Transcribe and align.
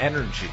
energy. 0.00 0.50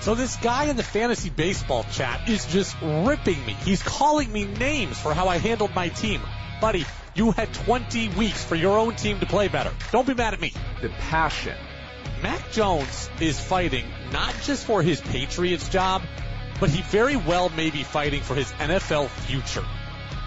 So 0.00 0.14
this 0.14 0.36
guy 0.36 0.64
in 0.64 0.76
the 0.76 0.82
fantasy 0.82 1.30
baseball 1.30 1.84
chat 1.92 2.28
is 2.28 2.46
just 2.46 2.76
ripping 2.82 3.44
me. 3.44 3.56
He's 3.64 3.82
calling 3.82 4.32
me 4.32 4.44
names 4.44 4.98
for 4.98 5.14
how 5.14 5.28
I 5.28 5.38
handled 5.38 5.74
my 5.74 5.88
team. 5.88 6.20
Buddy, 6.60 6.84
you 7.14 7.32
had 7.32 7.52
20 7.52 8.10
weeks 8.10 8.44
for 8.44 8.54
your 8.54 8.78
own 8.78 8.94
team 8.94 9.20
to 9.20 9.26
play 9.26 9.48
better. 9.48 9.72
Don't 9.90 10.06
be 10.06 10.14
mad 10.14 10.34
at 10.34 10.40
me. 10.40 10.52
The 10.82 10.90
passion. 10.90 11.56
Mac 12.22 12.50
Jones 12.52 13.10
is 13.20 13.40
fighting 13.40 13.86
not 14.12 14.34
just 14.42 14.64
for 14.64 14.82
his 14.82 15.00
Patriots 15.00 15.68
job, 15.68 16.02
but 16.60 16.70
he 16.70 16.82
very 16.82 17.16
well 17.16 17.48
may 17.50 17.70
be 17.70 17.82
fighting 17.82 18.22
for 18.22 18.34
his 18.34 18.50
NFL 18.52 19.08
future. 19.08 19.64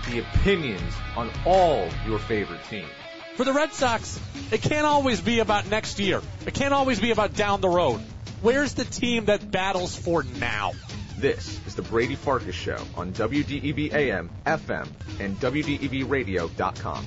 The 0.07 0.19
opinions 0.19 0.93
on 1.15 1.31
all 1.45 1.87
your 2.05 2.19
favorite 2.19 2.63
teams. 2.69 2.89
For 3.35 3.43
the 3.43 3.53
Red 3.53 3.73
Sox, 3.73 4.19
it 4.51 4.61
can't 4.61 4.85
always 4.85 5.21
be 5.21 5.39
about 5.39 5.69
next 5.69 5.99
year. 5.99 6.21
It 6.45 6.53
can't 6.53 6.73
always 6.73 6.99
be 6.99 7.11
about 7.11 7.33
down 7.33 7.61
the 7.61 7.69
road. 7.69 8.01
Where's 8.41 8.73
the 8.73 8.85
team 8.85 9.25
that 9.25 9.51
battles 9.51 9.97
for 9.97 10.23
now? 10.23 10.71
This 11.17 11.59
is 11.67 11.75
the 11.75 11.81
Brady 11.81 12.15
Farkas 12.15 12.55
Show 12.55 12.81
on 12.95 13.11
WDEV 13.11 13.93
AM, 13.93 14.29
FM, 14.45 14.87
and 15.19 15.37
WDEVradio.com. 15.41 17.05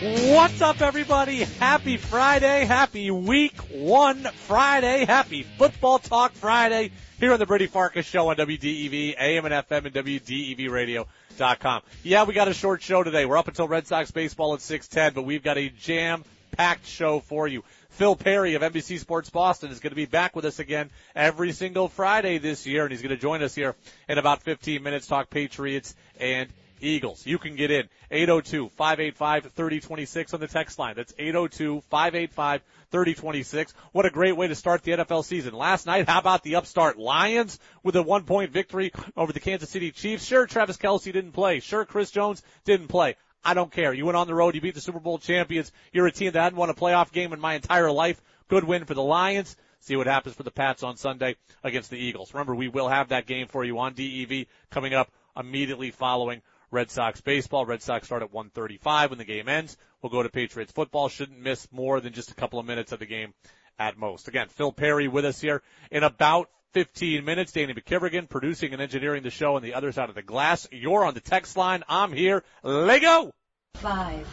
What's 0.00 0.62
up, 0.62 0.80
everybody? 0.80 1.44
Happy 1.44 1.98
Friday. 1.98 2.64
Happy 2.64 3.10
week 3.10 3.56
one 3.70 4.24
Friday. 4.46 5.04
Happy 5.04 5.42
football 5.42 5.98
talk 5.98 6.32
Friday 6.32 6.90
here 7.20 7.34
on 7.34 7.38
the 7.38 7.46
Brady 7.46 7.66
Farkas 7.66 8.06
Show 8.06 8.28
on 8.28 8.36
WDEV, 8.36 9.16
AM 9.20 9.44
and 9.44 9.54
FM, 9.54 9.84
and 9.84 9.94
WDEVradio.com. 9.94 11.82
Yeah, 12.02 12.24
we 12.24 12.32
got 12.32 12.48
a 12.48 12.54
short 12.54 12.80
show 12.80 13.02
today. 13.02 13.26
We're 13.26 13.36
up 13.36 13.48
until 13.48 13.68
Red 13.68 13.86
Sox 13.86 14.10
baseball 14.10 14.54
at 14.54 14.62
610, 14.62 15.14
but 15.14 15.26
we've 15.26 15.42
got 15.42 15.58
a 15.58 15.68
jam 15.68 16.24
packed 16.56 16.86
show 16.86 17.20
for 17.20 17.48
you. 17.48 17.64
Phil 17.90 18.16
Perry 18.16 18.54
of 18.54 18.62
NBC 18.62 18.98
Sports 18.98 19.28
Boston 19.30 19.70
is 19.70 19.78
going 19.80 19.92
to 19.92 19.96
be 19.96 20.06
back 20.06 20.34
with 20.34 20.44
us 20.44 20.58
again 20.58 20.90
every 21.14 21.52
single 21.52 21.88
Friday 21.88 22.38
this 22.38 22.66
year, 22.66 22.82
and 22.82 22.90
he's 22.90 23.02
going 23.02 23.10
to 23.10 23.16
join 23.16 23.40
us 23.42 23.54
here 23.54 23.76
in 24.08 24.18
about 24.18 24.42
15 24.42 24.82
minutes, 24.82 25.06
talk 25.06 25.30
Patriots 25.30 25.94
and 26.18 26.48
Eagles. 26.80 27.24
You 27.26 27.38
can 27.38 27.54
get 27.56 27.70
in 27.70 27.88
802-585-3026 28.10 30.34
on 30.34 30.40
the 30.40 30.48
text 30.48 30.78
line. 30.78 30.94
That's 30.96 31.14
802-585-3026. 31.14 33.72
What 33.92 34.04
a 34.06 34.10
great 34.10 34.36
way 34.36 34.48
to 34.48 34.54
start 34.54 34.82
the 34.82 34.92
NFL 34.92 35.24
season. 35.24 35.54
Last 35.54 35.86
night, 35.86 36.06
how 36.08 36.18
about 36.18 36.42
the 36.42 36.56
upstart 36.56 36.98
Lions 36.98 37.58
with 37.82 37.96
a 37.96 38.02
one 38.02 38.24
point 38.24 38.50
victory 38.50 38.92
over 39.16 39.32
the 39.32 39.40
Kansas 39.40 39.70
City 39.70 39.92
Chiefs? 39.92 40.24
Sure, 40.24 40.46
Travis 40.46 40.76
Kelce 40.76 41.12
didn't 41.12 41.32
play. 41.32 41.60
Sure, 41.60 41.84
Chris 41.84 42.10
Jones 42.10 42.42
didn't 42.64 42.88
play. 42.88 43.16
I 43.44 43.54
don't 43.54 43.70
care. 43.70 43.92
You 43.92 44.06
went 44.06 44.16
on 44.16 44.26
the 44.26 44.34
road, 44.34 44.54
you 44.54 44.60
beat 44.60 44.74
the 44.74 44.80
Super 44.80 45.00
Bowl 45.00 45.18
champions. 45.18 45.70
You're 45.92 46.06
a 46.06 46.12
team 46.12 46.32
that 46.32 46.42
hadn't 46.42 46.58
won 46.58 46.70
a 46.70 46.74
playoff 46.74 47.12
game 47.12 47.32
in 47.32 47.40
my 47.40 47.54
entire 47.54 47.90
life. 47.90 48.20
Good 48.48 48.64
win 48.64 48.84
for 48.84 48.94
the 48.94 49.02
Lions. 49.02 49.56
See 49.80 49.96
what 49.96 50.06
happens 50.06 50.34
for 50.34 50.44
the 50.44 50.50
Pats 50.50 50.82
on 50.82 50.96
Sunday 50.96 51.36
against 51.62 51.90
the 51.90 51.98
Eagles. 51.98 52.32
Remember, 52.32 52.54
we 52.54 52.68
will 52.68 52.88
have 52.88 53.10
that 53.10 53.26
game 53.26 53.48
for 53.48 53.64
you 53.64 53.78
on 53.78 53.92
DEV 53.92 54.46
coming 54.70 54.94
up 54.94 55.10
immediately 55.36 55.90
following 55.90 56.40
Red 56.70 56.90
Sox 56.90 57.20
baseball. 57.20 57.66
Red 57.66 57.82
Sox 57.82 58.06
start 58.06 58.22
at 58.22 58.32
1:35 58.32 59.10
when 59.10 59.18
the 59.18 59.24
game 59.24 59.48
ends. 59.48 59.76
We'll 60.00 60.10
go 60.10 60.22
to 60.22 60.30
Patriots 60.30 60.72
football. 60.72 61.10
Shouldn't 61.10 61.38
miss 61.38 61.70
more 61.70 62.00
than 62.00 62.14
just 62.14 62.30
a 62.30 62.34
couple 62.34 62.58
of 62.58 62.66
minutes 62.66 62.92
of 62.92 62.98
the 62.98 63.06
game 63.06 63.34
at 63.78 63.98
most. 63.98 64.28
Again, 64.28 64.48
Phil 64.48 64.72
Perry 64.72 65.06
with 65.06 65.24
us 65.24 65.40
here 65.40 65.62
in 65.90 66.02
about 66.02 66.48
15 66.74 67.24
minutes. 67.24 67.52
Danny 67.52 67.72
McKivergan 67.72 68.28
producing 68.28 68.72
and 68.72 68.82
engineering 68.82 69.22
the 69.22 69.30
show 69.30 69.54
on 69.54 69.62
the 69.62 69.74
other 69.74 69.92
side 69.92 70.08
of 70.08 70.16
the 70.16 70.22
glass. 70.22 70.66
You're 70.72 71.04
on 71.04 71.14
the 71.14 71.20
text 71.20 71.56
line. 71.56 71.84
I'm 71.88 72.12
here. 72.12 72.42
Lego. 72.64 73.32
Five, 73.76 74.26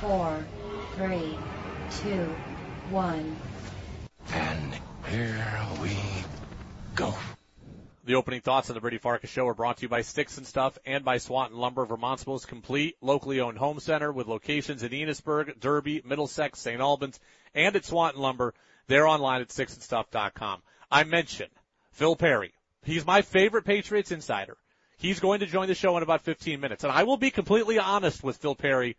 four, 0.00 0.44
three, 0.94 1.38
two, 2.02 2.34
one. 2.90 3.36
And 4.32 4.74
here 5.10 5.66
we 5.80 5.96
go. 6.94 7.14
The 8.04 8.14
opening 8.14 8.42
thoughts 8.42 8.68
on 8.68 8.74
the 8.74 8.80
Brady 8.80 8.98
Farkas 8.98 9.30
Show 9.30 9.48
are 9.48 9.54
brought 9.54 9.78
to 9.78 9.82
you 9.82 9.88
by 9.88 10.02
Sticks 10.02 10.36
and 10.36 10.46
Stuff 10.46 10.78
and 10.84 11.04
by 11.04 11.18
Swanton 11.18 11.58
Lumber, 11.58 11.86
Vermont's 11.86 12.26
most 12.26 12.46
complete 12.46 12.96
locally 13.00 13.40
owned 13.40 13.58
home 13.58 13.80
center 13.80 14.12
with 14.12 14.28
locations 14.28 14.82
in 14.82 14.90
Enosburg, 14.92 15.58
Derby, 15.58 16.02
Middlesex, 16.04 16.60
St. 16.60 16.80
Albans, 16.80 17.18
and 17.54 17.74
at 17.74 17.84
Swanton 17.84 18.20
Lumber. 18.20 18.54
They're 18.86 19.08
online 19.08 19.40
at 19.40 19.48
sticksandstuff.com. 19.48 20.62
I 20.90 21.04
mentioned 21.04 21.50
Phil 21.96 22.14
Perry. 22.14 22.52
He's 22.82 23.06
my 23.06 23.22
favorite 23.22 23.64
Patriots 23.64 24.12
insider. 24.12 24.58
He's 24.98 25.18
going 25.18 25.40
to 25.40 25.46
join 25.46 25.66
the 25.66 25.74
show 25.74 25.96
in 25.96 26.02
about 26.02 26.20
15 26.20 26.60
minutes, 26.60 26.84
and 26.84 26.92
I 26.92 27.04
will 27.04 27.16
be 27.16 27.30
completely 27.30 27.78
honest 27.78 28.22
with 28.22 28.36
Phil 28.36 28.54
Perry 28.54 28.96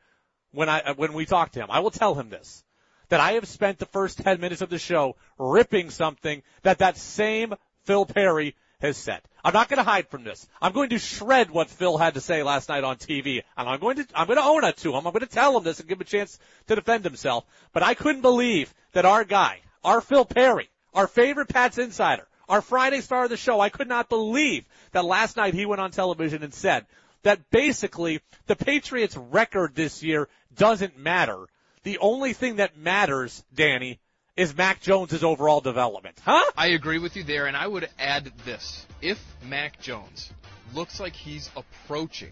when 0.52 0.68
I 0.68 0.94
when 0.96 1.14
we 1.14 1.28
talk 1.28 1.52
to 1.52 1.60
him. 1.60 1.68
I 1.70 1.80
will 1.82 1.92
tell 1.92 2.16
him 2.16 2.30
this 2.30 2.64
that 3.10 3.20
I 3.20 3.34
have 3.34 3.48
spent 3.48 3.78
the 3.78 3.86
first 3.86 4.18
10 4.18 4.42
minutes 4.42 4.62
of 4.62 4.70
the 4.70 4.80
show 4.80 5.16
ripping 5.38 5.92
something 5.92 6.42
that 6.64 6.80
that 6.80 6.98
same 6.98 7.54
Phil 7.84 8.06
Perry 8.08 8.56
has 8.82 8.98
said. 8.98 9.22
I'm 9.46 9.54
not 9.54 9.70
going 9.70 9.78
to 9.78 9.90
hide 9.90 10.08
from 10.08 10.24
this. 10.24 10.48
I'm 10.60 10.74
going 10.74 10.90
to 10.90 10.98
shred 10.98 11.52
what 11.52 11.70
Phil 11.70 12.00
had 12.00 12.16
to 12.16 12.22
say 12.22 12.42
last 12.42 12.68
night 12.68 12.84
on 12.84 12.98
TV, 12.98 13.44
and 13.56 13.70
I'm 13.70 13.80
going 13.80 13.98
to 13.98 14.08
I'm 14.16 14.26
going 14.26 14.40
to 14.40 14.44
own 14.44 14.64
it 14.64 14.78
to 14.78 14.90
him. 14.90 15.06
I'm 15.06 15.14
going 15.14 15.20
to 15.20 15.28
tell 15.28 15.56
him 15.56 15.64
this 15.64 15.80
and 15.80 15.88
give 15.88 16.00
him 16.00 16.02
a 16.02 16.06
chance 16.06 16.40
to 16.66 16.74
defend 16.74 17.04
himself. 17.04 17.46
But 17.74 17.84
I 17.84 17.94
couldn't 17.94 18.22
believe 18.22 18.74
that 18.94 19.06
our 19.06 19.24
guy, 19.24 19.62
our 19.84 20.02
Phil 20.02 20.26
Perry, 20.26 20.70
our 20.96 21.06
favorite 21.06 21.50
Pats 21.50 21.78
insider, 21.78 22.28
our 22.50 22.62
Friday 22.62 23.02
star 23.02 23.26
of 23.26 23.30
the 23.30 23.38
show, 23.38 23.60
I 23.60 23.70
could 23.70 23.88
not 23.88 24.10
believe 24.10 24.66
that 24.92 25.06
last 25.06 25.38
night 25.38 25.54
he 25.54 25.66
went 25.66 25.82
on 25.82 25.92
television 25.92 26.44
and 26.44 26.54
said 26.54 26.86
that 27.24 27.50
basically 27.50 28.22
the 28.46 28.56
Patriots 28.56 29.18
record 29.18 29.76
this 29.76 30.04
year 30.04 30.30
doesn't 30.56 30.98
matter. 30.98 31.48
The 31.84 31.98
only 32.00 32.34
thing 32.34 32.58
that 32.58 32.78
matters, 32.78 33.44
Danny, 33.54 34.00
is 34.36 34.56
Mac 34.56 34.82
Jones' 34.82 35.24
overall 35.24 35.62
development. 35.62 36.20
Huh? 36.24 36.52
I 36.56 36.68
agree 36.68 37.00
with 37.00 37.16
you 37.16 37.24
there, 37.24 37.48
and 37.48 37.58
I 37.58 37.68
would 37.68 37.90
add 37.98 38.32
this. 38.46 38.86
If 39.02 39.20
Mac 39.44 39.82
Jones 39.82 40.32
looks 40.74 41.00
like 41.00 41.16
he's 41.16 41.50
approaching 41.56 42.32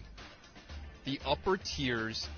the 1.04 1.20
upper 1.26 1.56
tiers 1.56 2.28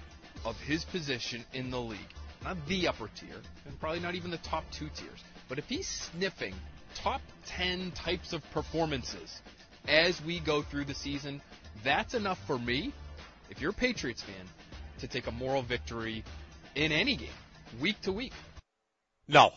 of 0.44 0.58
his 0.60 0.84
position 0.84 1.44
in 1.52 1.70
the 1.70 1.80
league, 1.80 1.98
not 2.44 2.56
the 2.66 2.88
upper 2.88 3.10
tier, 3.14 3.40
and 3.66 3.78
probably 3.80 4.00
not 4.00 4.14
even 4.14 4.30
the 4.30 4.38
top 4.38 4.64
two 4.70 4.88
tiers, 4.94 5.24
but 5.48 5.58
if 5.58 5.68
he's 5.68 5.88
sniffing 5.88 6.54
top 7.02 7.20
10 7.46 7.92
types 7.92 8.32
of 8.32 8.48
performances 8.50 9.40
as 9.86 10.22
we 10.22 10.40
go 10.40 10.62
through 10.62 10.84
the 10.84 10.94
season, 10.94 11.40
that's 11.82 12.14
enough 12.14 12.38
for 12.46 12.58
me, 12.58 12.92
if 13.50 13.60
you're 13.60 13.70
a 13.70 13.74
Patriots 13.74 14.22
fan, 14.22 14.46
to 14.98 15.06
take 15.06 15.26
a 15.26 15.32
moral 15.32 15.62
victory 15.62 16.24
in 16.74 16.92
any 16.92 17.16
game, 17.16 17.28
week 17.80 18.00
to 18.02 18.12
week. 18.12 18.32
No. 19.28 19.52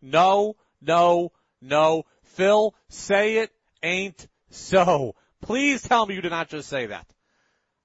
No, 0.00 0.56
no, 0.80 1.32
no. 1.60 2.04
Phil, 2.22 2.74
say 2.88 3.38
it 3.38 3.52
ain't 3.82 4.26
so. 4.50 5.14
Please 5.42 5.82
tell 5.82 6.06
me 6.06 6.14
you 6.14 6.20
did 6.20 6.30
not 6.30 6.48
just 6.48 6.68
say 6.68 6.86
that. 6.86 7.06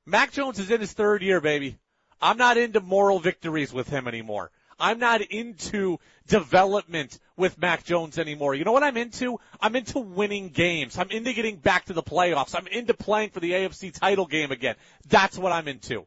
Mac 0.05 0.31
Jones 0.31 0.59
is 0.59 0.71
in 0.71 0.81
his 0.81 0.93
third 0.93 1.21
year, 1.21 1.41
baby. 1.41 1.77
I'm 2.21 2.37
not 2.37 2.57
into 2.57 2.81
moral 2.81 3.19
victories 3.19 3.71
with 3.71 3.89
him 3.89 4.07
anymore. 4.07 4.51
I'm 4.79 4.99
not 4.99 5.21
into 5.21 5.99
development 6.27 7.19
with 7.35 7.57
Mac 7.57 7.83
Jones 7.83 8.17
anymore. 8.17 8.55
You 8.55 8.63
know 8.63 8.71
what 8.71 8.83
I'm 8.83 8.97
into? 8.97 9.39
I'm 9.59 9.75
into 9.75 9.99
winning 9.99 10.49
games. 10.49 10.97
I'm 10.97 11.09
into 11.11 11.33
getting 11.33 11.57
back 11.57 11.85
to 11.85 11.93
the 11.93 12.03
playoffs. 12.03 12.55
I'm 12.55 12.67
into 12.67 12.93
playing 12.93 13.31
for 13.31 13.39
the 13.39 13.51
AFC 13.51 13.93
title 13.93 14.25
game 14.25 14.51
again. 14.51 14.75
That's 15.07 15.37
what 15.37 15.51
I'm 15.51 15.67
into. 15.67 16.05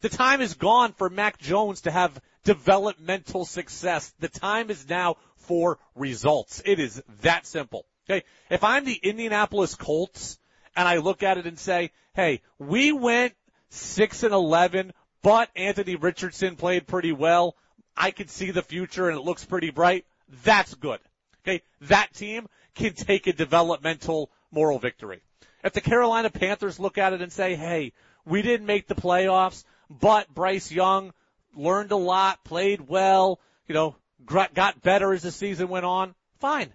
The 0.00 0.08
time 0.08 0.40
is 0.40 0.54
gone 0.54 0.92
for 0.92 1.08
Mac 1.08 1.38
Jones 1.38 1.82
to 1.82 1.90
have 1.90 2.20
developmental 2.44 3.44
success. 3.44 4.12
The 4.20 4.28
time 4.28 4.70
is 4.70 4.88
now 4.88 5.16
for 5.36 5.78
results. 5.94 6.62
It 6.64 6.78
is 6.78 7.02
that 7.22 7.46
simple. 7.46 7.86
Okay. 8.08 8.24
If 8.50 8.64
I'm 8.64 8.84
the 8.84 9.00
Indianapolis 9.02 9.74
Colts 9.74 10.38
and 10.76 10.86
I 10.86 10.98
look 10.98 11.22
at 11.22 11.38
it 11.38 11.46
and 11.46 11.58
say, 11.58 11.90
hey, 12.14 12.42
we 12.58 12.92
went 12.92 13.34
6 13.70 14.22
and 14.24 14.34
11, 14.34 14.92
but 15.22 15.48
Anthony 15.56 15.96
Richardson 15.96 16.56
played 16.56 16.86
pretty 16.86 17.12
well. 17.12 17.56
I 17.96 18.10
can 18.10 18.28
see 18.28 18.50
the 18.50 18.62
future 18.62 19.08
and 19.08 19.18
it 19.18 19.22
looks 19.22 19.44
pretty 19.44 19.70
bright. 19.70 20.04
That's 20.42 20.74
good. 20.74 21.00
Okay. 21.46 21.62
That 21.82 22.12
team 22.14 22.48
can 22.74 22.94
take 22.94 23.26
a 23.26 23.32
developmental 23.32 24.30
moral 24.50 24.78
victory. 24.78 25.20
If 25.62 25.72
the 25.72 25.80
Carolina 25.80 26.30
Panthers 26.30 26.80
look 26.80 26.98
at 26.98 27.12
it 27.12 27.22
and 27.22 27.32
say, 27.32 27.54
hey, 27.54 27.92
we 28.26 28.42
didn't 28.42 28.66
make 28.66 28.86
the 28.86 28.94
playoffs, 28.94 29.64
but 29.88 30.32
Bryce 30.32 30.70
Young 30.70 31.12
learned 31.54 31.92
a 31.92 31.96
lot, 31.96 32.44
played 32.44 32.88
well, 32.88 33.40
you 33.68 33.74
know, 33.74 33.96
got 34.26 34.82
better 34.82 35.12
as 35.12 35.22
the 35.22 35.30
season 35.30 35.68
went 35.68 35.84
on. 35.84 36.14
Fine. 36.38 36.72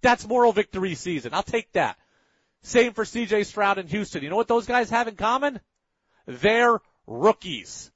That's 0.00 0.26
moral 0.26 0.52
victory 0.52 0.94
season. 0.94 1.34
I'll 1.34 1.42
take 1.42 1.70
that. 1.72 1.96
Same 2.62 2.92
for 2.92 3.04
CJ 3.04 3.46
Stroud 3.46 3.78
in 3.78 3.86
Houston. 3.88 4.22
You 4.22 4.30
know 4.30 4.36
what 4.36 4.48
those 4.48 4.66
guys 4.66 4.90
have 4.90 5.08
in 5.08 5.16
common? 5.16 5.60
They're 6.26 6.80
rookies. 7.06 7.90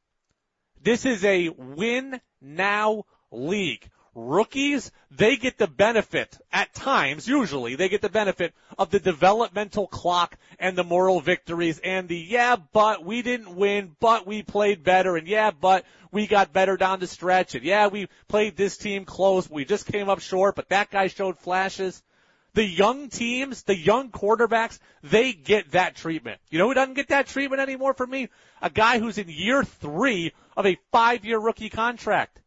This 0.87 1.05
is 1.05 1.25
a 1.25 1.49
win 1.49 2.21
now 2.41 3.07
league. 3.33 3.91
rookies, 4.15 4.93
they 5.11 5.37
get 5.37 5.59
the 5.59 5.67
benefit, 5.67 6.39
at 6.53 6.73
times, 6.75 7.27
usually, 7.27 7.75
they 7.75 7.89
get 7.89 8.03
the 8.03 8.09
benefit 8.09 8.55
of 8.79 8.91
the 8.91 9.01
developmental 9.01 9.89
clock 9.89 10.39
and 10.61 10.79
the 10.79 10.85
moral 10.85 11.21
victories 11.21 11.81
and 11.81 12.09
the, 12.09 12.17
yeah, 12.17 12.55
but 12.73 13.05
we 13.05 13.23
didn't 13.23 13.57
win, 13.57 13.97
but 13.99 14.29
we 14.29 14.45
played 14.45 14.85
better, 14.85 15.17
and 15.17 15.27
yeah, 15.27 15.51
but 15.51 15.85
we 16.13 16.29
got 16.29 16.53
better 16.53 16.77
down 16.77 17.01
the 17.01 17.09
stretch, 17.09 17.57
and 17.57 17.65
yeah, 17.65 17.89
we 17.89 18.07
played 18.29 18.57
this 18.57 18.77
team 18.77 19.05
close, 19.05 19.51
we 19.51 19.65
just 19.65 19.91
came 19.91 20.09
up 20.09 20.21
short, 20.21 20.55
but 20.55 20.69
that 20.69 20.91
guy 20.93 21.09
showed 21.09 21.37
flashes. 21.37 22.01
The 22.57 22.65
young 22.65 23.11
teams, 23.11 23.65
the 23.65 23.77
young 23.77 24.11
quarterbacks, 24.11 24.79
they 25.03 25.35
get 25.35 25.73
that 25.73 25.95
treatment. 25.95 26.41
You 26.49 26.59
know 26.59 26.69
who 26.69 26.73
doesn't 26.73 26.95
get 26.95 27.09
that 27.09 27.27
treatment 27.27 27.61
anymore 27.61 27.93
for 27.93 28.07
me? 28.07 28.31
A 28.63 28.71
guy 28.71 28.99
who's 28.99 29.19
in 29.19 29.29
year 29.29 29.63
three 29.63 30.33
of 30.57 30.65
a 30.65 30.79
five 30.91 31.27
year 31.27 31.39
rookie 31.39 31.69
contract. 31.69 32.41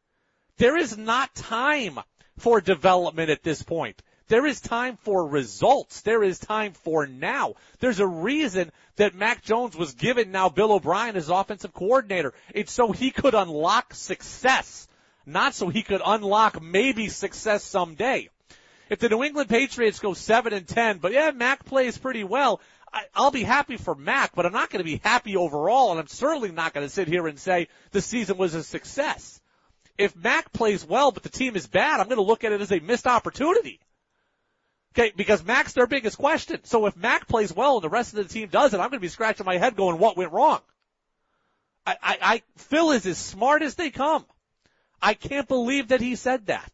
There 0.58 0.76
is 0.76 0.98
not 0.98 1.36
time 1.36 2.00
for 2.40 2.60
development 2.60 3.30
at 3.30 3.44
this 3.44 3.62
point. 3.62 4.02
There 4.30 4.48
is 4.48 4.60
time 4.60 4.98
for 5.04 5.28
results. 5.28 6.02
There 6.02 6.24
is 6.24 6.40
time 6.40 6.74
for 6.74 7.06
now. 7.06 7.54
There's 7.80 8.00
a 8.00 8.08
reason 8.08 8.72
that 8.96 9.14
Mac 9.14 9.44
Jones 9.44 9.78
was 9.78 9.94
given 9.94 10.32
now 10.32 10.50
Bill 10.50 10.72
O'Brien 10.72 11.18
as 11.18 11.30
offensive 11.30 11.72
coordinator. 11.72 12.34
It's 12.56 12.72
so 12.72 12.92
he 12.92 13.12
could 13.12 13.36
unlock 13.36 13.94
success, 13.94 14.88
not 15.28 15.54
so 15.54 15.70
he 15.70 15.84
could 15.84 16.02
unlock 16.04 16.60
maybe 16.60 17.10
success 17.10 17.64
someday. 17.64 18.30
If 18.90 19.00
the 19.00 19.10
New 19.10 19.24
England 19.24 19.50
Patriots 19.50 20.00
go 20.00 20.14
seven 20.14 20.52
and 20.52 20.68
ten, 20.68 20.98
but 20.98 21.14
yeah, 21.14 21.32
Mac 21.32 21.66
plays 21.66 21.98
pretty 21.98 22.24
well. 22.24 22.60
I, 22.92 23.04
I'll 23.14 23.32
be 23.32 23.44
happy 23.44 23.78
for 23.78 23.94
Mac, 23.94 24.36
but 24.36 24.48
I'm 24.48 24.52
not 24.52 24.72
going 24.72 24.80
to 24.80 24.92
be 24.92 25.00
happy 25.04 25.38
overall, 25.38 25.92
and 25.92 26.00
I'm 26.00 26.08
certainly 26.08 26.52
not 26.52 26.74
going 26.74 26.86
to 26.86 26.92
sit 26.92 27.08
here 27.08 27.28
and 27.28 27.38
say 27.38 27.68
the 27.92 28.02
season 28.02 28.38
was 28.38 28.56
a 28.56 28.64
success. 28.64 29.40
If 29.98 30.16
Mac 30.16 30.52
plays 30.52 30.84
well, 30.84 31.12
but 31.12 31.24
the 31.24 31.30
team 31.30 31.56
is 31.56 31.68
bad, 31.68 32.00
I'm 32.00 32.08
going 32.08 32.18
to 32.18 32.24
look 32.24 32.44
at 32.44 32.52
it 32.52 32.62
as 32.62 32.72
a 32.72 32.80
missed 32.80 33.06
opportunity. 33.06 33.80
Okay, 34.96 35.14
because 35.16 35.44
Mac's 35.44 35.74
their 35.74 35.86
biggest 35.86 36.18
question. 36.18 36.64
So 36.64 36.88
if 36.88 36.98
Mac 36.98 37.28
plays 37.28 37.54
well 37.54 37.76
and 37.76 37.84
the 37.84 37.90
rest 37.90 38.14
of 38.14 38.28
the 38.28 38.34
team 38.34 38.50
doesn't, 38.50 38.80
I'm 38.80 38.90
going 38.90 39.00
to 39.00 39.02
be 39.02 39.08
scratching 39.08 39.46
my 39.46 39.58
head 39.58 39.76
going, 39.76 40.00
what 40.00 40.18
went 40.18 40.32
wrong? 40.32 40.62
I, 41.86 41.96
I, 42.02 42.18
I, 42.22 42.42
Phil 42.58 42.92
is 42.92 43.06
as 43.06 43.20
smart 43.20 43.62
as 43.62 43.76
they 43.76 43.92
come. 43.92 44.26
I 45.00 45.14
can't 45.14 45.48
believe 45.48 45.90
that 45.90 46.02
he 46.02 46.16
said 46.16 46.48
that 46.48 46.72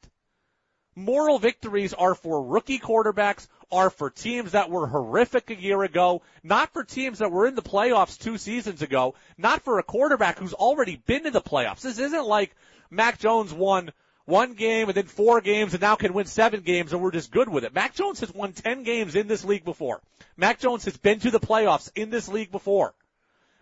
moral 0.96 1.40
victories 1.40 1.94
are 1.94 2.16
for 2.16 2.42
rookie 2.42 2.80
quarterbacks, 2.80 3.48
are 3.72 3.90
for 3.90 4.10
teams 4.10 4.54
that 4.54 4.70
were 4.70 4.88
horrific 4.88 5.50
a 5.50 5.56
year 5.56 5.84
ago, 5.84 6.22
not 6.44 6.72
for 6.72 6.84
teams 6.84 7.20
that 7.20 7.32
were 7.32 7.48
in 7.48 7.56
the 7.56 7.62
playoffs 7.62 8.18
two 8.18 8.38
seasons 8.38 8.82
ago, 8.82 9.16
not 9.38 9.62
for 9.62 9.78
a 9.78 9.84
quarterback 9.84 10.40
who's 10.40 10.54
already 10.54 10.96
been 11.06 11.24
to 11.24 11.32
the 11.32 11.42
playoffs. 11.42 11.82
This 11.82 12.00
isn't 12.00 12.26
like 12.26 12.56
Mac 12.90 13.20
Jones 13.20 13.54
won 13.54 13.92
one 14.26 14.54
game 14.54 14.88
and 14.88 14.96
then 14.96 15.06
four 15.06 15.42
games 15.42 15.74
and 15.74 15.82
now 15.82 15.96
can 15.96 16.14
win 16.14 16.26
seven 16.26 16.62
games 16.62 16.94
and 16.94 17.02
we're 17.02 17.12
just 17.12 17.32
good 17.32 17.50
with 17.50 17.64
it. 17.64 17.76
Mac 17.76 17.94
Jones 17.94 18.22
has 18.22 18.34
won 18.34 18.54
10 18.54 18.84
games 18.84 19.16
in 19.16 19.28
this 19.28 19.44
league 19.44 19.66
before. 19.66 20.02
Mac 20.38 20.60
Jones 20.60 20.86
has 20.86 20.98
been 20.98 21.20
to 21.20 21.32
the 21.32 21.40
playoffs 21.40 21.92
in 21.96 22.10
this 22.10 22.28
league 22.28 22.52
before. 22.52 22.94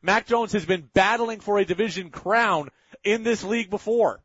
Mac 0.01 0.27
Jones 0.27 0.53
has 0.53 0.65
been 0.65 0.87
battling 0.93 1.39
for 1.39 1.57
a 1.57 1.65
division 1.65 2.09
crown 2.11 2.69
in 3.03 3.23
this 3.23 3.43
league 3.43 3.69
before. 3.69 4.21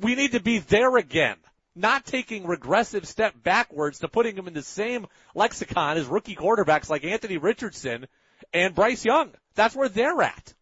We 0.00 0.14
need 0.14 0.32
to 0.32 0.40
be 0.40 0.58
there 0.58 0.96
again 0.96 1.36
not 1.78 2.04
taking 2.04 2.46
regressive 2.46 3.06
step 3.06 3.34
backwards 3.42 4.00
to 4.00 4.08
putting 4.08 4.36
him 4.36 4.48
in 4.48 4.54
the 4.54 4.62
same 4.62 5.06
lexicon 5.34 5.96
as 5.96 6.06
rookie 6.06 6.34
quarterbacks 6.34 6.90
like 6.90 7.04
Anthony 7.04 7.38
Richardson 7.38 8.06
and 8.52 8.74
Bryce 8.74 9.04
Young. 9.04 9.30
That's 9.54 9.76
where 9.76 9.88
they're 9.88 10.20
at. 10.22 10.54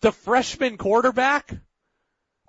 The 0.00 0.12
freshman 0.12 0.76
quarterback 0.76 1.50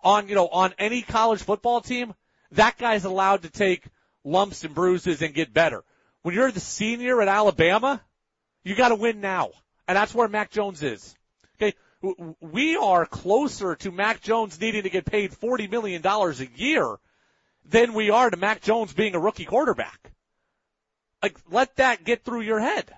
on, 0.03 0.29
you 0.29 0.35
know, 0.35 0.47
on 0.47 0.73
any 0.77 1.01
college 1.01 1.41
football 1.41 1.81
team, 1.81 2.13
that 2.51 2.77
guy's 2.77 3.05
allowed 3.05 3.41
to 3.41 3.49
take 3.49 3.83
lumps 4.23 4.63
and 4.63 4.75
bruises 4.75 5.21
and 5.21 5.33
get 5.33 5.53
better. 5.53 5.83
When 6.21 6.35
you're 6.35 6.51
the 6.51 6.59
senior 6.59 7.21
at 7.21 7.27
Alabama, 7.27 8.01
you 8.63 8.75
gotta 8.75 8.95
win 8.95 9.19
now. 9.19 9.51
And 9.87 9.95
that's 9.95 10.13
where 10.13 10.27
Mac 10.27 10.51
Jones 10.51 10.83
is. 10.83 11.15
Okay. 11.55 11.73
We 12.39 12.77
are 12.77 13.05
closer 13.05 13.75
to 13.77 13.91
Mac 13.91 14.21
Jones 14.21 14.59
needing 14.61 14.83
to 14.83 14.89
get 14.89 15.05
paid 15.05 15.31
$40 15.31 15.69
million 15.69 16.05
a 16.05 16.47
year 16.55 16.97
than 17.65 17.93
we 17.93 18.09
are 18.09 18.29
to 18.29 18.37
Mac 18.37 18.61
Jones 18.61 18.93
being 18.93 19.15
a 19.15 19.19
rookie 19.19 19.45
quarterback. 19.45 20.11
Like, 21.21 21.37
let 21.51 21.75
that 21.77 22.03
get 22.03 22.23
through 22.23 22.41
your 22.41 22.59
head. 22.59 22.91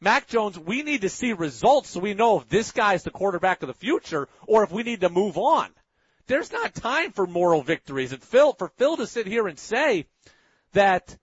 Mac 0.00 0.26
Jones, 0.26 0.58
we 0.58 0.82
need 0.82 1.02
to 1.02 1.08
see 1.08 1.32
results 1.32 1.90
so 1.90 2.00
we 2.00 2.14
know 2.14 2.40
if 2.40 2.48
this 2.48 2.72
guy's 2.72 3.04
the 3.04 3.10
quarterback 3.10 3.62
of 3.62 3.68
the 3.68 3.74
future 3.74 4.28
or 4.46 4.64
if 4.64 4.72
we 4.72 4.82
need 4.82 5.00
to 5.02 5.08
move 5.08 5.38
on. 5.38 5.70
There's 6.26 6.52
not 6.52 6.74
time 6.74 7.12
for 7.12 7.26
moral 7.26 7.62
victories. 7.62 8.12
And 8.12 8.22
Phil, 8.22 8.52
for 8.52 8.68
Phil 8.68 8.96
to 8.96 9.06
sit 9.06 9.26
here 9.26 9.46
and 9.46 9.58
say 9.58 10.06
that 10.72 11.16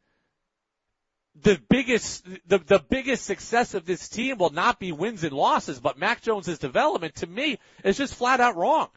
the 1.42 1.60
biggest, 1.70 2.26
the, 2.48 2.60
the 2.60 2.80
biggest 2.80 3.26
success 3.26 3.74
of 3.74 3.86
this 3.86 4.10
team 4.10 4.38
will 4.38 4.50
not 4.50 4.80
be 4.80 4.92
wins 4.92 5.24
and 5.24 5.34
losses, 5.34 5.80
but 5.80 5.98
Mac 5.98 6.22
Jones' 6.22 6.58
development 6.58 7.16
to 7.16 7.28
me 7.28 7.60
is 7.84 7.98
just 7.98 8.16
flat 8.16 8.40
out 8.40 8.56
wrong. 8.56 8.90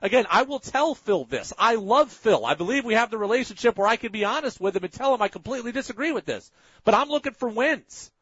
Again, 0.00 0.26
I 0.30 0.42
will 0.42 0.60
tell 0.60 0.94
Phil 0.94 1.24
this. 1.24 1.52
I 1.58 1.74
love 1.74 2.12
Phil. 2.12 2.46
I 2.46 2.54
believe 2.54 2.84
we 2.84 2.94
have 2.94 3.10
the 3.10 3.18
relationship 3.18 3.76
where 3.76 3.88
I 3.88 3.96
can 3.96 4.12
be 4.12 4.24
honest 4.24 4.60
with 4.60 4.76
him 4.76 4.84
and 4.84 4.92
tell 4.92 5.12
him 5.12 5.22
I 5.22 5.28
completely 5.28 5.72
disagree 5.72 6.12
with 6.12 6.24
this. 6.24 6.52
But 6.84 6.94
I'm 6.94 7.08
looking 7.08 7.32
for 7.32 7.48
wins. 7.48 8.12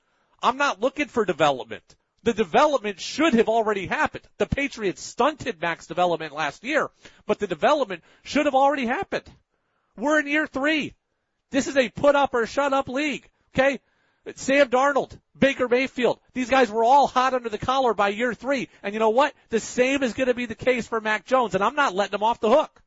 I'm 0.43 0.57
not 0.57 0.81
looking 0.81 1.09
for 1.09 1.25
development. 1.25 1.97
The 2.23 2.33
development 2.33 2.99
should 2.99 3.35
have 3.35 3.49
already 3.49 3.87
happened. 3.87 4.27
The 4.39 4.47
Patriots 4.47 5.03
stunted 5.03 5.61
Max 5.61 5.87
development 5.87 6.35
last 6.35 6.65
year, 6.65 6.91
but 7.27 7.39
the 7.39 7.47
development 7.47 8.03
should 8.23 8.47
have 8.47 8.55
already 8.55 8.87
happened. 8.87 9.31
We're 9.97 10.21
in 10.21 10.27
year 10.27 10.47
three. 10.47 10.95
This 11.51 11.69
is 11.69 11.77
a 11.77 11.89
put 11.91 12.17
up 12.17 12.35
or 12.35 12.47
shut 12.47 12.73
up 12.73 12.89
league. 12.89 13.29
Okay? 13.55 13.81
Sam 14.35 14.69
Darnold, 14.69 15.17
Baker 15.39 15.69
Mayfield, 15.69 16.19
these 16.33 16.51
guys 16.51 16.71
were 16.71 16.83
all 16.83 17.07
hot 17.07 17.35
under 17.35 17.49
the 17.49 17.59
collar 17.59 17.95
by 17.95 18.09
year 18.09 18.35
three. 18.35 18.69
And 18.83 18.93
you 18.93 18.99
know 18.99 19.11
what? 19.11 19.33
The 19.51 19.61
same 19.61 20.03
is 20.03 20.15
going 20.15 20.27
to 20.27 20.35
be 20.35 20.47
the 20.47 20.57
case 20.57 20.89
for 20.89 21.01
Mac 21.01 21.27
Jones, 21.27 21.55
and 21.55 21.63
I'm 21.63 21.77
not 21.77 21.95
letting 21.95 22.15
him 22.15 22.25
off 22.25 22.41
the 22.41 22.51
hook. 22.51 22.83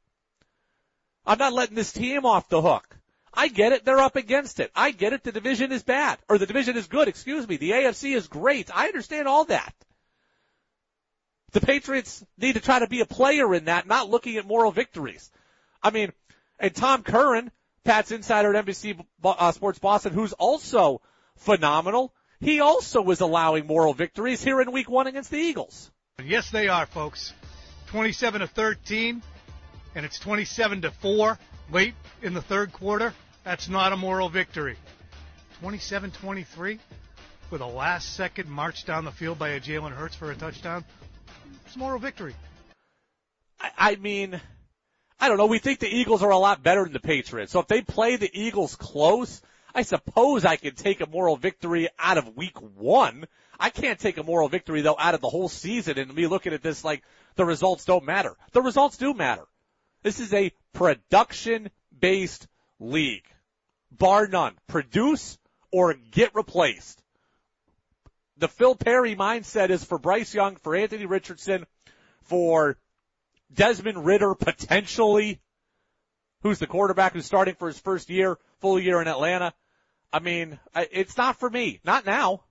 I'm 1.26 1.38
not 1.38 1.54
letting 1.54 1.76
this 1.76 1.94
team 1.94 2.26
off 2.26 2.50
the 2.50 2.62
hook. 2.62 2.98
I 3.34 3.48
get 3.48 3.72
it. 3.72 3.86
They're 3.86 4.00
up 4.00 4.16
against 4.16 4.60
it. 4.60 4.72
I 4.76 4.92
get 4.92 5.14
it. 5.14 5.24
The 5.24 5.32
division 5.32 5.72
is 5.72 5.84
bad. 5.84 6.18
Or 6.28 6.38
the 6.38 6.48
division 6.48 6.76
is 6.76 6.88
good. 6.88 7.08
Excuse 7.08 7.48
me. 7.48 7.58
The 7.58 7.72
AFC 7.72 8.16
is 8.16 8.28
great. 8.28 8.76
I 8.76 8.88
understand 8.88 9.28
all 9.28 9.46
that. 9.46 9.74
The 11.52 11.62
Patriots 11.62 12.24
need 12.38 12.54
to 12.54 12.60
try 12.60 12.80
to 12.80 12.88
be 12.88 13.02
a 13.02 13.06
player 13.06 13.54
in 13.54 13.66
that, 13.66 13.88
not 13.88 14.10
looking 14.10 14.38
at 14.38 14.46
moral 14.46 14.72
victories. 14.72 15.32
I 15.82 15.92
mean, 15.92 16.12
and 16.60 16.76
Tom 16.76 17.04
Curran, 17.04 17.52
Pat's 17.84 18.12
insider 18.12 18.54
at 18.56 18.66
NBC 18.66 19.00
uh, 19.24 19.52
Sports 19.52 19.80
Boston, 19.80 20.14
who's 20.14 20.34
also 20.34 21.02
phenomenal. 21.40 22.14
He 22.40 22.62
also 22.62 23.02
was 23.02 23.22
allowing 23.22 23.68
moral 23.68 23.94
victories 23.94 24.44
here 24.44 24.62
in 24.62 24.72
week 24.72 24.90
one 24.90 25.08
against 25.08 25.32
the 25.32 25.38
Eagles. 25.38 25.92
Yes, 26.24 26.52
they 26.52 26.68
are, 26.68 26.86
folks. 26.86 27.34
27 27.88 28.42
to 28.42 28.48
13, 28.48 29.22
and 29.96 30.06
it's 30.06 30.20
27 30.20 30.84
to 30.84 30.92
4 30.92 31.38
late 31.72 31.96
in 32.22 32.34
the 32.34 32.42
third 32.42 32.72
quarter. 32.72 33.14
That's 33.44 33.68
not 33.68 33.94
a 33.94 33.98
moral 33.98 34.30
victory. 34.30 34.78
27 35.60 36.12
23 36.12 36.80
with 37.50 37.62
a 37.62 37.66
last 37.66 38.16
second 38.16 38.48
march 38.50 38.86
down 38.86 39.06
the 39.06 39.12
field 39.12 39.40
by 39.40 39.50
a 39.50 39.60
Jalen 39.60 39.92
Hurts 39.92 40.16
for 40.16 40.32
a 40.32 40.36
touchdown. 40.36 40.86
It's 41.66 41.76
a 41.76 41.80
moral 41.80 42.00
victory. 42.00 42.36
I, 43.60 43.72
I 43.78 43.96
mean, 43.96 44.40
I 45.20 45.28
don't 45.28 45.38
know. 45.38 45.48
We 45.48 45.60
think 45.60 45.80
the 45.80 45.94
Eagles 45.94 46.24
are 46.24 46.30
a 46.30 46.38
lot 46.38 46.64
better 46.64 46.84
than 46.84 46.94
the 46.94 47.00
Patriots. 47.00 47.52
So 47.52 47.60
if 47.60 47.68
they 47.68 47.82
play 47.82 48.16
the 48.16 48.30
Eagles 48.32 48.76
close, 48.76 49.42
I 49.74 49.84
suppose 49.84 50.46
I 50.46 50.56
could 50.56 50.78
take 50.78 51.02
a 51.02 51.08
moral 51.08 51.38
victory 51.38 51.90
out 51.98 52.18
of 52.18 52.36
week 52.36 52.60
one. 52.60 53.28
I 53.60 53.70
can't 53.70 54.00
take 54.00 54.18
a 54.18 54.24
moral 54.24 54.50
victory 54.50 54.82
though 54.82 54.96
out 54.98 55.16
of 55.16 55.22
the 55.22 55.30
whole 55.30 55.50
season 55.50 55.98
and 56.00 56.14
me 56.14 56.28
looking 56.28 56.54
at 56.54 56.64
this 56.64 56.84
like 56.84 57.04
the 57.36 57.46
results 57.46 57.86
don't 57.86 58.06
matter. 58.06 58.36
The 58.52 58.62
results 58.62 58.98
do 58.98 59.14
matter. 59.14 59.46
This 60.02 60.20
is 60.20 60.34
a 60.34 60.52
production 60.74 61.70
based 61.98 62.48
league. 62.80 63.26
Bar 63.92 64.28
none. 64.28 64.56
Produce 64.68 65.38
or 65.72 65.94
get 65.94 66.34
replaced. 66.34 67.02
The 68.38 68.48
Phil 68.48 68.76
Perry 68.76 69.16
mindset 69.16 69.70
is 69.70 69.84
for 69.84 69.98
Bryce 69.98 70.34
Young, 70.34 70.56
for 70.56 70.76
Anthony 70.76 71.06
Richardson, 71.06 71.66
for 72.24 72.78
Desmond 73.54 74.06
Ridder 74.06 74.34
potentially, 74.36 75.42
who's 76.42 76.60
the 76.60 76.68
quarterback 76.68 77.14
who's 77.14 77.26
starting 77.26 77.56
for 77.56 77.68
his 77.68 77.80
first 77.80 78.10
year, 78.10 78.38
full 78.60 78.80
year 78.80 79.02
in 79.02 79.08
Atlanta. 79.08 79.54
I 80.12 80.20
mean, 80.20 80.60
it's 80.76 81.18
not 81.18 81.40
for 81.40 81.50
me. 81.50 81.80
Not 81.84 82.06
now. 82.06 82.42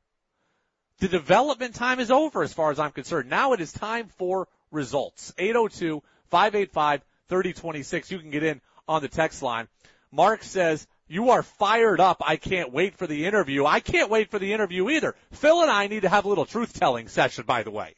The 1.01 1.09
development 1.09 1.75
time 1.75 2.01
is 2.01 2.11
over 2.11 2.43
as 2.43 2.53
far 2.53 2.71
as 2.71 2.79
I'm 2.79 2.93
concerned. 2.93 3.31
Now 3.31 3.53
it 3.53 3.61
is 3.61 3.73
time 3.73 4.09
for 4.19 4.49
results. 4.71 5.33
802-585-3026. 5.39 8.11
You 8.11 8.19
can 8.19 8.31
get 8.31 8.43
in 8.43 8.61
on 8.87 9.03
the 9.03 9.09
text 9.09 9.43
line. 9.43 9.69
Mark 10.11 10.43
says, 10.43 10.87
you 11.07 11.31
are 11.31 11.43
fired 11.43 12.01
up. 12.01 12.23
I 12.25 12.37
can't 12.37 12.73
wait 12.73 12.97
for 12.97 13.07
the 13.07 13.27
interview. 13.27 13.65
I 13.65 13.81
can't 13.81 14.11
wait 14.11 14.31
for 14.31 14.39
the 14.39 14.53
interview 14.53 14.91
either. 14.91 15.15
Phil 15.33 15.63
and 15.63 15.71
I 15.71 15.87
need 15.87 16.03
to 16.03 16.09
have 16.09 16.27
a 16.27 16.29
little 16.29 16.47
truth 16.47 16.79
telling 16.79 17.09
session, 17.09 17.45
by 17.47 17.63
the 17.63 17.71
way. 17.71 17.95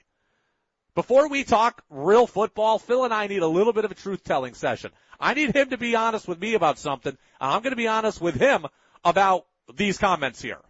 Before 0.94 1.28
we 1.28 1.44
talk 1.44 1.82
real 1.88 2.26
football, 2.26 2.78
Phil 2.78 3.04
and 3.04 3.14
I 3.14 3.26
need 3.26 3.42
a 3.42 3.48
little 3.48 3.72
bit 3.72 3.84
of 3.84 3.90
a 3.90 3.94
truth 3.94 4.24
telling 4.24 4.54
session. 4.54 4.90
I 5.20 5.34
need 5.34 5.54
him 5.54 5.70
to 5.70 5.78
be 5.78 5.94
honest 5.94 6.26
with 6.26 6.40
me 6.40 6.54
about 6.54 6.78
something, 6.78 7.16
I'm 7.40 7.62
going 7.62 7.72
to 7.72 7.76
be 7.76 7.88
honest 7.88 8.20
with 8.20 8.34
him 8.34 8.66
about 9.04 9.46
these 9.74 9.98
comments 9.98 10.40
here. 10.40 10.60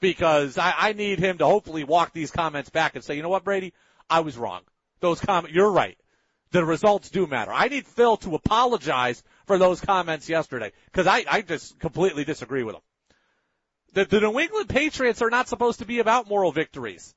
Because 0.00 0.58
I, 0.58 0.74
I 0.76 0.92
need 0.92 1.18
him 1.18 1.38
to 1.38 1.46
hopefully 1.46 1.82
walk 1.82 2.12
these 2.12 2.30
comments 2.30 2.68
back 2.68 2.94
and 2.94 3.02
say, 3.02 3.16
you 3.16 3.22
know 3.22 3.30
what, 3.30 3.44
Brady? 3.44 3.72
I 4.10 4.20
was 4.20 4.36
wrong. 4.36 4.60
Those 5.00 5.20
comments, 5.20 5.54
you're 5.54 5.70
right. 5.70 5.96
The 6.50 6.64
results 6.64 7.08
do 7.10 7.26
matter. 7.26 7.52
I 7.52 7.68
need 7.68 7.86
Phil 7.86 8.18
to 8.18 8.34
apologize 8.34 9.22
for 9.46 9.58
those 9.58 9.80
comments 9.80 10.28
yesterday, 10.28 10.72
because 10.86 11.06
I, 11.06 11.24
I 11.28 11.40
just 11.40 11.78
completely 11.78 12.24
disagree 12.24 12.62
with 12.62 12.76
him. 12.76 12.82
The, 13.94 14.04
the 14.04 14.20
New 14.20 14.38
England 14.38 14.68
Patriots 14.68 15.22
are 15.22 15.30
not 15.30 15.48
supposed 15.48 15.78
to 15.78 15.86
be 15.86 16.00
about 16.00 16.28
moral 16.28 16.52
victories. 16.52 17.14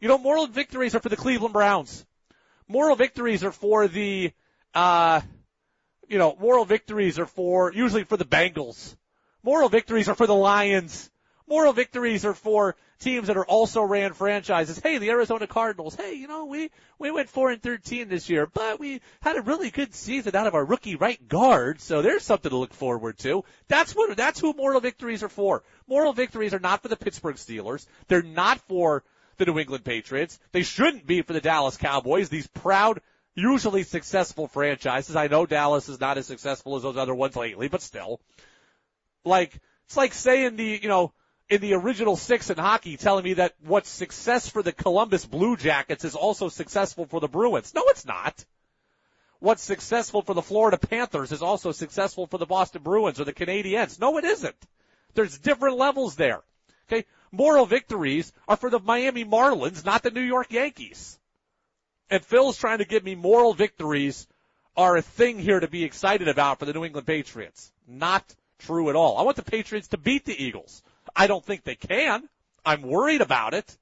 You 0.00 0.08
know, 0.08 0.18
moral 0.18 0.46
victories 0.48 0.94
are 0.94 1.00
for 1.00 1.08
the 1.08 1.16
Cleveland 1.16 1.52
Browns. 1.52 2.04
Moral 2.66 2.96
victories 2.96 3.44
are 3.44 3.52
for 3.52 3.88
the, 3.88 4.32
uh, 4.74 5.20
you 6.08 6.18
know, 6.18 6.36
moral 6.38 6.64
victories 6.64 7.18
are 7.18 7.26
for, 7.26 7.72
usually 7.72 8.04
for 8.04 8.16
the 8.16 8.24
Bengals. 8.24 8.96
Moral 9.42 9.68
victories 9.68 10.08
are 10.08 10.14
for 10.14 10.26
the 10.26 10.34
Lions. 10.34 11.10
Moral 11.46 11.72
victories 11.72 12.24
are 12.24 12.34
for 12.34 12.76
teams 12.98 13.26
that 13.26 13.36
are 13.36 13.44
also 13.44 13.82
ran 13.82 14.14
franchises. 14.14 14.78
Hey, 14.78 14.98
the 14.98 15.10
Arizona 15.10 15.46
Cardinals. 15.46 15.94
Hey, 15.94 16.14
you 16.14 16.26
know, 16.26 16.46
we, 16.46 16.70
we 16.98 17.10
went 17.10 17.28
4 17.28 17.50
and 17.50 17.62
13 17.62 18.08
this 18.08 18.30
year, 18.30 18.46
but 18.46 18.80
we 18.80 19.00
had 19.20 19.36
a 19.36 19.42
really 19.42 19.70
good 19.70 19.94
season 19.94 20.34
out 20.34 20.46
of 20.46 20.54
our 20.54 20.64
rookie 20.64 20.96
right 20.96 21.28
guard, 21.28 21.80
so 21.80 22.00
there's 22.00 22.22
something 22.22 22.50
to 22.50 22.56
look 22.56 22.72
forward 22.72 23.18
to. 23.18 23.44
That's 23.68 23.94
what, 23.94 24.16
that's 24.16 24.40
who 24.40 24.54
moral 24.54 24.80
victories 24.80 25.22
are 25.22 25.28
for. 25.28 25.62
Moral 25.86 26.14
victories 26.14 26.54
are 26.54 26.60
not 26.60 26.82
for 26.82 26.88
the 26.88 26.96
Pittsburgh 26.96 27.36
Steelers. 27.36 27.86
They're 28.08 28.22
not 28.22 28.60
for 28.60 29.04
the 29.36 29.44
New 29.44 29.58
England 29.58 29.84
Patriots. 29.84 30.38
They 30.52 30.62
shouldn't 30.62 31.06
be 31.06 31.22
for 31.22 31.32
the 31.32 31.40
Dallas 31.40 31.76
Cowboys, 31.76 32.28
these 32.28 32.46
proud, 32.46 33.00
usually 33.34 33.82
successful 33.82 34.46
franchises. 34.46 35.16
I 35.16 35.28
know 35.28 35.46
Dallas 35.46 35.88
is 35.88 36.00
not 36.00 36.18
as 36.18 36.26
successful 36.26 36.76
as 36.76 36.82
those 36.82 36.96
other 36.96 37.14
ones 37.14 37.36
lately, 37.36 37.68
but 37.68 37.82
still. 37.82 38.20
Like, 39.24 39.58
it's 39.86 39.96
like 39.96 40.14
saying 40.14 40.56
the, 40.56 40.80
you 40.82 40.88
know, 40.88 41.12
in 41.48 41.60
the 41.60 41.74
original 41.74 42.16
six 42.16 42.50
in 42.50 42.56
hockey 42.56 42.96
telling 42.96 43.24
me 43.24 43.34
that 43.34 43.54
what's 43.60 43.88
success 43.88 44.48
for 44.48 44.62
the 44.62 44.72
Columbus 44.72 45.26
Blue 45.26 45.56
Jackets 45.56 46.04
is 46.04 46.14
also 46.14 46.48
successful 46.48 47.06
for 47.06 47.20
the 47.20 47.28
Bruins. 47.28 47.74
No, 47.74 47.84
it's 47.88 48.06
not. 48.06 48.44
What's 49.40 49.62
successful 49.62 50.22
for 50.22 50.32
the 50.32 50.42
Florida 50.42 50.78
Panthers 50.78 51.32
is 51.32 51.42
also 51.42 51.72
successful 51.72 52.26
for 52.26 52.38
the 52.38 52.46
Boston 52.46 52.82
Bruins 52.82 53.20
or 53.20 53.24
the 53.24 53.32
Canadiens. 53.32 54.00
No, 54.00 54.16
it 54.16 54.24
isn't. 54.24 54.56
There's 55.14 55.38
different 55.38 55.76
levels 55.76 56.16
there. 56.16 56.40
Okay. 56.88 57.04
Moral 57.30 57.66
victories 57.66 58.32
are 58.48 58.56
for 58.56 58.70
the 58.70 58.78
Miami 58.78 59.24
Marlins, 59.24 59.84
not 59.84 60.02
the 60.02 60.10
New 60.10 60.22
York 60.22 60.52
Yankees. 60.52 61.18
And 62.10 62.24
Phil's 62.24 62.58
trying 62.58 62.78
to 62.78 62.84
give 62.84 63.04
me 63.04 63.14
moral 63.14 63.54
victories 63.54 64.26
are 64.76 64.96
a 64.96 65.02
thing 65.02 65.38
here 65.38 65.60
to 65.60 65.68
be 65.68 65.84
excited 65.84 66.28
about 66.28 66.58
for 66.58 66.64
the 66.64 66.72
New 66.72 66.84
England 66.84 67.06
Patriots. 67.06 67.72
Not 67.86 68.34
true 68.58 68.90
at 68.90 68.96
all. 68.96 69.18
I 69.18 69.22
want 69.22 69.36
the 69.36 69.42
Patriots 69.42 69.88
to 69.88 69.98
beat 69.98 70.24
the 70.24 70.44
Eagles. 70.44 70.82
I 71.14 71.26
don't 71.26 71.44
think 71.44 71.62
they 71.62 71.76
can. 71.76 72.28
I'm 72.64 72.82
worried 72.82 73.20
about 73.20 73.54
it, 73.54 73.76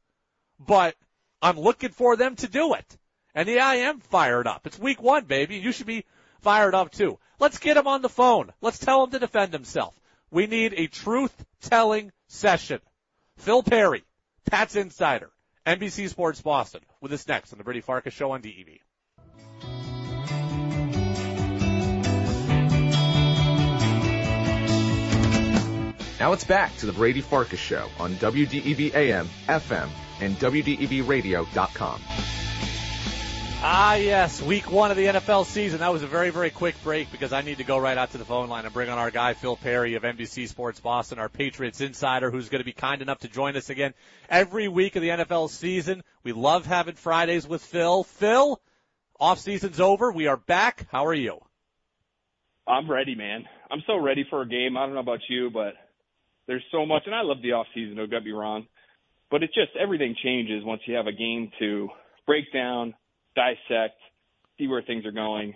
but 0.59 0.97
I'm 1.41 1.59
looking 1.59 1.91
for 1.91 2.17
them 2.17 2.37
to 2.37 2.49
do 2.49 2.75
it. 2.75 2.99
And 3.35 3.49
yeah, 3.49 3.67
I 3.67 3.77
am 3.77 4.01
fired 4.01 4.47
up. 4.47 4.67
It's 4.67 4.79
week 4.79 5.03
one, 5.03 5.25
baby. 5.25 5.57
You 5.57 5.73
should 5.73 5.87
be 5.87 6.05
fired 6.41 6.75
up 6.75 6.91
too. 6.91 7.19
Let's 7.39 7.59
get 7.59 7.77
him 7.77 7.87
on 7.87 8.03
the 8.03 8.09
phone. 8.09 8.53
Let's 8.61 8.79
tell 8.79 9.05
him 9.05 9.11
to 9.13 9.19
defend 9.19 9.53
himself. 9.53 9.99
We 10.31 10.47
need 10.47 10.75
a 10.77 10.87
truth 10.87 11.35
telling 11.61 12.13
session. 12.29 12.81
Phil 13.39 13.63
Perry, 13.63 14.05
Pat's 14.51 14.77
Insider, 14.77 15.31
NBC 15.67 16.09
Sports 16.09 16.43
Boston, 16.43 16.81
with 17.01 17.13
us 17.13 17.27
next 17.29 17.53
on 17.53 17.59
the 17.59 17.65
Brady 17.65 17.81
Farkas 17.81 18.13
Show 18.13 18.33
on 18.33 18.41
DEV. 18.41 18.81
Now 26.19 26.33
it's 26.33 26.45
back 26.45 26.77
to 26.79 26.87
the 26.87 26.93
Brady 26.93 27.21
Farkas 27.21 27.61
Show 27.61 27.89
on 27.99 28.15
WDEV 28.15 28.95
AM, 28.95 29.29
FM, 29.49 29.89
and 30.21 30.37
WDEVradio.com. 30.37 32.01
Ah, 33.65 33.95
yes, 33.95 34.43
week 34.43 34.73
one 34.73 34.91
of 34.91 34.97
the 34.97 35.07
NFL 35.07 35.47
season. 35.47 35.79
That 35.79 35.93
was 35.93 36.03
a 36.03 36.09
very, 36.09 36.31
very 36.31 36.51
quick 36.51 36.75
break 36.83 37.13
because 37.13 37.33
I 37.33 37.43
need 37.43 37.59
to 37.59 37.65
go 37.65 37.79
right 37.79 37.97
out 37.97 38.11
to 38.11 38.19
the 38.19 38.25
phone 38.25 38.49
line 38.49 38.65
and 38.65 38.75
bring 38.75 38.89
on 38.89 38.99
our 38.99 39.13
guy, 39.13 39.35
Phil 39.35 39.55
Perry 39.55 39.95
of 39.95 40.03
NBC 40.03 40.49
Sports 40.49 40.81
Boston, 40.81 41.21
our 41.21 41.29
Patriots 41.29 41.81
insider, 41.81 42.33
who's 42.33 42.49
going 42.49 42.59
to 42.59 42.65
be 42.65 42.73
kind 42.73 43.03
enough 43.03 43.21
to 43.21 43.29
join 43.29 43.57
us 43.57 43.71
again 43.71 43.95
every 44.29 44.67
week 44.67 44.97
of 44.97 45.03
the 45.03 45.11
NFL 45.11 45.49
season. 45.49 46.03
We 46.25 46.33
love 46.33 46.67
having 46.67 46.97
Fridays 46.97 47.47
with 47.47 47.63
Phil. 47.63 48.03
Phil, 48.03 48.61
off 49.21 49.39
season's 49.39 49.79
over. 49.79 50.11
We 50.11 50.27
are 50.27 50.39
back. 50.39 50.89
How 50.91 51.07
are 51.07 51.15
you? 51.15 51.39
I'm 52.67 52.91
ready, 52.91 53.15
man. 53.15 53.45
I'm 53.71 53.85
so 53.87 53.97
ready 53.97 54.27
for 54.29 54.43
a 54.43 54.49
game. 54.49 54.77
I 54.77 54.87
don't 54.87 54.95
know 54.95 55.01
about 55.01 55.21
you, 55.29 55.51
but 55.51 55.75
there's 56.49 56.65
so 56.73 56.85
much, 56.85 57.05
and 57.07 57.15
I 57.15 57.23
love 57.23 57.41
the 57.41 57.53
off 57.53 57.69
season. 57.77 57.97
Don't 57.97 58.11
get 58.11 58.25
me 58.25 58.33
wrong, 58.33 58.67
but 59.31 59.45
it's 59.45 59.55
just 59.55 59.71
everything 59.81 60.17
changes 60.21 60.65
once 60.65 60.83
you 60.87 60.97
have 60.97 61.07
a 61.07 61.13
game 61.13 61.53
to 61.61 61.91
break 62.27 62.53
down, 62.53 62.95
dissect, 63.35 63.99
see 64.59 64.67
where 64.67 64.83
things 64.83 65.05
are 65.07 65.13
going. 65.13 65.55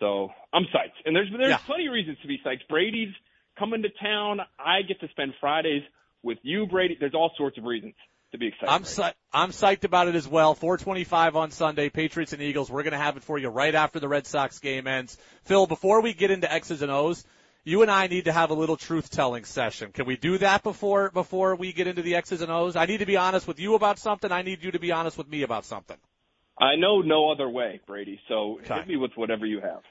So 0.00 0.30
I'm 0.52 0.64
psyched, 0.64 0.92
and 1.04 1.14
there's 1.14 1.28
there's 1.30 1.48
Yeah. 1.48 1.58
plenty 1.58 1.86
of 1.86 1.92
reasons 1.92 2.18
to 2.22 2.28
be 2.28 2.38
psyched. 2.44 2.68
Brady's 2.68 3.12
coming 3.58 3.82
to 3.82 3.88
town. 4.00 4.40
I 4.58 4.82
get 4.82 5.00
to 5.00 5.08
spend 5.08 5.34
Fridays 5.40 5.82
with 6.22 6.38
you, 6.42 6.66
Brady. 6.66 6.96
There's 6.98 7.14
all 7.14 7.32
sorts 7.36 7.58
of 7.58 7.64
reasons 7.64 7.94
to 8.32 8.38
be 8.38 8.48
excited. 8.48 8.68
I'm 8.68 8.84
right 9.02 9.14
I'm 9.32 9.50
psyched 9.50 9.84
about 9.84 10.08
it 10.08 10.14
as 10.14 10.28
well. 10.28 10.54
425 10.54 11.36
on 11.36 11.50
Sunday, 11.50 11.88
Patriots 11.90 12.32
and 12.32 12.42
Eagles. 12.42 12.70
We're 12.70 12.82
going 12.82 12.92
to 12.92 12.98
have 12.98 13.16
it 13.16 13.24
for 13.24 13.38
you 13.38 13.48
right 13.48 13.74
after 13.74 13.98
the 14.00 14.08
Red 14.08 14.26
Sox 14.26 14.58
game 14.58 14.86
ends. 14.86 15.18
Phil, 15.44 15.66
before 15.66 16.00
we 16.00 16.14
get 16.14 16.30
into 16.30 16.50
X's 16.52 16.82
and 16.82 16.90
O's, 16.92 17.24
you 17.64 17.82
and 17.82 17.90
I 17.90 18.06
need 18.06 18.26
to 18.26 18.32
have 18.32 18.50
a 18.50 18.54
little 18.54 18.76
truth 18.76 19.10
telling 19.10 19.44
session. 19.44 19.92
Can 19.92 20.06
we 20.06 20.16
do 20.16 20.38
that 20.38 20.62
before 20.62 21.10
before 21.10 21.56
we 21.56 21.72
get 21.72 21.86
into 21.86 22.02
the 22.02 22.14
X's 22.14 22.40
and 22.40 22.50
O's? 22.50 22.76
I 22.76 22.86
need 22.86 22.98
to 22.98 23.06
be 23.06 23.16
honest 23.16 23.46
with 23.48 23.58
you 23.58 23.74
about 23.74 23.98
something. 23.98 24.30
I 24.30 24.42
need 24.42 24.62
you 24.62 24.70
to 24.70 24.78
be 24.78 24.92
honest 24.92 25.18
with 25.18 25.28
me 25.28 25.42
about 25.42 25.64
something. 25.64 25.96
I 26.60 26.76
know 26.76 27.00
no 27.00 27.30
other 27.30 27.48
way, 27.48 27.80
Brady. 27.86 28.20
So 28.28 28.58
Okay. 28.60 28.74
hit 28.74 28.88
me 28.88 28.96
with 28.96 29.12
whatever 29.16 29.46
you 29.46 29.60
have. 29.60 29.82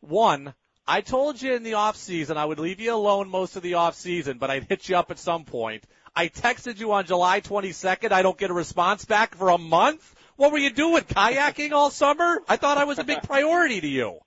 One, 0.00 0.54
I 0.86 1.00
told 1.02 1.40
you 1.40 1.54
in 1.54 1.62
the 1.62 1.74
off 1.74 1.96
season 1.96 2.36
I 2.36 2.44
would 2.44 2.58
leave 2.58 2.80
you 2.80 2.94
alone 2.94 3.28
most 3.28 3.56
of 3.56 3.62
the 3.62 3.74
off 3.74 3.94
season, 3.94 4.38
but 4.38 4.50
I'd 4.50 4.64
hit 4.64 4.88
you 4.88 4.96
up 4.96 5.10
at 5.10 5.18
some 5.18 5.44
point. 5.44 5.84
I 6.14 6.28
texted 6.28 6.78
you 6.78 6.92
on 6.92 7.06
July 7.06 7.40
22nd. 7.40 8.12
I 8.12 8.22
don't 8.22 8.36
get 8.36 8.50
a 8.50 8.54
response 8.54 9.04
back 9.04 9.34
for 9.36 9.50
a 9.50 9.58
month. 9.58 10.14
What 10.36 10.52
were 10.52 10.58
you 10.58 10.70
doing? 10.70 11.02
Kayaking 11.04 11.72
all 11.72 11.90
summer? 11.90 12.42
I 12.48 12.56
thought 12.56 12.78
I 12.78 12.84
was 12.84 12.98
a 12.98 13.04
big 13.04 13.22
priority 13.22 13.80
to 13.80 13.86
you. 13.86 14.18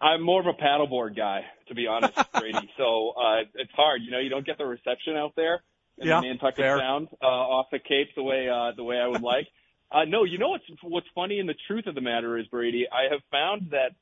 I'm 0.00 0.22
more 0.22 0.40
of 0.40 0.46
a 0.46 0.60
paddleboard 0.60 1.16
guy, 1.16 1.42
to 1.68 1.74
be 1.74 1.86
honest, 1.86 2.16
Brady. 2.36 2.68
So 2.76 3.10
uh, 3.10 3.42
it's 3.54 3.70
hard. 3.72 4.02
You 4.02 4.10
know, 4.10 4.18
you 4.18 4.28
don't 4.28 4.46
get 4.46 4.58
the 4.58 4.66
reception 4.66 5.16
out 5.16 5.34
there 5.36 5.62
in 5.98 6.08
Yeah, 6.08 6.20
the 6.20 6.26
Nantucket 6.28 6.56
fair. 6.56 6.78
Sound 6.78 7.08
uh, 7.22 7.26
off 7.26 7.66
the 7.70 7.78
Cape 7.78 8.08
the 8.16 8.22
way 8.22 8.48
uh, 8.48 8.72
the 8.76 8.82
way 8.84 8.98
I 8.98 9.06
would 9.06 9.20
like. 9.20 9.46
Uh, 9.90 10.04
no, 10.04 10.24
you 10.24 10.38
know 10.38 10.50
what's 10.50 10.64
what's 10.82 11.06
funny, 11.14 11.38
and 11.40 11.48
the 11.48 11.56
truth 11.66 11.86
of 11.86 11.94
the 11.94 12.00
matter 12.00 12.36
is, 12.38 12.46
Brady, 12.48 12.86
I 12.90 13.10
have 13.12 13.20
found 13.30 13.70
that 13.70 13.92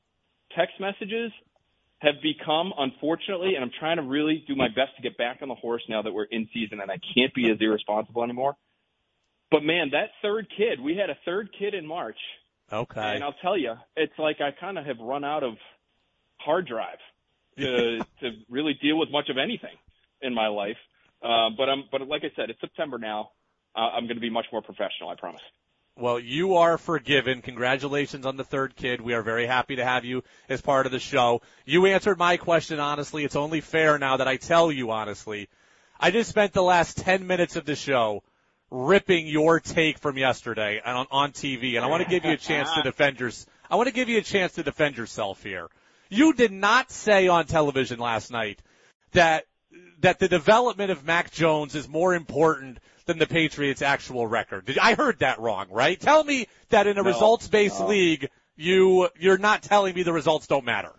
text 0.55 0.75
messages 0.79 1.31
have 1.99 2.15
become, 2.21 2.73
unfortunately, 2.77 3.55
and 3.55 3.63
I'm 3.63 3.71
trying 3.79 3.97
to 3.97 4.03
really 4.03 4.43
do 4.47 4.55
my 4.55 4.67
best 4.67 4.95
to 4.97 5.01
get 5.01 5.17
back 5.17 5.39
on 5.41 5.47
the 5.47 5.55
horse 5.55 5.81
now 5.89 6.01
that 6.01 6.11
we're 6.11 6.25
in 6.25 6.47
season, 6.53 6.79
and 6.81 6.91
I 6.91 6.99
can't 7.15 7.33
be 7.33 7.49
as 7.49 7.57
irresponsible 7.59 8.23
anymore. 8.23 8.55
But 9.49 9.63
man, 9.63 9.91
that 9.91 10.09
third 10.21 10.47
kid, 10.55 10.81
we 10.81 10.97
had 10.97 11.09
a 11.09 11.17
third 11.25 11.49
kid 11.57 11.73
in 11.73 11.87
March. 11.87 12.17
Okay. 12.71 13.15
And 13.15 13.23
I'll 13.23 13.35
tell 13.41 13.57
you, 13.57 13.75
it's 13.95 14.13
like 14.19 14.41
I 14.41 14.51
kind 14.51 14.77
of 14.77 14.85
have 14.85 14.99
run 14.99 15.23
out 15.23 15.43
of 15.43 15.53
hard 16.37 16.67
drive 16.67 16.99
to 17.57 17.99
to 18.21 18.31
really 18.49 18.77
deal 18.81 18.97
with 18.97 19.09
much 19.09 19.29
of 19.29 19.37
anything 19.37 19.75
in 20.21 20.33
my 20.33 20.47
life. 20.47 20.77
Uh, 21.23 21.49
but 21.57 21.69
I'm 21.69 21.85
but 21.89 22.05
like 22.07 22.23
I 22.23 22.31
said, 22.35 22.49
it's 22.49 22.59
September 22.59 22.97
now. 22.97 23.31
Uh, 23.75 23.89
I'm 23.95 24.03
going 24.03 24.17
to 24.17 24.21
be 24.21 24.29
much 24.29 24.47
more 24.51 24.61
professional. 24.61 25.09
I 25.09 25.15
promise. 25.15 25.41
Well, 25.99 26.19
you 26.19 26.57
are 26.57 26.77
forgiven. 26.77 27.41
Congratulations 27.41 28.27
on 28.27 28.37
the 28.37 28.43
third 28.43 28.75
kid. 28.75 29.01
We 29.01 29.15
are 29.15 29.23
very 29.23 29.47
happy 29.47 29.77
to 29.77 29.83
have 29.83 30.05
you 30.05 30.23
as 30.47 30.61
part 30.61 30.85
of 30.85 30.91
the 30.91 30.99
show. 30.99 31.41
You 31.65 31.87
answered 31.87 32.19
my 32.19 32.37
question 32.37 32.79
honestly. 32.79 33.23
It's 33.23 33.35
only 33.35 33.61
fair 33.61 33.97
now 33.97 34.17
that 34.17 34.27
I 34.27 34.37
tell 34.37 34.71
you 34.71 34.91
honestly. 34.91 35.49
I 35.99 36.11
just 36.11 36.29
spent 36.29 36.53
the 36.53 36.61
last 36.61 36.97
10 36.97 37.25
minutes 37.25 37.55
of 37.55 37.65
the 37.65 37.75
show 37.75 38.21
ripping 38.69 39.25
your 39.25 39.59
take 39.59 39.97
from 39.97 40.19
yesterday 40.19 40.79
on, 40.85 41.07
on 41.09 41.31
TV, 41.31 41.77
and 41.77 41.83
I 41.83 41.87
want 41.87 42.03
to 42.03 42.09
give 42.09 42.25
you 42.25 42.33
a 42.33 42.37
chance 42.37 42.71
to 42.73 42.81
defend 42.83 43.19
your, 43.19 43.31
I 43.67 43.75
want 43.75 43.87
to 43.87 43.93
give 43.93 44.07
you 44.07 44.19
a 44.19 44.23
chance 44.23 44.53
to 44.53 44.63
defend 44.63 44.97
yourself 44.97 45.41
here. 45.41 45.67
You 46.09 46.33
did 46.33 46.51
not 46.51 46.91
say 46.91 47.27
on 47.27 47.45
television 47.47 47.99
last 47.99 48.31
night 48.31 48.61
that 49.13 49.45
that 49.99 50.19
the 50.19 50.27
development 50.27 50.91
of 50.91 51.05
Mac 51.05 51.31
Jones 51.31 51.73
is 51.73 51.87
more 51.87 52.13
important 52.13 52.77
than 53.07 53.17
the 53.17 53.25
Patriots' 53.25 53.81
actual 53.81 54.27
record. 54.27 54.65
Did, 54.65 54.77
I 54.77 54.93
heard 54.93 55.19
that 55.19 55.39
wrong, 55.39 55.67
right? 55.71 55.99
Tell 55.99 56.23
me 56.23 56.47
that 56.69 56.85
in 56.87 56.97
a 56.97 57.03
No, 57.03 57.09
results-based 57.09 57.79
no. 57.79 57.87
league, 57.87 58.29
you 58.55 59.09
you're 59.17 59.37
not 59.37 59.63
telling 59.63 59.95
me 59.95 60.03
the 60.03 60.13
results 60.13 60.45
don't 60.47 60.65
matter. 60.65 60.91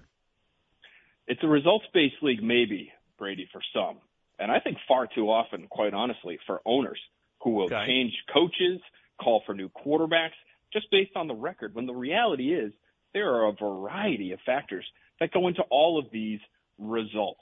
It's 1.27 1.43
a 1.45 1.49
results-based 1.49 2.23
league, 2.23 2.43
maybe 2.43 2.91
Brady 3.19 3.49
for 3.53 3.61
some, 3.75 3.99
and 4.39 4.51
I 4.51 4.59
think 4.61 4.79
far 4.89 5.07
too 5.07 5.31
often, 5.31 5.67
quite 5.69 5.93
honestly, 5.93 6.39
for 6.47 6.61
owners 6.65 6.99
who 7.43 7.51
will 7.51 7.65
Okay. 7.67 7.85
change 7.87 8.13
coaches, 8.33 8.81
call 9.21 9.43
for 9.47 9.55
new 9.55 9.69
quarterbacks. 9.69 10.33
just 10.73 10.91
based 10.91 11.17
on 11.17 11.27
the 11.29 11.35
record, 11.35 11.75
when 11.75 11.87
the 11.87 11.95
reality 11.95 12.53
is 12.53 12.73
there 13.15 13.33
are 13.35 13.47
a 13.49 13.53
variety 13.53 14.33
of 14.33 14.41
factors 14.45 14.85
that 15.19 15.31
go 15.33 15.49
into 15.49 15.63
all 15.71 15.99
of 15.99 16.11
these 16.11 16.41
results. 16.77 17.41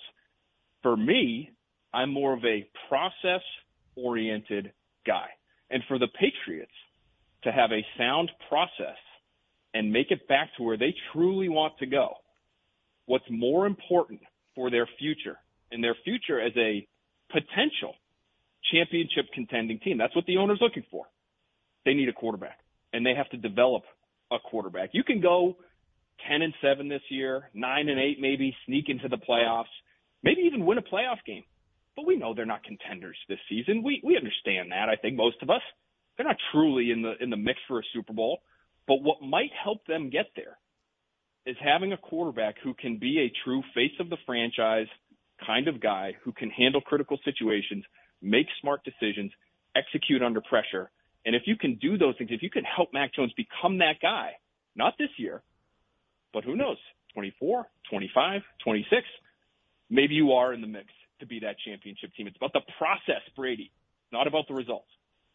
For 0.82 0.96
me, 0.96 1.50
I'm 1.92 2.10
more 2.12 2.32
of 2.34 2.44
a 2.44 2.68
process 2.88 3.42
oriented 3.96 4.72
guy. 5.06 5.26
And 5.70 5.82
for 5.88 5.98
the 5.98 6.08
Patriots 6.08 6.72
to 7.44 7.52
have 7.52 7.72
a 7.72 7.84
sound 7.98 8.30
process 8.48 8.98
and 9.74 9.92
make 9.92 10.10
it 10.10 10.26
back 10.28 10.50
to 10.56 10.62
where 10.62 10.76
they 10.76 10.94
truly 11.12 11.48
want 11.48 11.74
to 11.78 11.86
go, 11.86 12.14
what's 13.06 13.24
more 13.30 13.66
important 13.66 14.20
for 14.54 14.70
their 14.70 14.88
future 14.98 15.38
and 15.70 15.82
their 15.82 15.96
future 16.04 16.40
as 16.40 16.52
a 16.56 16.86
potential 17.30 17.94
championship 18.72 19.26
contending 19.34 19.78
team. 19.80 19.98
That's 19.98 20.14
what 20.14 20.26
the 20.26 20.38
owner's 20.38 20.58
looking 20.60 20.84
for. 20.90 21.06
They 21.84 21.94
need 21.94 22.08
a 22.08 22.12
quarterback 22.12 22.58
and 22.92 23.04
they 23.04 23.14
have 23.14 23.28
to 23.30 23.36
develop 23.36 23.82
a 24.32 24.38
quarterback. 24.38 24.90
You 24.92 25.04
can 25.04 25.20
go 25.20 25.56
10 26.28 26.42
and 26.42 26.54
7 26.62 26.88
this 26.88 27.02
year, 27.10 27.50
9 27.54 27.88
and 27.88 28.00
8 28.00 28.20
maybe, 28.20 28.56
sneak 28.66 28.88
into 28.88 29.08
the 29.08 29.18
playoffs, 29.18 29.64
maybe 30.22 30.42
even 30.42 30.64
win 30.64 30.78
a 30.78 30.82
playoff 30.82 31.18
game. 31.26 31.44
But 31.96 32.06
we 32.06 32.16
know 32.16 32.34
they're 32.34 32.44
not 32.44 32.62
contenders 32.62 33.16
this 33.28 33.38
season. 33.48 33.82
We 33.82 34.00
we 34.04 34.16
understand 34.16 34.70
that. 34.70 34.88
I 34.88 34.96
think 34.96 35.16
most 35.16 35.42
of 35.42 35.50
us. 35.50 35.62
They're 36.16 36.26
not 36.26 36.36
truly 36.52 36.90
in 36.90 37.02
the 37.02 37.14
in 37.20 37.30
the 37.30 37.36
mix 37.36 37.58
for 37.66 37.78
a 37.80 37.82
Super 37.92 38.12
Bowl. 38.12 38.40
But 38.86 39.02
what 39.02 39.22
might 39.22 39.50
help 39.62 39.84
them 39.86 40.10
get 40.10 40.26
there 40.36 40.58
is 41.46 41.56
having 41.60 41.92
a 41.92 41.96
quarterback 41.96 42.56
who 42.62 42.74
can 42.74 42.98
be 42.98 43.20
a 43.20 43.32
true 43.44 43.62
face 43.74 43.92
of 43.98 44.10
the 44.10 44.16
franchise 44.26 44.86
kind 45.44 45.68
of 45.68 45.80
guy 45.80 46.12
who 46.22 46.32
can 46.32 46.50
handle 46.50 46.80
critical 46.80 47.18
situations, 47.24 47.84
make 48.22 48.46
smart 48.60 48.82
decisions, 48.84 49.32
execute 49.74 50.22
under 50.22 50.40
pressure. 50.40 50.90
And 51.24 51.34
if 51.34 51.42
you 51.46 51.56
can 51.56 51.76
do 51.76 51.98
those 51.98 52.16
things, 52.16 52.30
if 52.32 52.42
you 52.42 52.50
can 52.50 52.64
help 52.64 52.90
Mac 52.92 53.14
Jones 53.14 53.32
become 53.36 53.78
that 53.78 53.96
guy, 54.00 54.32
not 54.74 54.94
this 54.98 55.10
year, 55.18 55.42
but 56.32 56.44
who 56.44 56.56
knows, 56.56 56.78
24, 57.14 57.66
25, 57.90 58.42
26, 58.62 59.02
maybe 59.90 60.14
you 60.14 60.32
are 60.32 60.52
in 60.52 60.60
the 60.60 60.66
mix 60.66 60.86
to 61.20 61.26
be 61.26 61.40
that 61.40 61.56
championship 61.64 62.14
team. 62.14 62.26
It's 62.26 62.36
about 62.36 62.52
the 62.52 62.62
process, 62.78 63.22
Brady, 63.34 63.70
not 64.12 64.26
about 64.26 64.48
the 64.48 64.54
results. 64.54 64.88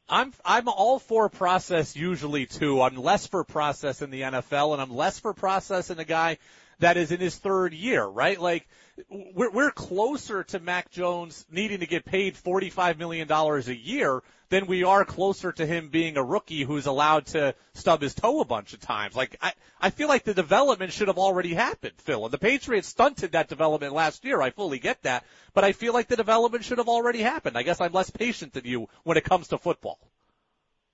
I'm 0.09 0.33
I'm 0.43 0.67
all 0.67 0.99
for 0.99 1.29
process 1.29 1.95
usually 1.95 2.45
too. 2.45 2.81
I'm 2.81 2.95
less 2.95 3.27
for 3.27 3.43
process 3.43 4.01
in 4.01 4.11
the 4.11 4.21
NFL, 4.21 4.73
and 4.73 4.81
I'm 4.81 4.93
less 4.93 5.19
for 5.19 5.33
process 5.33 5.89
in 5.89 5.99
a 5.99 6.05
guy 6.05 6.37
that 6.81 6.97
is 6.97 7.11
in 7.11 7.19
his 7.19 7.35
third 7.35 7.73
year, 7.73 8.03
right? 8.03 8.39
Like 8.39 8.67
we're 9.09 9.51
we're 9.51 9.71
closer 9.71 10.43
to 10.43 10.59
Mac 10.59 10.91
Jones 10.91 11.45
needing 11.49 11.79
to 11.79 11.85
get 11.85 12.05
paid 12.05 12.35
forty 12.35 12.69
five 12.69 12.97
million 12.97 13.27
dollars 13.27 13.67
a 13.67 13.75
year 13.75 14.21
than 14.49 14.65
we 14.65 14.83
are 14.83 15.05
closer 15.05 15.51
to 15.53 15.65
him 15.65 15.89
being 15.89 16.17
a 16.17 16.23
rookie 16.23 16.63
who's 16.63 16.87
allowed 16.87 17.27
to 17.27 17.55
stub 17.73 18.01
his 18.01 18.13
toe 18.13 18.41
a 18.41 18.45
bunch 18.45 18.73
of 18.73 18.79
times. 18.81 19.15
Like 19.15 19.37
I 19.41 19.53
I 19.79 19.91
feel 19.91 20.07
like 20.07 20.23
the 20.23 20.33
development 20.33 20.91
should 20.91 21.07
have 21.07 21.19
already 21.19 21.53
happened, 21.53 21.93
Phil. 21.99 22.25
And 22.25 22.33
the 22.33 22.39
Patriots 22.39 22.87
stunted 22.87 23.31
that 23.31 23.47
development 23.47 23.93
last 23.93 24.25
year. 24.25 24.41
I 24.41 24.49
fully 24.49 24.79
get 24.79 25.03
that, 25.03 25.23
but 25.53 25.63
I 25.63 25.71
feel 25.71 25.93
like 25.93 26.07
the 26.07 26.17
development 26.17 26.65
should 26.65 26.79
have 26.79 26.89
already 26.89 27.21
happened. 27.21 27.57
I 27.57 27.63
guess 27.63 27.79
I'm 27.79 27.93
less 27.93 28.09
patient 28.09 28.53
than 28.53 28.65
you 28.65 28.89
when 29.03 29.17
it 29.17 29.23
comes 29.23 29.49
to 29.49 29.57
football. 29.57 29.99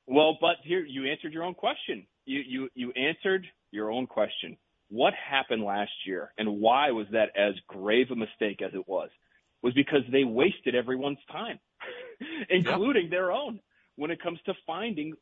Well, 0.05 0.37
but 0.39 0.57
here 0.63 0.85
you 0.85 1.09
answered 1.09 1.33
your 1.33 1.43
own 1.43 1.55
question. 1.55 2.05
You 2.25 2.41
you 2.45 2.69
you 2.75 2.91
answered 2.91 3.47
your 3.71 3.89
own 3.91 4.05
question 4.05 4.57
what 4.89 5.13
happened 5.13 5.63
last 5.63 5.91
year 6.05 6.31
and 6.37 6.59
why 6.59 6.91
was 6.91 7.07
that 7.11 7.29
as 7.37 7.53
grave 7.67 8.07
a 8.11 8.15
mistake 8.15 8.61
as 8.61 8.73
it 8.73 8.87
was 8.87 9.09
was 9.61 9.73
because 9.73 10.01
they 10.11 10.23
wasted 10.23 10.75
everyone's 10.75 11.17
time, 11.31 11.59
including 12.49 13.03
yep. 13.03 13.11
their 13.11 13.31
own, 13.31 13.59
when 13.95 14.11
it 14.11 14.21
comes 14.21 14.39
to 14.45 14.53
finding 14.65 15.13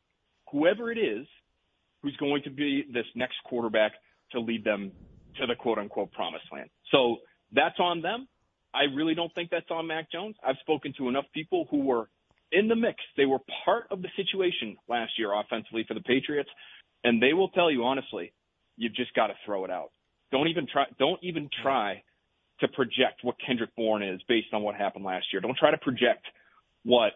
whoever 0.50 0.92
it 0.92 0.98
is 0.98 1.26
who's 2.02 2.16
going 2.18 2.42
to 2.42 2.50
be 2.50 2.84
this 2.92 3.06
next 3.14 3.36
quarterback 3.44 3.92
to 4.32 4.40
lead 4.40 4.64
them 4.64 4.92
to 5.38 5.46
the 5.46 5.54
quote 5.54 5.78
unquote 5.78 6.12
promised 6.12 6.44
land. 6.52 6.68
So 6.92 7.16
that's 7.52 7.78
on 7.78 8.02
them. 8.02 8.28
I 8.74 8.94
really 8.94 9.14
don't 9.14 9.34
think 9.34 9.50
that's 9.50 9.70
on 9.70 9.86
Mac 9.86 10.12
Jones. 10.12 10.36
I've 10.46 10.56
spoken 10.60 10.92
to 10.98 11.08
enough 11.08 11.24
people 11.32 11.66
who 11.70 11.78
were 11.78 12.08
in 12.52 12.68
the 12.68 12.76
mix. 12.76 12.96
They 13.16 13.24
were 13.24 13.38
part 13.64 13.86
of 13.90 14.02
the 14.02 14.08
situation 14.16 14.76
last 14.88 15.12
year 15.18 15.32
offensively 15.32 15.84
for 15.88 15.94
the 15.94 16.00
Patriots. 16.00 16.50
And 17.04 17.22
they 17.22 17.32
will 17.32 17.48
tell 17.48 17.70
you 17.70 17.84
honestly, 17.84 18.32
you've 18.76 18.94
just 18.94 19.14
got 19.14 19.28
to 19.28 19.34
throw 19.44 19.64
it 19.64 19.70
out. 19.70 19.90
Don't 20.32 20.48
even 20.48 20.66
try. 20.70 20.84
Don't 20.98 21.22
even 21.22 21.48
try 21.62 22.02
to 22.60 22.68
project 22.68 23.20
what 23.22 23.36
Kendrick 23.44 23.74
Bourne 23.76 24.02
is 24.02 24.20
based 24.28 24.48
on 24.52 24.62
what 24.62 24.74
happened 24.74 25.04
last 25.04 25.26
year. 25.32 25.40
Don't 25.40 25.56
try 25.56 25.70
to 25.70 25.78
project 25.78 26.24
what 26.84 27.12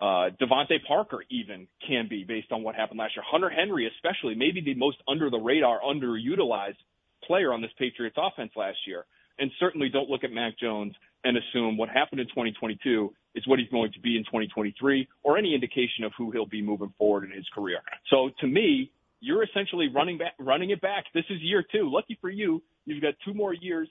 uh, 0.00 0.30
DeVante 0.40 0.84
Parker 0.86 1.22
even 1.30 1.66
can 1.86 2.08
be 2.08 2.24
based 2.24 2.52
on 2.52 2.62
what 2.62 2.74
happened 2.74 2.98
last 2.98 3.16
year. 3.16 3.24
Hunter 3.26 3.48
Henry, 3.48 3.90
especially, 3.94 4.34
maybe 4.34 4.60
the 4.60 4.74
most 4.74 4.98
under 5.08 5.30
the 5.30 5.38
radar, 5.38 5.80
underutilized 5.80 6.76
player 7.24 7.52
on 7.52 7.62
this 7.62 7.70
Patriots 7.78 8.16
offense 8.18 8.50
last 8.56 8.78
year. 8.86 9.04
And 9.38 9.50
certainly 9.58 9.88
don't 9.88 10.10
look 10.10 10.24
at 10.24 10.32
Mac 10.32 10.58
Jones 10.58 10.92
and 11.24 11.36
assume 11.36 11.76
what 11.76 11.88
happened 11.88 12.20
in 12.20 12.26
2022 12.26 13.14
is 13.34 13.46
what 13.46 13.58
he's 13.58 13.68
going 13.68 13.92
to 13.92 14.00
be 14.00 14.16
in 14.16 14.24
2023 14.24 15.08
or 15.22 15.38
any 15.38 15.54
indication 15.54 16.04
of 16.04 16.12
who 16.18 16.30
he'll 16.32 16.46
be 16.46 16.60
moving 16.60 16.92
forward 16.98 17.24
in 17.24 17.30
his 17.30 17.46
career. 17.54 17.78
So 18.10 18.30
to 18.40 18.46
me, 18.46 18.90
you're 19.22 19.44
essentially 19.44 19.88
running 19.88 20.18
back, 20.18 20.34
running 20.38 20.70
it 20.70 20.80
back. 20.80 21.04
This 21.14 21.24
is 21.30 21.40
year 21.40 21.62
two. 21.62 21.90
Lucky 21.90 22.18
for 22.20 22.28
you, 22.28 22.60
you've 22.84 23.00
got 23.00 23.14
two 23.24 23.32
more 23.32 23.54
years 23.54 23.88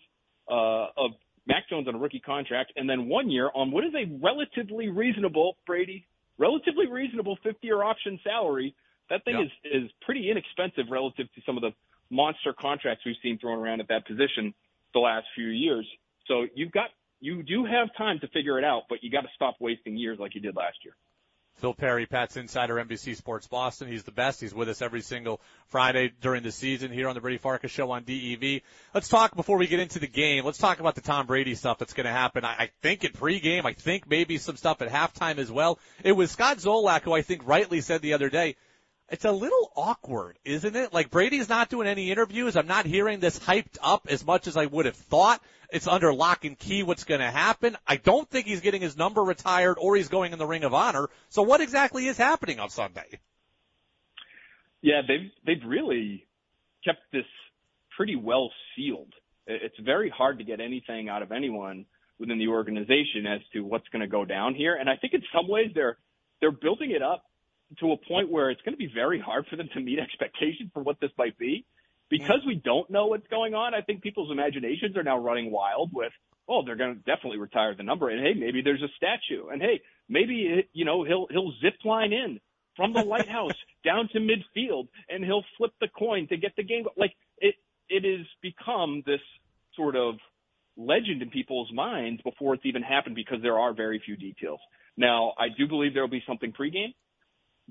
uh, 0.50 0.88
of 0.98 1.12
Mac 1.48 1.70
Jones 1.70 1.88
on 1.88 1.96
a 1.96 1.98
rookie 1.98 2.20
contract, 2.20 2.74
and 2.76 2.88
then 2.88 3.08
one 3.08 3.32
year 3.32 3.50
on 3.56 3.72
what 3.72 3.86
is 3.86 3.94
a 3.96 4.06
relatively 4.22 4.90
reasonable 4.90 5.56
Brady, 5.66 6.06
relatively 6.38 6.88
reasonable 6.88 7.38
50-year 7.46 7.82
option 7.82 8.20
salary. 8.24 8.76
That 9.10 9.24
thing 9.26 9.42
is 9.42 9.52
is 9.64 9.90
pretty 10.02 10.30
inexpensive 10.30 10.92
relative 10.92 11.28
to 11.34 11.42
some 11.46 11.58
of 11.58 11.62
the 11.62 11.72
monster 12.10 12.54
contracts 12.54 13.06
we've 13.06 13.16
seen 13.24 13.40
thrown 13.40 13.58
around 13.58 13.80
at 13.80 13.88
that 13.88 14.06
position 14.06 14.54
the 14.94 15.00
last 15.00 15.26
few 15.34 15.48
years. 15.48 15.88
So 16.28 16.46
you've 16.54 16.72
got 16.72 16.90
you 17.22 17.42
do 17.42 17.66
have 17.66 17.88
time 17.98 18.20
to 18.20 18.28
figure 18.28 18.60
it 18.60 18.66
out, 18.66 18.84
but 18.90 19.02
you 19.02 19.10
got 19.10 19.22
to 19.22 19.30
stop 19.36 19.56
wasting 19.60 19.96
years 19.96 20.20
like 20.20 20.36
you 20.36 20.42
did 20.42 20.56
last 20.56 20.78
year. 20.84 20.96
Phil 21.56 21.74
Perry, 21.74 22.06
Pat's 22.06 22.38
Insider, 22.38 22.76
NBC 22.76 23.16
Sports 23.16 23.48
Boston. 23.48 23.88
He's 23.88 24.04
the 24.04 24.12
best. 24.12 24.42
He's 24.42 24.54
with 24.54 24.70
us 24.70 24.82
every 24.82 25.02
single 25.02 25.42
Friday 25.68 26.12
during 26.22 26.44
the 26.44 26.52
season 26.52 26.92
here 26.92 27.08
on 27.08 27.16
the 27.16 27.22
Brady 27.22 27.38
Farkas 27.38 27.72
Show 27.72 27.92
on 27.92 28.04
DEV. 28.04 28.62
Let's 28.94 29.08
talk 29.10 29.36
before 29.36 29.58
we 29.58 29.68
get 29.68 29.80
into 29.80 30.00
the 30.00 30.08
game. 30.08 30.44
Let's 30.44 30.58
talk 30.58 30.80
about 30.80 30.96
the 30.96 31.02
Tom 31.02 31.28
Brady 31.28 31.54
stuff 31.54 31.78
that's 31.78 31.94
going 31.94 32.08
to 32.08 32.12
happen. 32.12 32.44
I, 32.44 32.56
I 32.58 32.70
think 32.82 33.06
at 33.06 33.14
pregame. 33.14 33.66
I 33.66 33.74
think 33.74 34.10
maybe 34.10 34.38
some 34.38 34.58
stuff 34.58 34.82
at 34.82 34.90
halftime 34.90 35.38
as 35.38 35.52
well. 35.52 35.78
It 36.04 36.14
was 36.14 36.32
Scott 36.32 36.58
Zolak 36.58 37.02
who 37.02 37.14
I 37.14 37.22
think 37.22 37.44
rightly 37.46 37.82
said 37.82 38.02
the 38.02 38.14
other 38.14 38.30
day, 38.30 38.56
it's 39.12 39.26
a 39.26 39.32
little 39.32 39.72
awkward, 39.76 40.40
isn't 40.46 40.76
it? 40.76 40.94
Like 40.94 41.12
Brady's 41.12 41.50
not 41.50 41.70
doing 41.70 41.86
any 41.86 42.12
interviews. 42.12 42.56
I'm 42.56 42.68
not 42.68 42.86
hearing 42.86 43.20
this 43.20 43.38
hyped 43.38 43.78
up 43.84 44.08
as 44.10 44.26
much 44.26 44.48
as 44.48 44.56
I 44.56 44.66
would 44.66 44.86
have 44.86 44.96
thought. 44.96 45.42
It's 45.70 45.86
under 45.86 46.14
lock 46.14 46.46
and 46.46 46.58
key 46.58 46.82
what's 46.82 47.04
going 47.04 47.20
to 47.20 47.30
happen. 47.30 47.78
I 47.86 47.98
don't 47.98 48.28
think 48.30 48.48
he's 48.48 48.62
getting 48.62 48.82
his 48.82 48.96
number 48.96 49.22
retired 49.22 49.78
or 49.80 49.98
he's 49.98 50.08
going 50.08 50.32
in 50.32 50.40
the 50.40 50.48
Ring 50.48 50.64
of 50.64 50.74
Honor. 50.74 51.10
So 51.30 51.42
what 51.42 51.60
exactly 51.60 52.08
is 52.08 52.18
happening 52.18 52.60
on 52.62 52.70
Sunday? 52.70 53.20
Yeah, 54.82 55.02
they've 55.06 55.30
they've 55.46 55.70
really 55.70 56.26
kept 56.84 57.02
this 57.12 57.26
pretty 57.96 58.16
well 58.16 58.50
sealed. 58.76 59.14
It's 59.46 59.78
very 59.80 60.10
hard 60.10 60.38
to 60.38 60.46
get 60.46 60.62
anything 60.62 61.10
out 61.10 61.22
of 61.22 61.34
anyone 61.34 61.86
within 62.18 62.38
the 62.38 62.48
organization 62.48 63.28
as 63.28 63.42
to 63.54 63.62
what's 63.62 63.88
going 63.90 64.02
to 64.02 64.08
go 64.08 64.24
down 64.24 64.56
here. 64.56 64.76
And 64.76 64.90
I 64.90 64.96
think 64.96 65.14
in 65.14 65.24
some 65.36 65.50
ways 65.50 65.72
they're 65.76 65.98
they're 66.40 66.52
building 66.52 66.92
it 66.92 67.02
up 67.02 67.26
to 67.80 67.92
a 67.92 67.98
point 67.98 68.30
where 68.30 68.50
it's 68.50 68.62
going 68.62 68.74
to 68.74 68.78
be 68.78 68.92
very 68.94 69.20
hard 69.20 69.46
for 69.50 69.56
them 69.56 69.70
to 69.74 69.80
meet 69.80 70.00
expectations 70.08 70.72
for 70.74 70.84
what 70.84 71.00
this 71.00 71.12
might 71.18 71.38
be. 71.38 71.66
Because 72.10 72.42
we 72.46 72.56
don't 72.56 72.90
know 72.90 73.08
what's 73.08 73.28
going 73.28 73.54
on, 73.54 73.74
I 73.74 73.82
think 73.82 74.02
people's 74.02 74.32
imaginations 74.32 74.98
are 74.98 75.04
now 75.04 75.18
running 75.18 75.50
wild 75.50 75.92
with, 75.94 76.12
oh, 76.50 76.62
they're 76.66 76.76
going 76.76 76.96
to 76.96 77.00
definitely 77.00 77.38
retire 77.38 77.74
the 77.74 77.84
number. 77.84 78.10
And 78.10 78.20
hey, 78.20 78.34
maybe 78.38 78.62
there's 78.62 78.82
a 78.82 78.92
statue. 78.98 79.48
And 79.48 79.62
hey, 79.62 79.80
maybe, 80.10 80.68
you 80.74 80.84
know, 80.84 81.06
he'll, 81.06 81.28
he'll 81.30 81.54
zip 81.62 81.76
line 81.86 82.12
in 82.12 82.42
from 82.76 82.92
the 82.92 83.02
lighthouse 83.02 83.54
down 83.86 84.10
to 84.12 84.20
midfield 84.20 84.90
and 85.10 85.24
he'll 85.24 85.46
flip 85.58 85.72
the 85.80 85.88
coin 85.88 86.28
to 86.28 86.38
get 86.38 86.52
the 86.58 86.64
game. 86.64 86.84
Like 86.98 87.14
it, 87.38 87.56
it 87.88 88.04
has 88.04 88.28
become 88.42 89.04
this 89.06 89.22
sort 89.78 89.96
of 89.96 90.16
legend 90.78 91.22
in 91.22 91.30
people's 91.30 91.72
minds 91.74 92.22
before 92.24 92.56
it's 92.56 92.66
even 92.66 92.82
happened 92.82 93.16
because 93.16 93.42
there 93.42 93.60
are 93.60 93.74
very 93.74 94.02
few 94.06 94.16
details. 94.16 94.60
Now, 94.98 95.34
I 95.38 95.48
do 95.58 95.68
believe 95.68 95.94
there 95.94 96.04
will 96.04 96.10
be 96.10 96.24
something 96.28 96.52
pregame. 96.52 96.94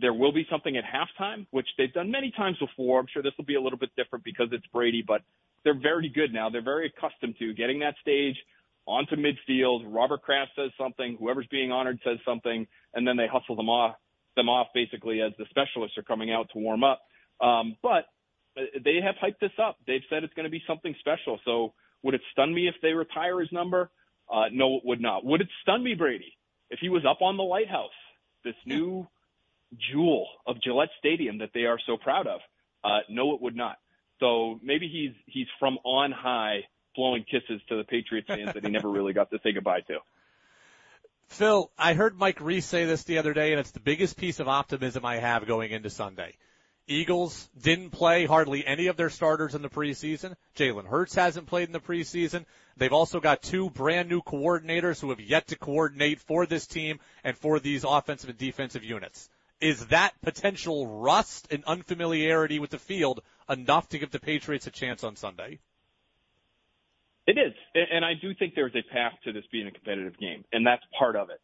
There 0.00 0.14
will 0.14 0.32
be 0.32 0.46
something 0.50 0.76
at 0.76 0.84
halftime, 0.84 1.46
which 1.50 1.66
they've 1.76 1.92
done 1.92 2.10
many 2.10 2.32
times 2.36 2.58
before. 2.58 3.00
I'm 3.00 3.06
sure 3.12 3.22
this 3.22 3.32
will 3.36 3.44
be 3.44 3.56
a 3.56 3.60
little 3.60 3.78
bit 3.78 3.90
different 3.96 4.24
because 4.24 4.48
it's 4.52 4.66
Brady, 4.68 5.04
but 5.06 5.22
they're 5.64 5.78
very 5.78 6.08
good 6.08 6.32
now. 6.32 6.48
They're 6.48 6.62
very 6.62 6.86
accustomed 6.86 7.36
to 7.38 7.52
getting 7.54 7.80
that 7.80 7.94
stage 8.00 8.36
onto 8.86 9.16
midfield. 9.16 9.84
Robert 9.86 10.22
Kraft 10.22 10.52
says 10.56 10.70
something, 10.78 11.16
whoever's 11.18 11.46
being 11.50 11.70
honored 11.70 12.00
says 12.04 12.18
something, 12.24 12.66
and 12.94 13.06
then 13.06 13.16
they 13.16 13.26
hustle 13.26 13.56
them 13.56 13.68
off 13.68 13.96
them 14.36 14.48
off 14.48 14.68
basically 14.74 15.20
as 15.20 15.32
the 15.38 15.44
specialists 15.50 15.98
are 15.98 16.02
coming 16.02 16.32
out 16.32 16.48
to 16.52 16.58
warm 16.58 16.84
up. 16.84 17.02
Um, 17.40 17.76
but 17.82 18.06
they 18.56 18.96
have 19.02 19.14
hyped 19.22 19.40
this 19.40 19.52
up. 19.62 19.78
They've 19.86 20.02
said 20.10 20.24
it's 20.24 20.34
going 20.34 20.44
to 20.44 20.50
be 20.50 20.62
something 20.66 20.94
special. 21.00 21.38
So 21.44 21.74
would 22.02 22.14
it 22.14 22.20
stun 22.32 22.54
me 22.54 22.68
if 22.68 22.74
they 22.82 22.92
retire 22.92 23.40
his 23.40 23.50
number? 23.52 23.90
Uh, 24.32 24.44
no, 24.52 24.76
it 24.76 24.82
would 24.84 25.00
not. 25.00 25.24
Would 25.24 25.40
it 25.40 25.48
stun 25.62 25.82
me, 25.82 25.94
Brady, 25.94 26.36
if 26.70 26.78
he 26.80 26.88
was 26.88 27.04
up 27.08 27.22
on 27.22 27.36
the 27.36 27.42
lighthouse, 27.42 27.90
this 28.44 28.54
new 28.64 29.06
jewel 29.76 30.26
of 30.46 30.60
Gillette 30.62 30.90
Stadium 30.98 31.38
that 31.38 31.50
they 31.54 31.64
are 31.64 31.78
so 31.86 31.96
proud 31.96 32.26
of? 32.26 32.40
Uh, 32.82 33.00
no, 33.08 33.34
it 33.34 33.42
would 33.42 33.56
not. 33.56 33.78
So 34.20 34.60
maybe 34.62 34.88
he's 34.88 35.14
he's 35.26 35.46
from 35.58 35.78
on 35.84 36.12
high, 36.12 36.60
blowing 36.94 37.24
kisses 37.24 37.60
to 37.68 37.76
the 37.76 37.84
Patriots 37.84 38.28
fans 38.28 38.52
that 38.52 38.64
he 38.64 38.70
never 38.70 38.88
really 38.88 39.12
got 39.12 39.30
to 39.30 39.38
say 39.42 39.52
goodbye 39.52 39.80
to. 39.88 39.98
Phil, 41.28 41.70
I 41.78 41.94
heard 41.94 42.18
Mike 42.18 42.40
Reiss 42.40 42.66
say 42.66 42.84
this 42.84 43.04
the 43.04 43.18
other 43.18 43.32
day, 43.32 43.52
and 43.52 43.60
it's 43.60 43.70
the 43.70 43.80
biggest 43.80 44.16
piece 44.16 44.40
of 44.40 44.48
optimism 44.48 45.04
I 45.04 45.16
have 45.16 45.46
going 45.46 45.70
into 45.70 45.88
Sunday. 45.88 46.36
Eagles 46.88 47.48
didn't 47.56 47.90
play 47.90 48.26
hardly 48.26 48.66
any 48.66 48.88
of 48.88 48.96
their 48.96 49.10
starters 49.10 49.54
in 49.54 49.62
the 49.62 49.68
preseason. 49.68 50.34
Jalen 50.56 50.88
Hurts 50.88 51.14
hasn't 51.14 51.46
played 51.46 51.68
in 51.68 51.72
the 51.72 51.78
preseason. 51.78 52.46
They've 52.76 52.92
also 52.92 53.20
got 53.20 53.42
two 53.42 53.70
brand 53.70 54.08
new 54.08 54.22
coordinators 54.22 55.00
who 55.00 55.10
have 55.10 55.20
yet 55.20 55.46
to 55.48 55.56
coordinate 55.56 56.18
for 56.18 56.46
this 56.46 56.66
team 56.66 56.98
and 57.22 57.38
for 57.38 57.60
these 57.60 57.84
offensive 57.84 58.30
and 58.30 58.38
defensive 58.38 58.82
units. 58.82 59.30
Is 59.60 59.86
that 59.86 60.12
potential 60.22 60.86
rust 60.86 61.48
and 61.50 61.62
unfamiliarity 61.64 62.58
with 62.58 62.70
the 62.70 62.78
field 62.78 63.20
enough 63.48 63.88
to 63.90 63.98
give 63.98 64.10
the 64.10 64.20
Patriots 64.20 64.66
a 64.66 64.70
chance 64.70 65.04
on 65.04 65.16
Sunday? 65.16 65.58
It 67.26 67.38
is. 67.38 67.52
And 67.74 68.04
I 68.04 68.14
do 68.20 68.34
think 68.34 68.54
there's 68.54 68.74
a 68.74 68.82
path 68.92 69.12
to 69.24 69.32
this 69.32 69.44
being 69.52 69.66
a 69.66 69.70
competitive 69.70 70.18
game. 70.18 70.44
And 70.52 70.66
that's 70.66 70.82
part 70.98 71.14
of 71.14 71.30
it. 71.30 71.40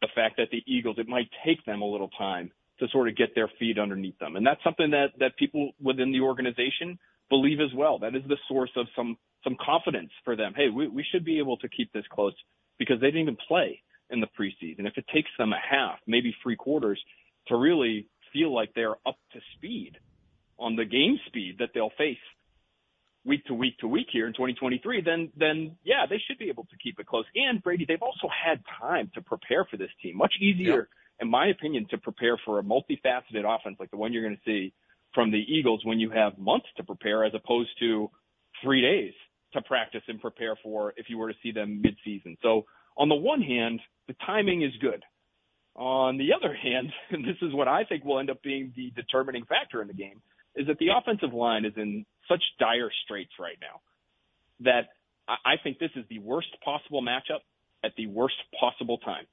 The 0.00 0.08
fact 0.14 0.36
that 0.38 0.48
the 0.50 0.62
Eagles, 0.66 0.96
it 0.98 1.08
might 1.08 1.28
take 1.46 1.64
them 1.64 1.80
a 1.80 1.86
little 1.86 2.10
time 2.18 2.50
to 2.80 2.88
sort 2.88 3.08
of 3.08 3.16
get 3.16 3.34
their 3.34 3.48
feet 3.58 3.78
underneath 3.78 4.18
them. 4.18 4.34
And 4.34 4.44
that's 4.44 4.62
something 4.64 4.90
that, 4.90 5.12
that 5.20 5.36
people 5.36 5.70
within 5.80 6.10
the 6.10 6.20
organization 6.20 6.98
believe 7.30 7.60
as 7.60 7.72
well. 7.74 7.98
That 7.98 8.16
is 8.16 8.22
the 8.26 8.36
source 8.48 8.72
of 8.76 8.86
some, 8.96 9.16
some 9.44 9.56
confidence 9.64 10.10
for 10.24 10.34
them. 10.34 10.52
Hey, 10.56 10.68
we, 10.68 10.88
we 10.88 11.04
should 11.12 11.24
be 11.24 11.38
able 11.38 11.56
to 11.58 11.68
keep 11.68 11.92
this 11.92 12.04
close 12.10 12.34
because 12.78 13.00
they 13.00 13.06
didn't 13.06 13.22
even 13.22 13.36
play 13.48 13.80
in 14.10 14.20
the 14.20 14.26
preseason. 14.38 14.86
If 14.86 14.98
it 14.98 15.06
takes 15.14 15.30
them 15.38 15.52
a 15.52 15.58
half, 15.58 15.98
maybe 16.06 16.34
three 16.42 16.56
quarters 16.56 17.00
to 17.48 17.56
really 17.56 18.08
feel 18.32 18.54
like 18.54 18.72
they're 18.74 18.96
up 19.06 19.18
to 19.32 19.40
speed 19.56 19.98
on 20.58 20.76
the 20.76 20.84
game 20.84 21.18
speed 21.26 21.56
that 21.58 21.70
they'll 21.74 21.92
face 21.98 22.16
week 23.24 23.44
to 23.46 23.54
week 23.54 23.78
to 23.78 23.88
week 23.88 24.06
here 24.12 24.26
in 24.26 24.32
2023, 24.32 25.02
then 25.02 25.30
then 25.36 25.76
yeah, 25.84 26.06
they 26.08 26.20
should 26.26 26.38
be 26.38 26.48
able 26.48 26.64
to 26.64 26.76
keep 26.82 26.98
it 26.98 27.06
close. 27.06 27.24
And 27.34 27.62
Brady, 27.62 27.84
they've 27.86 28.02
also 28.02 28.28
had 28.28 28.60
time 28.80 29.10
to 29.14 29.22
prepare 29.22 29.64
for 29.64 29.76
this 29.76 29.90
team. 30.02 30.16
Much 30.16 30.34
easier, 30.40 30.76
yep. 30.76 30.86
in 31.20 31.28
my 31.28 31.48
opinion, 31.48 31.86
to 31.90 31.98
prepare 31.98 32.38
for 32.44 32.58
a 32.58 32.62
multifaceted 32.62 33.44
offense 33.44 33.76
like 33.78 33.90
the 33.90 33.96
one 33.96 34.12
you're 34.12 34.24
going 34.24 34.36
to 34.36 34.42
see 34.44 34.72
from 35.14 35.30
the 35.30 35.38
Eagles 35.38 35.84
when 35.84 36.00
you 36.00 36.10
have 36.10 36.38
months 36.38 36.66
to 36.76 36.82
prepare 36.82 37.24
as 37.24 37.32
opposed 37.34 37.70
to 37.78 38.10
three 38.62 38.80
days 38.80 39.12
to 39.52 39.62
practice 39.62 40.02
and 40.08 40.20
prepare 40.20 40.56
for 40.62 40.94
if 40.96 41.06
you 41.08 41.18
were 41.18 41.30
to 41.30 41.38
see 41.42 41.52
them 41.52 41.82
midseason. 41.84 42.36
So 42.42 42.64
on 42.96 43.08
the 43.08 43.14
one 43.14 43.42
hand, 43.42 43.80
the 44.08 44.14
timing 44.26 44.62
is 44.62 44.72
good. 44.80 45.02
On 45.74 46.18
the 46.18 46.32
other 46.34 46.54
hand, 46.62 46.92
and 47.10 47.24
this 47.24 47.36
is 47.42 47.52
what 47.52 47.68
I 47.68 47.84
think 47.84 48.04
will 48.04 48.18
end 48.18 48.30
up 48.30 48.42
being 48.42 48.72
the 48.76 48.92
determining 48.94 49.44
factor 49.44 49.80
in 49.82 49.88
the 49.88 49.94
game, 49.94 50.20
is 50.54 50.66
that 50.66 50.78
the 50.78 50.88
offensive 50.96 51.32
line 51.32 51.64
is 51.64 51.72
in 51.76 52.04
such 52.28 52.42
dire 52.58 52.90
straits 53.04 53.32
right 53.40 53.56
now 53.60 53.80
that 54.60 54.88
I 55.28 55.54
think 55.62 55.78
this 55.78 55.90
is 55.96 56.04
the 56.08 56.18
worst 56.18 56.48
possible 56.64 57.02
matchup 57.02 57.40
at 57.84 57.92
the 57.96 58.06
worst 58.06 58.34
possible 58.58 58.98
time 58.98 59.26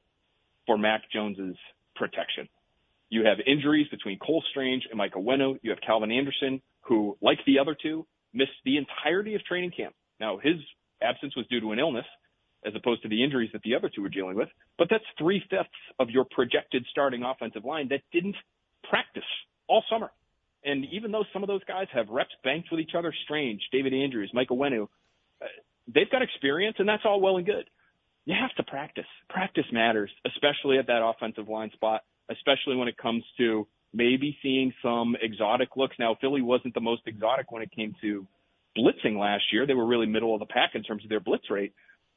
for 0.66 0.78
Mac 0.78 1.02
Jones's 1.12 1.58
protection. 1.96 2.48
You 3.10 3.26
have 3.26 3.38
injuries 3.46 3.88
between 3.90 4.20
Cole 4.20 4.44
Strange 4.52 4.84
and 4.90 4.98
Mike 4.98 5.14
Onwenu. 5.14 5.60
You 5.62 5.72
have 5.72 5.80
Calvin 5.86 6.12
Anderson, 6.12 6.62
who, 6.82 7.18
like 7.22 7.40
the 7.46 7.60
other 7.60 7.76
two, 7.80 8.06
missed 8.34 8.52
the 8.66 8.78
entirety 8.78 9.36
of 9.36 9.44
training 9.44 9.72
camp. 9.76 9.96
Now, 10.20 10.38
his 10.38 10.56
absence 11.02 11.36
was 11.36 11.48
due 11.48 11.60
to 11.60 11.72
an 11.72 11.80
illness, 11.80 12.06
as 12.66 12.74
opposed 12.76 13.02
to 13.04 13.10
the 13.10 13.24
injuries 13.24 13.50
that 13.54 13.62
the 13.64 13.76
other 13.76 13.90
two 13.94 14.02
were 14.02 14.10
dealing 14.10 14.36
with. 14.36 14.50
But 14.78 14.88
that's 14.90 15.04
three 15.18 15.42
fifths 15.50 15.70
of 16.00 16.10
your 16.10 16.26
projected 16.30 16.86
starting 16.92 17.24
offensive 17.24 17.64
line 17.66 17.88
that 17.90 18.02
didn't 18.12 18.36
practice 18.90 19.24
all 19.68 19.84
summer. 19.90 20.12
And 20.64 20.86
even 20.92 21.12
though 21.12 21.24
some 21.32 21.44
of 21.44 21.48
those 21.48 21.64
guys 21.64 21.88
have 21.94 22.10
reps 22.10 22.34
banked 22.44 22.70
with 22.72 22.82
each 22.82 22.92
other, 22.98 23.14
Strange, 23.24 23.62
David 23.72 23.94
Andrews, 23.94 24.32
Mike 24.34 24.50
Onwenu, 24.50 24.88
uh, 25.42 25.46
they've 25.88 26.10
got 26.10 26.22
experience, 26.22 26.76
and 26.80 26.90
that's 26.90 27.04
all 27.06 27.22
well 27.22 27.38
and 27.38 27.46
good. 27.46 27.70
You 28.26 28.36
have 28.40 28.54
to 28.58 28.70
practice. 28.70 29.06
Practice 29.30 29.66
matters, 29.72 30.12
especially 30.26 30.78
at 30.78 30.88
that 30.88 31.02
offensive 31.02 31.48
line 31.48 31.72
spot, 31.72 32.04
especially 32.30 32.76
when 32.76 32.90
it 32.90 32.98
comes 32.98 33.24
to 33.38 33.68
maybe 33.94 34.38
seeing 34.44 34.74
some 34.84 35.16
exotic 35.22 35.76
looks. 35.76 35.96
Now, 35.98 36.16
Philly 36.20 36.42
wasn't 36.42 36.74
the 36.74 36.82
most 36.82 37.04
exotic 37.06 37.52
when 37.52 37.64
it 37.64 37.72
came 37.72 37.96
to 38.02 38.28
blitzing 38.78 39.18
last 39.18 39.44
year. 39.52 39.66
They 39.66 39.74
were 39.74 39.88
really 39.88 40.06
middle 40.06 40.34
of 40.34 40.40
the 40.40 40.46
pack 40.46 40.72
in 40.76 40.84
terms 40.84 41.04
of 41.04 41.10
their 41.10 41.20
blitz 41.20 41.50
rate, 41.50 41.74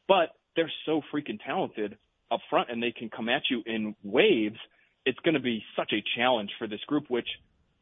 but 0.09 0.31
they're 0.57 0.73
so 0.87 1.01
freaking 1.12 1.38
talented 1.45 1.97
up 2.31 2.41
front 2.51 2.71
and 2.71 2.83
they 2.83 2.93
can 2.93 3.09
come 3.09 3.29
at 3.29 3.43
you 3.51 3.62
in 3.67 3.95
waves. 4.03 4.59
It's 5.05 5.19
going 5.21 5.35
to 5.35 5.41
be 5.41 5.62
such 5.77 5.93
a 5.93 6.03
challenge 6.17 6.51
for 6.59 6.67
this 6.67 6.81
group, 6.87 7.05
which– 7.09 7.29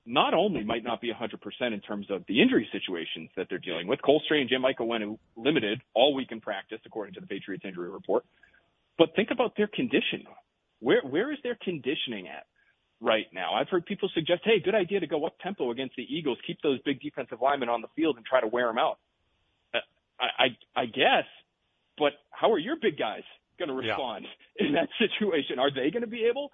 not 0.06 0.34
only 0.34 0.64
might 0.64 0.82
not 0.82 1.00
be 1.00 1.12
100% 1.12 1.72
in 1.72 1.80
terms 1.80 2.06
of 2.10 2.24
the 2.26 2.40
injury 2.40 2.68
situations 2.72 3.30
that 3.36 3.46
they're 3.48 3.58
dealing 3.58 3.86
with, 3.86 4.00
Cole 4.02 4.20
Strange 4.24 4.50
and 4.52 4.62
Mike 4.62 4.78
Onwenu 4.78 5.18
limited 5.36 5.80
all 5.94 6.14
week 6.14 6.28
in 6.32 6.40
practice, 6.40 6.80
according 6.86 7.14
to 7.14 7.20
the 7.20 7.26
Patriots 7.26 7.64
injury 7.64 7.90
report. 7.90 8.24
But 8.98 9.14
think 9.14 9.30
about 9.30 9.56
their 9.56 9.68
condition. 9.68 10.24
Where 10.80 11.02
where 11.02 11.32
is 11.32 11.38
their 11.42 11.56
conditioning 11.62 12.28
at 12.28 12.46
right 13.00 13.26
now? 13.32 13.54
I've 13.54 13.68
heard 13.68 13.84
people 13.84 14.10
suggest, 14.14 14.42
hey, 14.44 14.60
good 14.60 14.74
idea 14.74 15.00
to 15.00 15.06
go 15.06 15.24
up 15.26 15.38
tempo 15.40 15.70
against 15.70 15.96
the 15.96 16.02
Eagles, 16.02 16.38
keep 16.46 16.58
those 16.62 16.80
big 16.82 17.00
defensive 17.00 17.38
linemen 17.40 17.68
on 17.68 17.82
the 17.82 17.88
field 17.94 18.16
and 18.16 18.24
try 18.24 18.40
to 18.40 18.46
wear 18.46 18.66
them 18.66 18.78
out. 18.78 18.98
Uh, 19.74 19.78
I 20.18 20.44
I, 20.44 20.82
I 20.82 20.86
guess, 20.86 21.24
but 22.00 22.14
how 22.30 22.50
are 22.50 22.58
your 22.58 22.76
big 22.80 22.98
guys 22.98 23.22
going 23.60 23.68
to 23.68 23.74
respond 23.74 24.26
yeah. 24.58 24.66
in 24.66 24.72
that 24.74 24.88
situation? 24.98 25.60
Are 25.60 25.70
they 25.70 25.90
going 25.92 26.02
to 26.02 26.10
be 26.10 26.24
able 26.28 26.50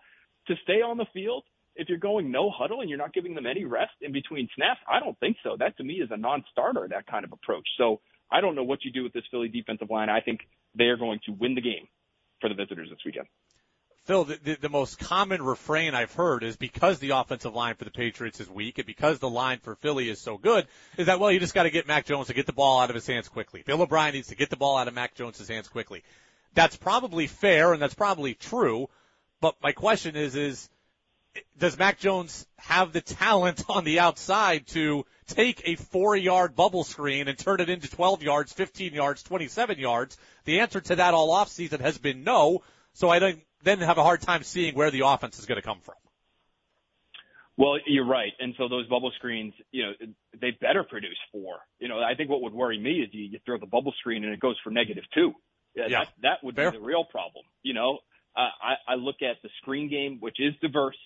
to 0.48 0.54
stay 0.62 0.82
on 0.82 0.98
the 0.98 1.06
field? 1.14 1.44
if 1.76 1.88
you're 1.88 1.98
going 1.98 2.30
no 2.30 2.50
huddle 2.50 2.80
and 2.80 2.88
you're 2.88 2.98
not 2.98 3.12
giving 3.12 3.34
them 3.34 3.46
any 3.46 3.64
rest 3.64 3.92
in 4.00 4.12
between 4.12 4.48
snaps, 4.56 4.80
I 4.90 4.98
don't 5.00 5.18
think 5.20 5.36
so. 5.42 5.56
That 5.58 5.76
to 5.76 5.84
me 5.84 5.94
is 5.94 6.08
a 6.10 6.16
non-starter, 6.16 6.88
that 6.90 7.06
kind 7.06 7.24
of 7.24 7.32
approach. 7.32 7.68
So 7.78 8.00
I 8.30 8.40
don't 8.40 8.54
know 8.54 8.64
what 8.64 8.84
you 8.84 8.90
do 8.90 9.02
with 9.02 9.12
this 9.12 9.24
Philly 9.30 9.48
defensive 9.48 9.90
line. 9.90 10.08
I 10.08 10.20
think 10.20 10.40
they 10.76 10.84
are 10.84 10.96
going 10.96 11.20
to 11.26 11.32
win 11.32 11.54
the 11.54 11.60
game 11.60 11.86
for 12.40 12.48
the 12.48 12.54
visitors 12.54 12.88
this 12.90 12.98
weekend. 13.04 13.26
Phil, 14.06 14.24
the, 14.24 14.38
the, 14.42 14.58
the, 14.62 14.68
most 14.68 15.00
common 15.00 15.42
refrain 15.42 15.94
I've 15.94 16.12
heard 16.12 16.44
is 16.44 16.56
because 16.56 17.00
the 17.00 17.10
offensive 17.10 17.54
line 17.54 17.74
for 17.74 17.84
the 17.84 17.90
Patriots 17.90 18.38
is 18.38 18.48
weak 18.48 18.78
and 18.78 18.86
because 18.86 19.18
the 19.18 19.28
line 19.28 19.58
for 19.58 19.74
Philly 19.74 20.08
is 20.08 20.20
so 20.20 20.38
good, 20.38 20.68
is 20.96 21.06
that, 21.06 21.18
well, 21.18 21.32
you 21.32 21.40
just 21.40 21.54
got 21.54 21.64
to 21.64 21.70
get 21.70 21.88
Mac 21.88 22.06
Jones 22.06 22.28
to 22.28 22.34
get 22.34 22.46
the 22.46 22.52
ball 22.52 22.78
out 22.78 22.88
of 22.88 22.94
his 22.94 23.06
hands 23.06 23.28
quickly. 23.28 23.64
Bill 23.66 23.82
O'Brien 23.82 24.14
needs 24.14 24.28
to 24.28 24.36
get 24.36 24.48
the 24.48 24.56
ball 24.56 24.76
out 24.76 24.86
of 24.86 24.94
Mac 24.94 25.16
Jones' 25.16 25.46
hands 25.48 25.68
quickly. 25.68 26.04
That's 26.54 26.76
probably 26.76 27.26
fair 27.26 27.72
and 27.72 27.82
that's 27.82 27.94
probably 27.94 28.34
true, 28.34 28.88
but 29.40 29.56
my 29.60 29.72
question 29.72 30.14
is, 30.14 30.36
is 30.36 30.68
does 31.58 31.76
Mac 31.76 31.98
Jones 31.98 32.46
have 32.58 32.92
the 32.92 33.00
talent 33.00 33.64
on 33.68 33.82
the 33.82 33.98
outside 33.98 34.68
to 34.68 35.04
take 35.26 35.62
a 35.64 35.74
four 35.74 36.14
yard 36.14 36.54
bubble 36.54 36.84
screen 36.84 37.26
and 37.26 37.36
turn 37.36 37.60
it 37.60 37.68
into 37.68 37.90
12 37.90 38.22
yards, 38.22 38.52
15 38.52 38.94
yards, 38.94 39.24
27 39.24 39.78
yards? 39.78 40.16
The 40.44 40.60
answer 40.60 40.80
to 40.80 40.96
that 40.96 41.12
all 41.12 41.34
offseason 41.34 41.80
has 41.80 41.98
been 41.98 42.22
no. 42.22 42.62
So 42.94 43.10
I 43.10 43.18
then 43.66 43.80
have 43.80 43.98
a 43.98 44.02
hard 44.02 44.20
time 44.20 44.42
seeing 44.44 44.74
where 44.74 44.90
the 44.90 45.00
offense 45.00 45.38
is 45.38 45.44
going 45.44 45.60
to 45.60 45.66
come 45.66 45.80
from. 45.82 45.96
Well, 47.58 47.78
you're 47.86 48.06
right. 48.06 48.32
And 48.38 48.54
so 48.58 48.68
those 48.68 48.86
bubble 48.86 49.10
screens, 49.16 49.54
you 49.72 49.82
know, 49.82 49.92
they 50.40 50.50
better 50.60 50.84
produce 50.84 51.16
four. 51.32 51.56
You 51.78 51.88
know, 51.88 52.00
I 52.00 52.14
think 52.14 52.28
what 52.28 52.42
would 52.42 52.52
worry 52.52 52.78
me 52.78 53.00
is 53.00 53.08
you, 53.12 53.24
you 53.24 53.38
throw 53.46 53.58
the 53.58 53.66
bubble 53.66 53.94
screen 53.98 54.24
and 54.24 54.32
it 54.32 54.40
goes 54.40 54.56
for 54.62 54.70
negative 54.70 55.04
two. 55.14 55.32
Yeah, 55.74 55.86
yeah. 55.88 55.98
That, 56.00 56.08
that 56.22 56.44
would 56.44 56.54
Fair. 56.54 56.70
be 56.70 56.78
the 56.78 56.84
real 56.84 57.04
problem. 57.04 57.44
You 57.62 57.74
know, 57.74 57.98
uh, 58.36 58.48
I, 58.62 58.92
I 58.92 58.94
look 58.96 59.16
at 59.22 59.36
the 59.42 59.48
screen 59.62 59.88
game, 59.88 60.18
which 60.20 60.36
is 60.38 60.52
diverse 60.60 60.98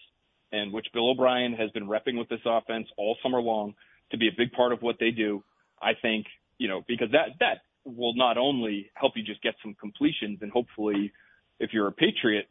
and 0.53 0.73
which 0.73 0.88
Bill 0.92 1.11
O'Brien 1.11 1.53
has 1.55 1.70
been 1.70 1.87
repping 1.87 2.18
with 2.18 2.29
this 2.29 2.40
offense 2.44 2.88
all 2.99 3.16
summer 3.23 3.40
long 3.40 3.75
to 4.11 4.18
be 4.18 4.27
a 4.27 4.33
big 4.37 4.51
part 4.51 4.73
of 4.73 4.83
what 4.83 4.96
they 4.99 5.12
do. 5.12 5.44
I 5.81 5.92
think, 5.94 6.27
you 6.59 6.68
know, 6.68 6.83
because 6.87 7.12
that, 7.12 7.38
that 7.38 7.59
will 7.85 8.14
not 8.16 8.37
only 8.37 8.90
help 8.94 9.12
you 9.16 9.23
just 9.23 9.40
get 9.40 9.55
some 9.62 9.75
completions 9.81 10.40
and 10.42 10.51
hopefully 10.51 11.12
if 11.61 11.73
you're 11.73 11.87
a 11.87 11.92
Patriot, 11.92 12.49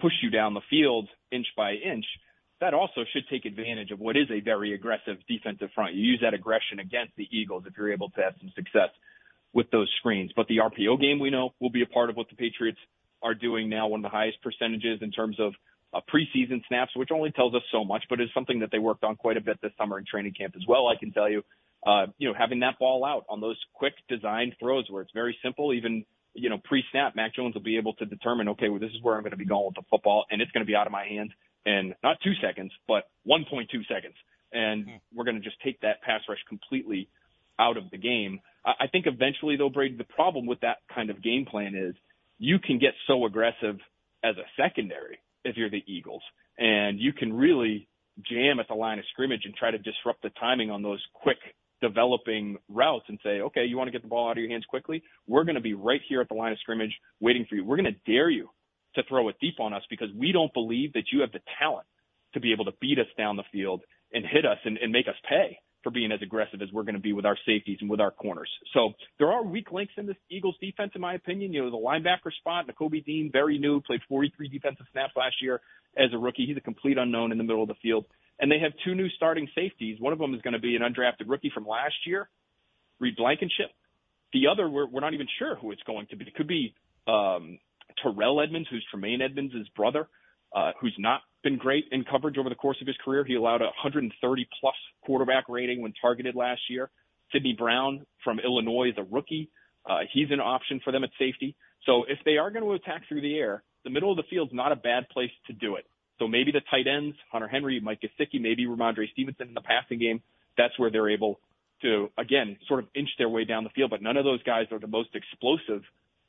push 0.00 0.12
you 0.22 0.30
down 0.30 0.52
the 0.52 0.60
field 0.68 1.08
inch 1.30 1.46
by 1.56 1.72
inch. 1.72 2.04
That 2.60 2.74
also 2.74 3.02
should 3.12 3.24
take 3.30 3.44
advantage 3.44 3.90
of 3.90 3.98
what 3.98 4.16
is 4.16 4.30
a 4.30 4.40
very 4.40 4.74
aggressive 4.74 5.16
defensive 5.26 5.70
front. 5.74 5.94
You 5.94 6.02
use 6.02 6.20
that 6.22 6.34
aggression 6.34 6.78
against 6.78 7.16
the 7.16 7.26
Eagles 7.30 7.64
if 7.66 7.74
you're 7.76 7.92
able 7.92 8.10
to 8.10 8.20
have 8.20 8.34
some 8.40 8.52
success 8.54 8.90
with 9.52 9.70
those 9.70 9.90
screens. 9.98 10.32
But 10.34 10.46
the 10.48 10.58
RPO 10.58 11.00
game 11.00 11.18
we 11.18 11.30
know 11.30 11.54
will 11.60 11.70
be 11.70 11.82
a 11.82 11.86
part 11.86 12.10
of 12.10 12.16
what 12.16 12.28
the 12.28 12.36
Patriots 12.36 12.78
are 13.22 13.34
doing 13.34 13.68
now, 13.68 13.88
one 13.88 14.00
of 14.00 14.10
the 14.10 14.16
highest 14.16 14.42
percentages 14.42 15.00
in 15.02 15.10
terms 15.10 15.38
of 15.38 15.54
uh, 15.94 16.00
preseason 16.12 16.62
snaps, 16.68 16.92
which 16.96 17.10
only 17.12 17.30
tells 17.30 17.54
us 17.54 17.62
so 17.70 17.84
much, 17.84 18.04
but 18.08 18.20
is 18.20 18.28
something 18.34 18.60
that 18.60 18.70
they 18.72 18.78
worked 18.78 19.04
on 19.04 19.16
quite 19.16 19.36
a 19.36 19.40
bit 19.40 19.60
this 19.62 19.72
summer 19.78 19.98
in 19.98 20.04
training 20.04 20.32
camp 20.32 20.54
as 20.56 20.62
well. 20.66 20.88
I 20.88 20.96
can 20.98 21.12
tell 21.12 21.30
you, 21.30 21.42
uh, 21.86 22.06
you 22.18 22.28
know, 22.28 22.34
having 22.36 22.60
that 22.60 22.78
ball 22.78 23.04
out 23.04 23.24
on 23.28 23.40
those 23.40 23.58
quick 23.74 23.94
design 24.08 24.52
throws 24.58 24.86
where 24.88 25.02
it's 25.02 25.12
very 25.12 25.36
simple, 25.42 25.72
even, 25.72 26.04
you 26.34 26.48
know, 26.48 26.58
pre-snap, 26.64 27.14
Mac 27.14 27.34
Jones 27.34 27.54
will 27.54 27.62
be 27.62 27.76
able 27.76 27.94
to 27.94 28.06
determine, 28.06 28.48
okay, 28.50 28.68
well, 28.68 28.80
this 28.80 28.90
is 28.90 29.02
where 29.02 29.14
I'm 29.14 29.22
going 29.22 29.32
to 29.32 29.36
be 29.36 29.44
going 29.44 29.66
with 29.66 29.74
the 29.74 29.88
football 29.90 30.24
and 30.30 30.40
it's 30.40 30.50
going 30.52 30.64
to 30.64 30.70
be 30.70 30.74
out 30.74 30.86
of 30.86 30.92
my 30.92 31.04
hands 31.04 31.30
in 31.66 31.94
not 32.02 32.18
two 32.24 32.32
seconds, 32.42 32.72
but 32.88 33.04
1.2 33.28 33.66
seconds. 33.88 34.14
And 34.52 34.84
hmm. 34.84 34.90
we're 35.14 35.24
going 35.24 35.36
to 35.36 35.42
just 35.42 35.60
take 35.62 35.80
that 35.80 36.02
pass 36.02 36.20
rush 36.28 36.38
completely 36.48 37.08
out 37.58 37.76
of 37.76 37.90
the 37.90 37.98
game. 37.98 38.40
I 38.64 38.86
think 38.90 39.06
eventually 39.06 39.56
though, 39.56 39.68
Brady, 39.68 39.96
the 39.96 40.04
problem 40.04 40.46
with 40.46 40.60
that 40.60 40.78
kind 40.94 41.10
of 41.10 41.22
game 41.22 41.46
plan 41.46 41.74
is 41.74 41.94
you 42.38 42.58
can 42.58 42.78
get 42.78 42.94
so 43.06 43.26
aggressive 43.26 43.76
as 44.24 44.36
a 44.36 44.46
secondary 44.56 45.18
if 45.44 45.56
you're 45.56 45.70
the 45.70 45.82
Eagles. 45.86 46.22
and 46.58 47.00
you 47.00 47.12
can 47.12 47.32
really 47.32 47.88
jam 48.30 48.60
at 48.60 48.68
the 48.68 48.74
line 48.74 48.98
of 48.98 49.04
scrimmage 49.10 49.42
and 49.44 49.54
try 49.54 49.70
to 49.70 49.78
disrupt 49.78 50.22
the 50.22 50.30
timing 50.38 50.70
on 50.70 50.82
those 50.82 51.02
quick 51.14 51.38
developing 51.82 52.56
routes 52.70 53.04
and 53.08 53.18
say, 53.22 53.40
okay, 53.40 53.66
you 53.66 53.76
want 53.76 53.88
to 53.88 53.92
get 53.92 54.00
the 54.00 54.08
ball 54.08 54.30
out 54.30 54.38
of 54.38 54.38
your 54.38 54.50
hands 54.50 54.64
quickly? 54.64 55.02
We're 55.26 55.44
going 55.44 55.56
to 55.56 55.60
be 55.60 55.74
right 55.74 56.00
here 56.08 56.22
at 56.22 56.28
the 56.28 56.34
line 56.34 56.52
of 56.52 56.58
scrimmage 56.60 56.96
waiting 57.20 57.44
for 57.46 57.56
you. 57.56 57.64
We're 57.64 57.76
going 57.76 57.92
to 57.92 58.12
dare 58.12 58.30
you 58.30 58.48
to 58.94 59.02
throw 59.08 59.28
it 59.28 59.36
deep 59.40 59.60
on 59.60 59.74
us 59.74 59.82
because 59.90 60.08
we 60.16 60.32
don't 60.32 60.52
believe 60.54 60.94
that 60.94 61.04
you 61.12 61.20
have 61.20 61.32
the 61.32 61.40
talent 61.58 61.86
to 62.34 62.40
be 62.40 62.52
able 62.52 62.64
to 62.64 62.72
beat 62.80 62.98
us 62.98 63.06
down 63.18 63.36
the 63.36 63.44
field 63.52 63.82
and 64.12 64.24
hit 64.24 64.46
us 64.46 64.58
and, 64.64 64.78
and 64.78 64.92
make 64.92 65.08
us 65.08 65.14
pay 65.28 65.58
for 65.82 65.90
being 65.90 66.12
as 66.12 66.22
aggressive 66.22 66.62
as 66.62 66.68
we're 66.72 66.84
going 66.84 66.94
to 66.94 67.00
be 67.00 67.12
with 67.12 67.26
our 67.26 67.36
safeties 67.44 67.78
and 67.80 67.90
with 67.90 68.00
our 68.00 68.10
corners. 68.10 68.48
So 68.72 68.92
there 69.18 69.32
are 69.32 69.42
weak 69.44 69.72
links 69.72 69.94
in 69.96 70.06
this 70.06 70.16
Eagles 70.30 70.54
defense, 70.60 70.92
in 70.94 71.00
my 71.00 71.14
opinion. 71.14 71.52
You 71.52 71.64
know, 71.64 71.70
the 71.70 71.76
linebacker 71.76 72.32
spot, 72.38 72.66
Nakobe 72.68 73.04
Dean, 73.04 73.30
very 73.32 73.58
new, 73.58 73.80
played 73.80 74.00
43 74.08 74.48
defensive 74.48 74.86
snaps 74.92 75.12
last 75.16 75.36
year 75.42 75.60
as 75.96 76.10
a 76.12 76.18
rookie. 76.18 76.46
He's 76.46 76.56
a 76.56 76.60
complete 76.60 76.98
unknown 76.98 77.32
in 77.32 77.38
the 77.38 77.44
middle 77.44 77.62
of 77.62 77.68
the 77.68 77.74
field. 77.82 78.04
And 78.40 78.50
they 78.50 78.58
have 78.58 78.72
two 78.84 78.94
new 78.94 79.08
starting 79.10 79.48
safeties. 79.54 80.00
One 80.00 80.12
of 80.12 80.18
them 80.18 80.34
is 80.34 80.42
going 80.42 80.54
to 80.54 80.60
be 80.60 80.76
an 80.76 80.82
undrafted 80.82 81.28
rookie 81.28 81.50
from 81.54 81.66
last 81.66 81.94
year, 82.06 82.28
Reed 82.98 83.16
Blankenship. 83.16 83.70
The 84.32 84.48
other, 84.48 84.68
we're, 84.68 84.86
we're 84.86 85.00
not 85.00 85.14
even 85.14 85.28
sure 85.38 85.56
who 85.56 85.70
it's 85.72 85.82
going 85.82 86.06
to 86.10 86.16
be. 86.16 86.24
It 86.24 86.34
could 86.34 86.48
be 86.48 86.74
um, 87.06 87.58
Terrell 88.02 88.40
Edmunds, 88.40 88.68
who's 88.70 88.84
Tremaine 88.90 89.20
Edmunds' 89.20 89.68
brother, 89.76 90.08
uh, 90.54 90.72
who's 90.80 90.96
not 90.98 91.20
been 91.42 91.58
great 91.58 91.84
in 91.92 92.04
coverage 92.04 92.38
over 92.38 92.48
the 92.48 92.54
course 92.54 92.78
of 92.80 92.86
his 92.86 92.96
career. 93.04 93.24
He 93.24 93.34
allowed 93.34 93.62
a 93.62 93.66
130 93.66 94.48
plus 94.60 94.74
quarterback 95.04 95.48
rating 95.48 95.82
when 95.82 95.92
targeted 96.00 96.34
last 96.34 96.62
year. 96.68 96.90
Sydney 97.32 97.54
Brown 97.56 98.06
from 98.22 98.38
Illinois 98.40 98.90
is 98.90 98.94
a 98.98 99.02
rookie. 99.02 99.50
Uh, 99.88 100.00
he's 100.12 100.30
an 100.30 100.40
option 100.40 100.80
for 100.84 100.92
them 100.92 101.04
at 101.04 101.10
safety. 101.18 101.56
So 101.86 102.04
if 102.04 102.18
they 102.24 102.36
are 102.36 102.50
going 102.50 102.64
to 102.64 102.72
attack 102.72 103.02
through 103.08 103.22
the 103.22 103.36
air, 103.36 103.64
the 103.84 103.90
middle 103.90 104.10
of 104.10 104.16
the 104.16 104.22
field's 104.30 104.52
not 104.52 104.70
a 104.70 104.76
bad 104.76 105.08
place 105.08 105.30
to 105.48 105.52
do 105.52 105.76
it. 105.76 105.84
So 106.22 106.28
maybe 106.28 106.52
the 106.52 106.60
tight 106.70 106.86
ends, 106.86 107.16
Hunter 107.32 107.48
Henry, 107.48 107.80
Mike 107.80 107.98
Gesicki, 108.00 108.40
maybe 108.40 108.64
Rhamondre 108.64 109.10
Stevenson 109.10 109.48
in 109.48 109.54
the 109.54 109.60
passing 109.60 109.98
game. 109.98 110.22
That's 110.56 110.78
where 110.78 110.88
they're 110.88 111.10
able 111.10 111.40
to, 111.80 112.10
again, 112.16 112.58
sort 112.68 112.78
of 112.78 112.86
inch 112.94 113.08
their 113.18 113.28
way 113.28 113.44
down 113.44 113.64
the 113.64 113.70
field. 113.70 113.90
But 113.90 114.02
none 114.02 114.16
of 114.16 114.24
those 114.24 114.40
guys 114.44 114.66
are 114.70 114.78
the 114.78 114.86
most 114.86 115.08
explosive 115.16 115.82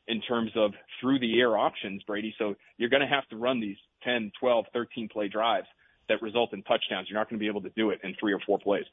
in 0.08 0.20
terms 0.22 0.50
of 0.56 0.72
through 1.00 1.20
the 1.20 1.40
air 1.40 1.56
options, 1.56 2.02
Brady. 2.08 2.34
So 2.40 2.56
you're 2.78 2.90
going 2.90 3.04
to 3.04 3.08
have 3.08 3.30
to 3.30 3.38
run 3.38 3.60
these 3.60 3.78
10, 4.04 4.32
12, 4.40 4.66
13 4.74 5.10
play 5.10 5.28
drives 5.28 5.68
that 6.10 6.24
result 6.24 6.54
in 6.54 6.64
touchdowns. 6.64 7.08
You're 7.08 7.20
not 7.20 7.30
going 7.30 7.38
to 7.38 7.44
be 7.44 7.48
able 7.48 7.62
to 7.62 7.72
do 7.76 7.92
it 7.92 8.00
in 8.04 8.16
three 8.20 8.34
or 8.34 8.40
four 8.40 8.58
plays. 8.58 8.86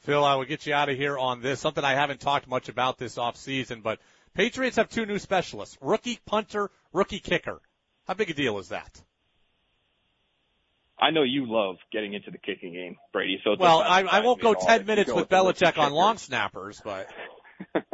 Phil, 0.00 0.22
I 0.22 0.34
will 0.34 0.44
get 0.44 0.66
you 0.66 0.74
out 0.74 0.90
of 0.90 0.98
here 0.98 1.16
on 1.16 1.40
this. 1.40 1.58
Something 1.58 1.84
I 1.84 1.94
haven't 1.94 2.20
talked 2.20 2.46
much 2.46 2.68
about 2.68 2.98
this 2.98 3.16
off 3.16 3.38
season, 3.38 3.80
but 3.80 3.98
Patriots 4.34 4.76
have 4.76 4.90
two 4.90 5.06
new 5.06 5.18
specialists, 5.18 5.78
rookie 5.80 6.18
punter, 6.26 6.70
rookie 6.92 7.20
kicker. 7.20 7.62
How 8.06 8.12
big 8.12 8.28
a 8.28 8.34
deal 8.34 8.58
is 8.58 8.68
that? 8.68 9.02
I 11.02 11.10
know 11.10 11.24
you 11.24 11.46
love 11.48 11.76
getting 11.90 12.14
into 12.14 12.30
the 12.30 12.38
kicking 12.38 12.72
game, 12.72 12.96
Brady. 13.12 13.40
So 13.42 13.56
well, 13.58 13.80
I, 13.80 14.02
I 14.02 14.20
won't 14.20 14.40
go 14.40 14.54
ten 14.54 14.86
minutes 14.86 15.08
with, 15.08 15.16
with 15.16 15.28
Belichick 15.28 15.76
on 15.76 15.92
long 15.92 16.16
snappers, 16.16 16.80
but 16.84 17.08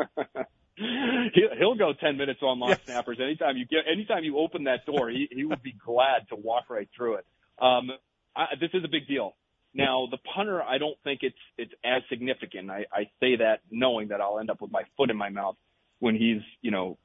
he'll, 0.79 1.75
go 1.75 1.93
10 1.99 2.17
minutes 2.17 2.41
on 2.43 2.59
long 2.59 2.71
yes. 2.71 2.81
snappers. 2.85 3.19
Anytime 3.23 3.57
you 3.57 3.67
get, 3.67 3.81
anytime 3.91 4.25
you 4.25 4.39
open 4.39 4.65
that 4.65 4.87
door, 4.87 5.11
he, 5.11 5.29
he 5.31 5.45
would 5.45 5.63
be 5.63 5.73
glad 5.85 6.29
to 6.31 6.37
walk 6.37 6.71
right 6.71 6.89
through 6.97 7.17
it. 7.17 7.27
Um, 7.61 7.91
I, 8.37 8.47
this 8.61 8.71
is 8.75 8.85
a 8.85 8.89
big 8.89 9.09
deal. 9.09 9.35
Now, 9.75 10.09
the 10.11 10.19
punter, 10.35 10.63
I 10.63 10.79
don't 10.79 10.97
think 11.05 11.21
it's, 11.23 11.37
it's 11.57 11.73
as 11.85 12.03
significant. 12.09 12.71
I, 12.71 12.87
I 12.93 13.05
say 13.21 13.37
that 13.37 13.61
knowing 13.71 14.09
that 14.09 14.21
I'll 14.21 14.39
end 14.39 14.51
up 14.51 14.61
with 14.61 14.71
my 14.71 14.83
foot 14.97 15.11
in 15.11 15.17
my 15.17 15.29
mouth 15.29 15.57
when 15.99 16.15
he's, 16.15 16.43
you 16.63 16.71
know, 16.71 16.99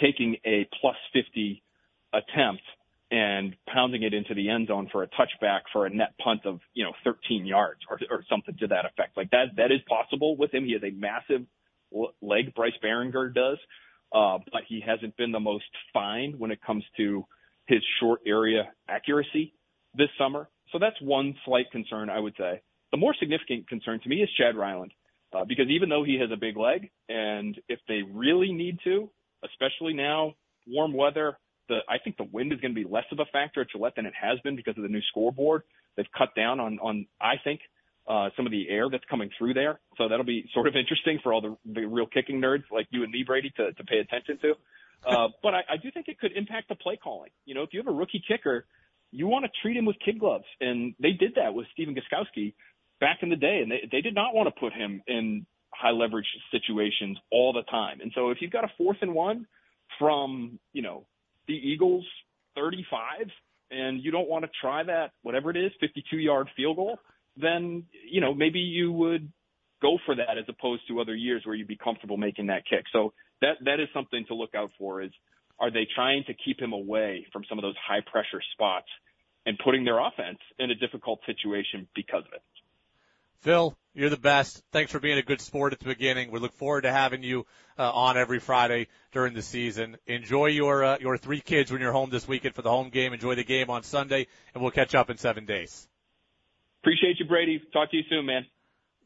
taking 0.00 0.36
a 0.44 0.68
plus 0.80 0.96
50 1.12 1.62
attempt 2.12 2.62
and 3.10 3.56
pounding 3.72 4.02
it 4.02 4.12
into 4.12 4.34
the 4.34 4.50
end 4.50 4.68
zone 4.68 4.88
for 4.92 5.02
a 5.02 5.08
touchback 5.08 5.60
for 5.72 5.86
a 5.86 5.90
net 5.90 6.12
punt 6.22 6.44
of, 6.44 6.60
you 6.74 6.84
know, 6.84 6.92
13 7.04 7.46
yards 7.46 7.80
or, 7.88 7.98
or 8.10 8.22
something 8.28 8.56
to 8.58 8.66
that 8.66 8.84
effect. 8.84 9.16
Like 9.16 9.30
that, 9.30 9.56
that 9.56 9.72
is 9.72 9.80
possible 9.88 10.36
with 10.36 10.52
him. 10.52 10.64
He 10.64 10.72
has 10.72 10.82
a 10.82 10.90
massive 10.90 11.46
leg 12.20 12.54
Bryce 12.54 12.74
Baringer 12.84 13.34
does, 13.34 13.58
uh, 14.14 14.38
but 14.52 14.62
he 14.68 14.82
hasn't 14.86 15.16
been 15.16 15.32
the 15.32 15.40
most 15.40 15.64
fine 15.92 16.34
when 16.38 16.50
it 16.50 16.60
comes 16.62 16.84
to 16.98 17.24
his 17.66 17.80
short 18.00 18.20
area 18.26 18.70
accuracy 18.88 19.54
this 19.94 20.08
summer. 20.18 20.48
So 20.72 20.78
that's 20.78 21.00
one 21.00 21.34
slight 21.44 21.70
concern, 21.70 22.10
I 22.10 22.18
would 22.18 22.34
say. 22.36 22.60
The 22.90 22.98
more 22.98 23.14
significant 23.18 23.68
concern 23.68 24.00
to 24.02 24.08
me 24.08 24.16
is 24.16 24.28
Chad 24.38 24.56
Ryland, 24.56 24.92
uh, 25.32 25.44
because 25.46 25.68
even 25.68 25.88
though 25.88 26.04
he 26.04 26.18
has 26.20 26.30
a 26.32 26.36
big 26.36 26.56
leg, 26.56 26.90
and 27.08 27.58
if 27.68 27.78
they 27.88 28.00
really 28.02 28.52
need 28.52 28.78
to, 28.84 29.10
especially 29.44 29.94
now, 29.94 30.34
warm 30.66 30.92
weather, 30.92 31.38
the 31.68 31.78
I 31.88 31.98
think 32.02 32.16
the 32.16 32.28
wind 32.30 32.52
is 32.52 32.60
going 32.60 32.74
to 32.74 32.84
be 32.84 32.88
less 32.88 33.04
of 33.12 33.18
a 33.18 33.26
factor 33.26 33.60
at 33.62 33.70
Gillette 33.70 33.96
than 33.96 34.06
it 34.06 34.14
has 34.20 34.38
been 34.40 34.56
because 34.56 34.76
of 34.76 34.82
the 34.82 34.88
new 34.88 35.02
scoreboard. 35.08 35.62
They've 35.96 36.06
cut 36.16 36.34
down 36.34 36.60
on 36.60 36.78
on 36.80 37.06
I 37.20 37.34
think 37.42 37.60
uh, 38.08 38.30
some 38.36 38.46
of 38.46 38.52
the 38.52 38.68
air 38.68 38.88
that's 38.90 39.04
coming 39.10 39.30
through 39.36 39.54
there. 39.54 39.80
So 39.98 40.08
that'll 40.08 40.24
be 40.24 40.48
sort 40.54 40.66
of 40.66 40.74
interesting 40.80 41.20
for 41.22 41.32
all 41.32 41.40
the, 41.40 41.56
the 41.70 41.86
real 41.86 42.06
kicking 42.06 42.40
nerds 42.40 42.64
like 42.72 42.86
you 42.90 43.02
and 43.02 43.12
me, 43.12 43.22
Brady, 43.24 43.52
to, 43.56 43.72
to 43.72 43.84
pay 43.84 43.98
attention 43.98 44.38
to. 44.42 44.54
Uh, 45.06 45.28
but 45.42 45.54
I, 45.54 45.60
I 45.70 45.76
do 45.76 45.90
think 45.90 46.08
it 46.08 46.18
could 46.18 46.32
impact 46.32 46.68
the 46.68 46.74
play 46.74 46.96
calling. 46.96 47.30
You 47.44 47.54
know, 47.54 47.62
if 47.62 47.70
you 47.72 47.80
have 47.80 47.86
a 47.86 47.96
rookie 47.96 48.22
kicker, 48.26 48.64
you 49.12 49.26
want 49.26 49.44
to 49.44 49.50
treat 49.62 49.76
him 49.76 49.84
with 49.84 49.96
kid 50.04 50.18
gloves. 50.18 50.44
And 50.60 50.94
they 51.00 51.12
did 51.12 51.34
that 51.36 51.54
with 51.54 51.66
Stephen 51.72 51.94
Gostkowski 51.94 52.54
back 53.00 53.18
in 53.22 53.28
the 53.28 53.36
day. 53.36 53.60
And 53.62 53.70
they, 53.70 53.88
they 53.90 54.00
did 54.00 54.14
not 54.14 54.34
want 54.34 54.48
to 54.48 54.58
put 54.58 54.72
him 54.72 55.02
in 55.06 55.46
high 55.74 55.90
leverage 55.90 56.26
situations 56.50 57.18
all 57.30 57.52
the 57.52 57.62
time. 57.70 58.00
And 58.00 58.10
so 58.14 58.30
if 58.30 58.38
you've 58.40 58.50
got 58.50 58.64
a 58.64 58.72
fourth 58.78 58.98
and 59.02 59.14
one 59.14 59.46
from, 59.98 60.58
you 60.72 60.82
know, 60.82 61.06
the 61.48 61.54
Eagles 61.54 62.06
35 62.54 63.26
and 63.70 64.02
you 64.02 64.10
don't 64.10 64.28
want 64.28 64.44
to 64.44 64.50
try 64.60 64.82
that, 64.84 65.10
whatever 65.22 65.50
it 65.50 65.56
is, 65.56 65.72
52 65.80 66.16
yard 66.18 66.48
field 66.56 66.76
goal, 66.76 66.98
then, 67.36 67.84
you 68.08 68.20
know, 68.20 68.34
maybe 68.34 68.58
you 68.58 68.92
would 68.92 69.30
go 69.82 69.98
for 70.06 70.14
that 70.14 70.38
as 70.38 70.44
opposed 70.48 70.82
to 70.88 71.00
other 71.00 71.14
years 71.14 71.42
where 71.44 71.54
you'd 71.54 71.68
be 71.68 71.76
comfortable 71.76 72.16
making 72.16 72.46
that 72.46 72.64
kick. 72.68 72.84
So 72.92 73.12
that, 73.42 73.56
that 73.64 73.80
is 73.80 73.88
something 73.94 74.24
to 74.28 74.34
look 74.34 74.54
out 74.54 74.70
for 74.78 75.02
is, 75.02 75.10
are 75.60 75.70
they 75.70 75.86
trying 75.94 76.24
to 76.26 76.34
keep 76.34 76.60
him 76.60 76.72
away 76.72 77.26
from 77.32 77.42
some 77.48 77.58
of 77.58 77.62
those 77.62 77.74
high 77.86 78.00
pressure 78.10 78.40
spots 78.52 78.86
and 79.44 79.58
putting 79.62 79.84
their 79.84 79.98
offense 79.98 80.38
in 80.58 80.70
a 80.70 80.74
difficult 80.74 81.20
situation 81.26 81.88
because 81.94 82.22
of 82.26 82.32
it? 82.32 82.42
Phil, 83.40 83.76
you're 83.94 84.10
the 84.10 84.16
best. 84.16 84.62
Thanks 84.72 84.92
for 84.92 85.00
being 85.00 85.18
a 85.18 85.22
good 85.22 85.40
sport 85.40 85.72
at 85.72 85.78
the 85.78 85.86
beginning. 85.86 86.30
We 86.30 86.40
look 86.40 86.52
forward 86.54 86.82
to 86.82 86.92
having 86.92 87.22
you 87.22 87.46
uh, 87.78 87.90
on 87.90 88.16
every 88.16 88.40
Friday 88.40 88.88
during 89.12 89.34
the 89.34 89.42
season. 89.42 89.96
Enjoy 90.06 90.46
your 90.46 90.84
uh, 90.84 90.98
your 91.00 91.16
three 91.16 91.40
kids 91.40 91.70
when 91.70 91.80
you're 91.80 91.92
home 91.92 92.10
this 92.10 92.26
weekend 92.26 92.54
for 92.54 92.62
the 92.62 92.70
home 92.70 92.90
game. 92.90 93.12
Enjoy 93.12 93.34
the 93.34 93.44
game 93.44 93.70
on 93.70 93.82
Sunday, 93.82 94.26
and 94.54 94.62
we'll 94.62 94.72
catch 94.72 94.94
up 94.94 95.10
in 95.10 95.16
seven 95.16 95.46
days. 95.46 95.88
Appreciate 96.82 97.18
you, 97.18 97.26
Brady. 97.26 97.60
Talk 97.72 97.90
to 97.90 97.96
you 97.96 98.04
soon, 98.08 98.26
man. 98.26 98.46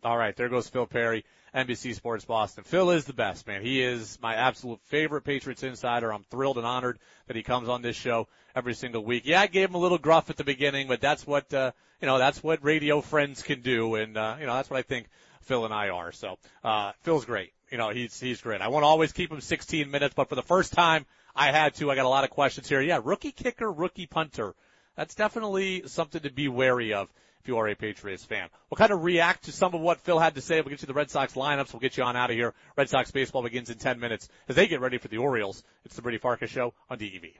All 0.04 0.18
right, 0.18 0.34
there 0.34 0.48
goes 0.48 0.68
Phil 0.68 0.86
Perry, 0.86 1.24
NBC 1.54 1.94
Sports 1.94 2.24
Boston. 2.24 2.64
Phil 2.64 2.90
is 2.90 3.04
the 3.04 3.12
best, 3.12 3.46
man. 3.46 3.62
He 3.62 3.80
is 3.80 4.18
my 4.20 4.34
absolute 4.34 4.80
favorite 4.86 5.22
Patriots 5.22 5.62
insider. 5.62 6.12
I'm 6.12 6.24
thrilled 6.24 6.58
and 6.58 6.66
honored 6.66 6.98
that 7.28 7.36
he 7.36 7.44
comes 7.44 7.68
on 7.68 7.82
this 7.82 7.94
show 7.94 8.26
every 8.56 8.74
single 8.74 9.04
week. 9.04 9.22
Yeah, 9.26 9.40
I 9.40 9.46
gave 9.46 9.68
him 9.68 9.76
a 9.76 9.78
little 9.78 9.98
gruff 9.98 10.28
at 10.28 10.36
the 10.36 10.44
beginning, 10.44 10.88
but 10.88 11.00
that's 11.00 11.24
what 11.24 11.54
uh, 11.54 11.70
you 12.00 12.06
know. 12.06 12.18
That's 12.18 12.42
what 12.42 12.64
radio 12.64 13.00
friends 13.00 13.42
can 13.42 13.62
do, 13.62 13.94
and 13.94 14.16
uh, 14.16 14.36
you 14.40 14.46
know 14.46 14.54
that's 14.54 14.68
what 14.68 14.78
I 14.78 14.82
think 14.82 15.06
Phil 15.42 15.64
and 15.64 15.72
I 15.72 15.90
are. 15.90 16.10
So 16.10 16.36
uh, 16.64 16.92
Phil's 17.02 17.24
great. 17.24 17.52
You 17.70 17.78
know, 17.78 17.90
he's 17.90 18.18
he's 18.18 18.40
great. 18.40 18.60
I 18.60 18.68
won't 18.68 18.84
always 18.84 19.12
keep 19.12 19.30
him 19.30 19.40
16 19.40 19.88
minutes, 19.88 20.14
but 20.16 20.28
for 20.28 20.34
the 20.34 20.42
first 20.42 20.72
time 20.72 21.06
I 21.34 21.52
had 21.52 21.74
to. 21.76 21.90
I 21.90 21.94
got 21.94 22.06
a 22.06 22.08
lot 22.08 22.24
of 22.24 22.30
questions 22.30 22.68
here. 22.68 22.80
Yeah, 22.80 23.00
rookie 23.02 23.32
kicker, 23.32 23.70
rookie 23.70 24.06
punter. 24.06 24.54
That's 24.96 25.14
definitely 25.14 25.84
something 25.86 26.20
to 26.22 26.30
be 26.30 26.48
wary 26.48 26.92
of 26.92 27.08
if 27.40 27.48
you 27.48 27.58
are 27.58 27.68
a 27.68 27.74
Patriots 27.74 28.24
fan. 28.24 28.48
We'll 28.70 28.76
kind 28.76 28.92
of 28.92 29.02
react 29.02 29.44
to 29.44 29.52
some 29.52 29.74
of 29.74 29.80
what 29.80 30.00
Phil 30.00 30.18
had 30.18 30.36
to 30.36 30.40
say. 30.40 30.60
We'll 30.60 30.70
get 30.70 30.82
you 30.82 30.86
the 30.86 30.94
Red 30.94 31.10
Sox 31.10 31.34
lineups. 31.34 31.72
We'll 31.72 31.80
get 31.80 31.96
you 31.96 32.04
on 32.04 32.16
out 32.16 32.30
of 32.30 32.36
here. 32.36 32.54
Red 32.76 32.88
Sox 32.88 33.10
baseball 33.10 33.42
begins 33.42 33.70
in 33.70 33.78
10 33.78 33.98
minutes 33.98 34.28
as 34.48 34.56
they 34.56 34.68
get 34.68 34.80
ready 34.80 34.98
for 34.98 35.08
the 35.08 35.18
Orioles. 35.18 35.64
It's 35.84 35.96
the 35.96 36.02
Brady 36.02 36.18
Farkas 36.18 36.50
Show 36.50 36.74
on 36.88 36.98
DEV. 36.98 37.32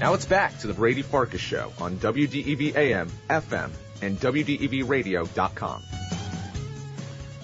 Now 0.00 0.12
it's 0.12 0.26
back 0.26 0.58
to 0.60 0.66
the 0.66 0.74
Brady 0.74 1.02
Farkas 1.02 1.40
Show 1.40 1.72
on 1.80 1.96
WDEV 1.96 2.76
AM, 2.76 3.10
FM, 3.28 3.70
and 4.02 4.20
WDEVradio.com. 4.20 5.82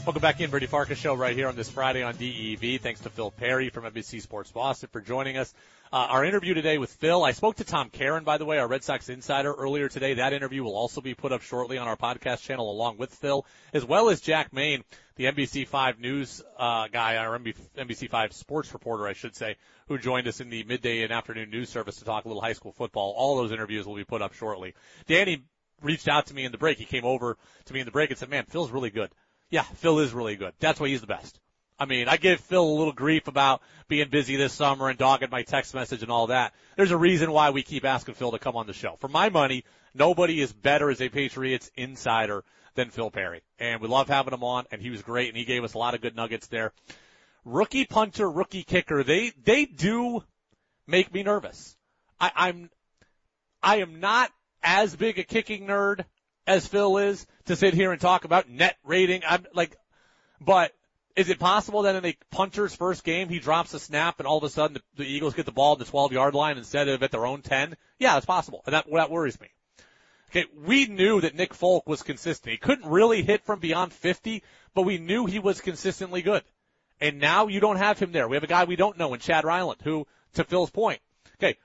Welcome 0.05 0.21
back 0.21 0.41
in, 0.41 0.51
Brady 0.51 0.67
Farkas 0.67 0.99
show 0.99 1.15
right 1.15 1.37
here 1.37 1.47
on 1.47 1.55
this 1.55 1.71
Friday 1.71 2.03
on 2.03 2.17
DEV. 2.17 2.81
Thanks 2.81 2.99
to 3.03 3.09
Phil 3.09 3.31
Perry 3.31 3.69
from 3.69 3.85
NBC 3.85 4.21
Sports 4.21 4.51
Boston 4.51 4.89
for 4.91 5.01
joining 5.01 5.37
us. 5.37 5.55
Uh, 5.93 6.09
our 6.11 6.25
interview 6.25 6.55
today 6.55 6.77
with 6.77 6.91
Phil, 6.91 7.23
I 7.23 7.31
spoke 7.31 7.55
to 7.57 7.65
Tom 7.65 7.89
Caron, 7.89 8.25
by 8.25 8.37
the 8.37 8.45
way, 8.45 8.59
our 8.59 8.67
Red 8.67 8.83
Sox 8.83 9.09
insider 9.09 9.55
earlier 9.55 9.89
today. 9.89 10.15
That 10.15 10.33
interview 10.33 10.65
will 10.65 10.75
also 10.75 11.01
be 11.01 11.15
put 11.15 11.31
up 11.31 11.41
shortly 11.43 11.79
on 11.79 11.87
our 11.87 11.97
podcast 11.97 12.43
channel 12.43 12.69
along 12.69 12.99
with 12.99 13.15
Phil, 13.15 13.47
as 13.73 13.85
well 13.85 14.09
as 14.09 14.21
Jack 14.21 14.53
Main, 14.53 14.83
the 15.15 15.27
NBC5 15.27 16.01
news, 16.01 16.43
uh, 16.59 16.89
guy, 16.89 17.17
our 17.17 17.39
NBC5 17.39 18.33
sports 18.33 18.73
reporter, 18.73 19.07
I 19.07 19.13
should 19.13 19.37
say, 19.37 19.55
who 19.87 19.99
joined 19.99 20.27
us 20.27 20.41
in 20.41 20.51
the 20.51 20.65
midday 20.65 21.05
and 21.05 21.13
afternoon 21.13 21.49
news 21.49 21.69
service 21.69 21.99
to 21.99 22.05
talk 22.05 22.25
a 22.25 22.29
little 22.29 22.43
high 22.43 22.55
school 22.55 22.73
football. 22.73 23.15
All 23.17 23.37
those 23.37 23.53
interviews 23.53 23.87
will 23.87 23.95
be 23.95 24.05
put 24.05 24.21
up 24.21 24.33
shortly. 24.33 24.75
Danny 25.07 25.45
reached 25.81 26.09
out 26.09 26.27
to 26.27 26.35
me 26.35 26.45
in 26.45 26.51
the 26.51 26.59
break. 26.59 26.79
He 26.79 26.87
came 26.87 27.05
over 27.05 27.37
to 27.67 27.73
me 27.73 27.79
in 27.79 27.87
the 27.87 27.93
break 27.93 28.11
and 28.11 28.19
said, 28.19 28.31
man, 28.31 28.47
Phil's 28.47 28.73
really 28.73 28.91
good. 28.91 29.11
Yeah, 29.53 29.65
Phil 29.65 29.99
is 29.99 30.15
really 30.15 30.35
good. 30.35 30.55
That's 30.61 30.81
why 30.81 30.89
he's 30.89 31.03
the 31.03 31.07
best. 31.07 31.39
I 31.79 31.85
mean, 31.85 32.09
I 32.09 32.17
give 32.17 32.41
Phil 32.41 32.65
a 32.65 32.79
little 32.79 32.95
grief 32.95 33.29
about 33.29 33.61
being 33.87 34.09
busy 34.09 34.37
this 34.37 34.55
summer 34.55 34.89
and 34.89 34.99
dogging 34.99 35.29
my 35.31 35.43
text 35.43 35.75
message 35.75 36.03
and 36.03 36.11
all 36.11 36.29
that. 36.29 36.55
There's 36.75 36.91
a 36.91 36.97
reason 36.97 37.31
why 37.31 37.51
we 37.51 37.63
keep 37.63 37.85
asking 37.85 38.15
Phil 38.15 38.31
to 38.31 38.39
come 38.39 38.57
on 38.57 38.67
the 38.67 38.73
show. 38.73 38.97
For 38.99 39.09
my 39.09 39.29
money, 39.29 39.65
nobody 39.93 40.41
is 40.41 40.55
better 40.55 40.91
as 40.91 41.03
a 41.03 41.11
Patriots 41.11 41.71
insider 41.77 42.45
than 42.77 42.89
Phil 42.89 43.11
Perry. 43.11 43.43
And 43.59 43.83
we 43.83 43.89
love 43.89 44.09
having 44.09 44.33
him 44.33 44.43
on 44.43 44.65
and 44.73 44.81
he 44.81 44.89
was 44.89 45.03
great 45.03 45.29
and 45.29 45.37
he 45.37 45.45
gave 45.45 45.65
us 45.65 45.75
a 45.75 45.79
lot 45.79 45.93
of 45.93 46.01
good 46.01 46.17
nuggets 46.17 46.47
there. 46.47 46.73
Rookie 47.45 47.85
punter, 47.85 48.31
rookie 48.31 48.63
kicker, 48.63 49.05
they, 49.05 49.33
they 49.45 49.67
do 49.67 50.25
make 50.87 51.13
me 51.13 51.23
nervous. 51.23 51.77
I, 52.19 52.33
I'm, 52.35 52.71
I 53.63 53.77
am 53.81 54.01
not 54.01 54.31
as 54.63 54.97
big 54.97 55.19
a 55.19 55.25
kicking 55.25 55.67
nerd 55.67 56.07
as 56.47 56.67
Phil 56.67 56.99
is 56.99 57.27
to 57.47 57.57
sit 57.57 57.75
here 57.75 57.93
and 57.93 58.01
talk 58.01 58.25
about 58.25 58.49
net 58.49 58.77
rating. 58.85 59.23
I'm 59.27 59.47
like, 59.55 59.77
but 60.41 60.73
is 61.17 61.29
it 61.29 61.39
possible 61.39 61.83
that 61.83 61.97
in 61.97 62.05
a 62.05 62.17
punter's 62.31 62.75
first 62.75 63.05
game 63.05 63.29
he 63.29 63.39
drops 63.39 63.75
a 63.75 63.79
snap 63.79 64.19
and 64.19 64.27
all 64.27 64.39
of 64.39 64.45
a 64.45 64.49
sudden 64.49 64.75
the, 64.75 65.05
the 65.05 65.09
Eagles 65.09 65.35
get 65.35 65.47
the 65.47 65.53
ball 65.53 65.75
at 65.75 65.79
the 65.79 65.85
12 65.85 66.13
yard 66.13 66.35
line 66.35 66.59
instead 66.59 66.89
of 66.89 67.03
at 67.03 67.11
their 67.11 67.27
own 67.27 67.43
10? 67.43 67.77
Yeah, 67.99 68.17
it's 68.17 68.27
possible. 68.27 68.63
And 68.67 68.75
that, 68.75 68.87
that 68.93 69.11
worries 69.11 69.41
me. 69.41 69.49
Okay, 70.31 70.47
we 70.65 70.87
knew 70.87 71.21
that 71.21 71.35
Nick 71.35 71.53
Folk 71.53 71.87
was 71.87 72.03
consistent. 72.03 72.53
He 72.53 72.57
couldn't 72.57 72.91
really 72.91 73.23
hit 73.23 73.45
from 73.45 73.61
beyond 73.61 73.93
50, 73.93 74.43
but 74.75 74.83
we 74.83 74.97
knew 74.97 75.27
he 75.27 75.39
was 75.39 75.61
consistently 75.61 76.23
good. 76.23 76.43
And 77.03 77.19
now 77.19 77.49
you 77.49 77.61
don't 77.61 77.77
have 77.77 77.99
him 77.99 78.13
there. 78.13 78.29
We 78.29 78.37
have 78.37 78.45
a 78.45 78.47
guy 78.47 78.65
we 78.65 78.77
don't 78.77 78.97
know 78.97 79.13
in 79.13 79.21
Chad 79.21 79.45
Ryland, 79.45 79.83
who, 79.85 80.07
to 80.35 80.45
Phil's 80.45 80.71
point, 80.71 81.01
okay, 81.37 81.59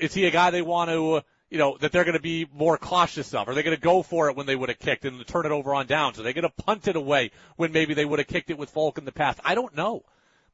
is 0.00 0.12
he 0.12 0.26
a 0.26 0.32
guy 0.32 0.50
they 0.50 0.62
want 0.62 0.90
to, 0.90 1.22
you 1.50 1.58
know, 1.58 1.76
that 1.78 1.92
they're 1.92 2.04
going 2.04 2.16
to 2.16 2.22
be 2.22 2.46
more 2.52 2.76
cautious 2.76 3.34
of? 3.34 3.48
Are 3.48 3.54
they 3.54 3.62
going 3.62 3.76
to 3.76 3.82
go 3.82 4.02
for 4.02 4.28
it 4.28 4.36
when 4.36 4.46
they 4.46 4.56
would 4.56 4.68
have 4.68 4.78
kicked 4.78 5.04
and 5.04 5.24
turn 5.26 5.46
it 5.46 5.52
over 5.52 5.74
on 5.74 5.86
downs? 5.86 6.18
Are 6.18 6.22
they 6.22 6.32
going 6.32 6.48
to 6.48 6.64
punt 6.64 6.88
it 6.88 6.96
away 6.96 7.30
when 7.56 7.72
maybe 7.72 7.94
they 7.94 8.04
would 8.04 8.18
have 8.18 8.28
kicked 8.28 8.50
it 8.50 8.58
with 8.58 8.70
Folk 8.70 8.98
in 8.98 9.04
the 9.04 9.12
past? 9.12 9.40
I 9.44 9.54
don't 9.54 9.76
know. 9.76 10.04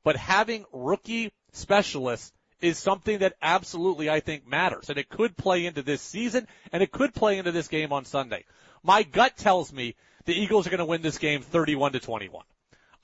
But 0.03 0.17
having 0.17 0.65
rookie 0.73 1.33
specialists 1.53 2.33
is 2.61 2.79
something 2.79 3.19
that 3.19 3.37
absolutely 3.41 4.11
I 4.11 4.21
think 4.21 4.47
matters. 4.47 4.91
And 4.91 4.99
it 4.99 5.09
could 5.09 5.37
play 5.37 5.67
into 5.67 5.83
this 5.83 6.03
season 6.03 6.47
and 6.73 6.83
it 6.83 6.93
could 6.93 7.15
play 7.15 7.39
into 7.39 7.53
this 7.53 7.69
game 7.69 7.93
on 7.93 8.05
Sunday. 8.05 8.45
My 8.83 9.03
gut 9.03 9.37
tells 9.37 9.73
me 9.73 9.95
the 10.25 10.35
Eagles 10.35 10.67
are 10.67 10.71
going 10.71 10.79
to 10.79 10.85
win 10.85 11.03
this 11.03 11.19
game 11.19 11.43
31 11.43 11.93
to 11.93 12.01
21. 12.01 12.45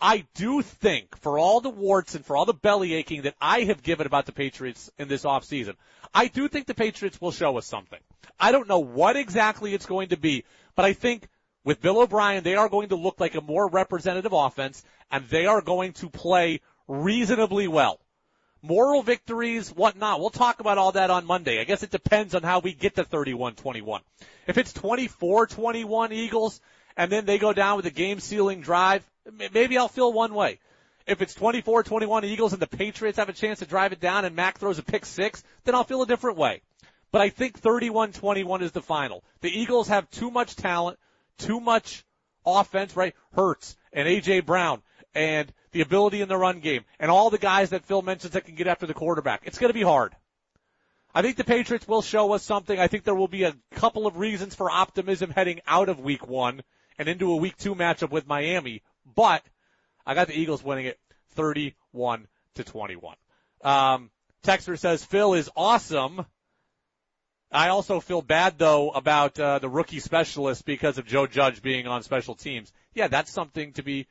I 0.00 0.26
do 0.34 0.62
think 0.62 1.16
for 1.18 1.38
all 1.38 1.60
the 1.60 1.70
warts 1.70 2.14
and 2.14 2.24
for 2.24 2.36
all 2.36 2.44
the 2.44 2.52
belly 2.52 2.94
aching 2.94 3.22
that 3.22 3.36
I 3.40 3.60
have 3.62 3.82
given 3.82 4.06
about 4.06 4.26
the 4.26 4.32
Patriots 4.32 4.90
in 4.98 5.08
this 5.08 5.24
offseason, 5.24 5.74
I 6.14 6.28
do 6.28 6.48
think 6.48 6.66
the 6.66 6.74
Patriots 6.74 7.20
will 7.20 7.32
show 7.32 7.56
us 7.56 7.66
something. 7.66 8.00
I 8.38 8.52
don't 8.52 8.68
know 8.68 8.80
what 8.80 9.16
exactly 9.16 9.72
it's 9.72 9.86
going 9.86 10.08
to 10.10 10.16
be, 10.16 10.44
but 10.74 10.84
I 10.84 10.92
think 10.92 11.28
with 11.64 11.80
Bill 11.80 12.00
O'Brien, 12.00 12.44
they 12.44 12.56
are 12.56 12.68
going 12.68 12.90
to 12.90 12.96
look 12.96 13.20
like 13.20 13.34
a 13.34 13.40
more 13.40 13.68
representative 13.68 14.32
offense 14.32 14.84
and 15.10 15.26
they 15.28 15.46
are 15.46 15.62
going 15.62 15.94
to 15.94 16.10
play 16.10 16.60
reasonably 16.86 17.66
well. 17.66 17.98
Moral 18.62 19.02
victories, 19.02 19.70
whatnot. 19.70 20.20
We'll 20.20 20.30
talk 20.30 20.60
about 20.60 20.78
all 20.78 20.92
that 20.92 21.10
on 21.10 21.26
Monday. 21.26 21.60
I 21.60 21.64
guess 21.64 21.82
it 21.82 21.90
depends 21.90 22.34
on 22.34 22.42
how 22.42 22.58
we 22.58 22.72
get 22.72 22.96
to 22.96 23.04
31-21. 23.04 24.00
If 24.46 24.58
it's 24.58 24.72
24-21 24.72 26.12
Eagles 26.12 26.60
and 26.96 27.10
then 27.10 27.24
they 27.24 27.38
go 27.38 27.52
down 27.52 27.76
with 27.76 27.86
a 27.86 27.90
game 27.90 28.20
sealing 28.20 28.60
drive, 28.60 29.04
maybe 29.52 29.78
I'll 29.78 29.88
feel 29.88 30.12
one 30.12 30.34
way. 30.34 30.58
If 31.06 31.22
it's 31.22 31.34
24-21 31.34 32.24
Eagles 32.24 32.52
and 32.52 32.60
the 32.60 32.66
Patriots 32.66 33.18
have 33.18 33.28
a 33.28 33.32
chance 33.32 33.60
to 33.60 33.66
drive 33.66 33.92
it 33.92 34.00
down 34.00 34.24
and 34.24 34.34
Mac 34.34 34.58
throws 34.58 34.78
a 34.78 34.82
pick 34.82 35.06
six, 35.06 35.42
then 35.64 35.74
I'll 35.74 35.84
feel 35.84 36.02
a 36.02 36.06
different 36.06 36.36
way. 36.36 36.62
But 37.12 37.20
I 37.20 37.28
think 37.28 37.60
31-21 37.60 38.62
is 38.62 38.72
the 38.72 38.82
final. 38.82 39.22
The 39.40 39.56
Eagles 39.56 39.88
have 39.88 40.10
too 40.10 40.30
much 40.30 40.56
talent, 40.56 40.98
too 41.38 41.60
much 41.60 42.04
offense, 42.44 42.96
right? 42.96 43.14
Hurts 43.34 43.76
and 43.92 44.08
AJ 44.08 44.44
Brown 44.44 44.82
and 45.14 45.52
the 45.72 45.80
ability 45.80 46.20
in 46.22 46.28
the 46.28 46.36
run 46.36 46.60
game 46.60 46.84
and 46.98 47.10
all 47.10 47.30
the 47.30 47.38
guys 47.38 47.70
that 47.70 47.84
Phil 47.84 48.02
mentions 48.02 48.32
that 48.32 48.44
can 48.44 48.56
get 48.56 48.66
after 48.66 48.86
the 48.86 48.94
quarterback. 48.94 49.42
It's 49.44 49.58
going 49.58 49.70
to 49.70 49.74
be 49.74 49.82
hard. 49.82 50.14
I 51.14 51.22
think 51.22 51.36
the 51.36 51.44
Patriots 51.44 51.88
will 51.88 52.02
show 52.02 52.32
us 52.32 52.42
something. 52.42 52.78
I 52.78 52.88
think 52.88 53.04
there 53.04 53.14
will 53.14 53.28
be 53.28 53.44
a 53.44 53.54
couple 53.72 54.06
of 54.06 54.18
reasons 54.18 54.54
for 54.54 54.70
optimism 54.70 55.30
heading 55.30 55.60
out 55.66 55.88
of 55.88 56.00
week 56.00 56.26
one 56.26 56.62
and 56.98 57.08
into 57.08 57.32
a 57.32 57.36
week 57.36 57.56
two 57.56 57.74
matchup 57.74 58.10
with 58.10 58.26
Miami, 58.26 58.82
but 59.14 59.42
I 60.04 60.14
got 60.14 60.28
the 60.28 60.38
Eagles 60.38 60.62
winning 60.62 60.86
it 60.86 60.98
31 61.34 62.26
to 62.54 62.64
21. 62.64 63.16
Um, 63.62 64.10
Texter 64.42 64.78
says 64.78 65.04
Phil 65.04 65.34
is 65.34 65.50
awesome. 65.56 66.24
I 67.50 67.68
also 67.68 68.00
feel 68.00 68.22
bad 68.22 68.58
though 68.58 68.90
about 68.90 69.38
uh, 69.38 69.58
the 69.58 69.68
rookie 69.68 70.00
specialist 70.00 70.64
because 70.64 70.98
of 70.98 71.06
Joe 71.06 71.26
Judge 71.26 71.62
being 71.62 71.86
on 71.86 72.02
special 72.02 72.34
teams. 72.34 72.72
Yeah, 72.94 73.08
that's 73.08 73.30
something 73.30 73.72
to 73.74 73.82
be 73.82 74.06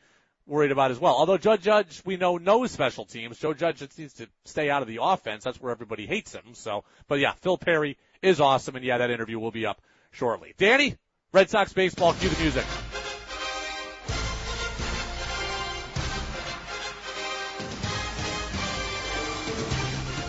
worried 0.47 0.71
about 0.71 0.91
as 0.91 0.99
well. 0.99 1.15
Although 1.15 1.37
Joe 1.37 1.57
Judge, 1.57 2.01
we 2.05 2.17
know 2.17 2.37
knows 2.37 2.71
special 2.71 3.05
teams. 3.05 3.37
Joe 3.39 3.53
Judge 3.53 3.79
just 3.79 3.97
needs 3.97 4.13
to 4.15 4.27
stay 4.45 4.69
out 4.69 4.81
of 4.81 4.87
the 4.87 4.99
offense. 5.01 5.43
That's 5.43 5.59
where 5.61 5.71
everybody 5.71 6.05
hates 6.05 6.33
him. 6.33 6.53
So, 6.53 6.83
but 7.07 7.19
yeah, 7.19 7.33
Phil 7.33 7.57
Perry 7.57 7.97
is 8.21 8.39
awesome, 8.39 8.75
and 8.75 8.85
yeah, 8.85 8.99
that 8.99 9.11
interview 9.11 9.39
will 9.39 9.51
be 9.51 9.65
up 9.65 9.81
shortly. 10.11 10.53
Danny, 10.57 10.95
Red 11.31 11.49
Sox 11.49 11.73
baseball, 11.73 12.13
cue 12.13 12.29
the 12.29 12.41
music. 12.41 12.65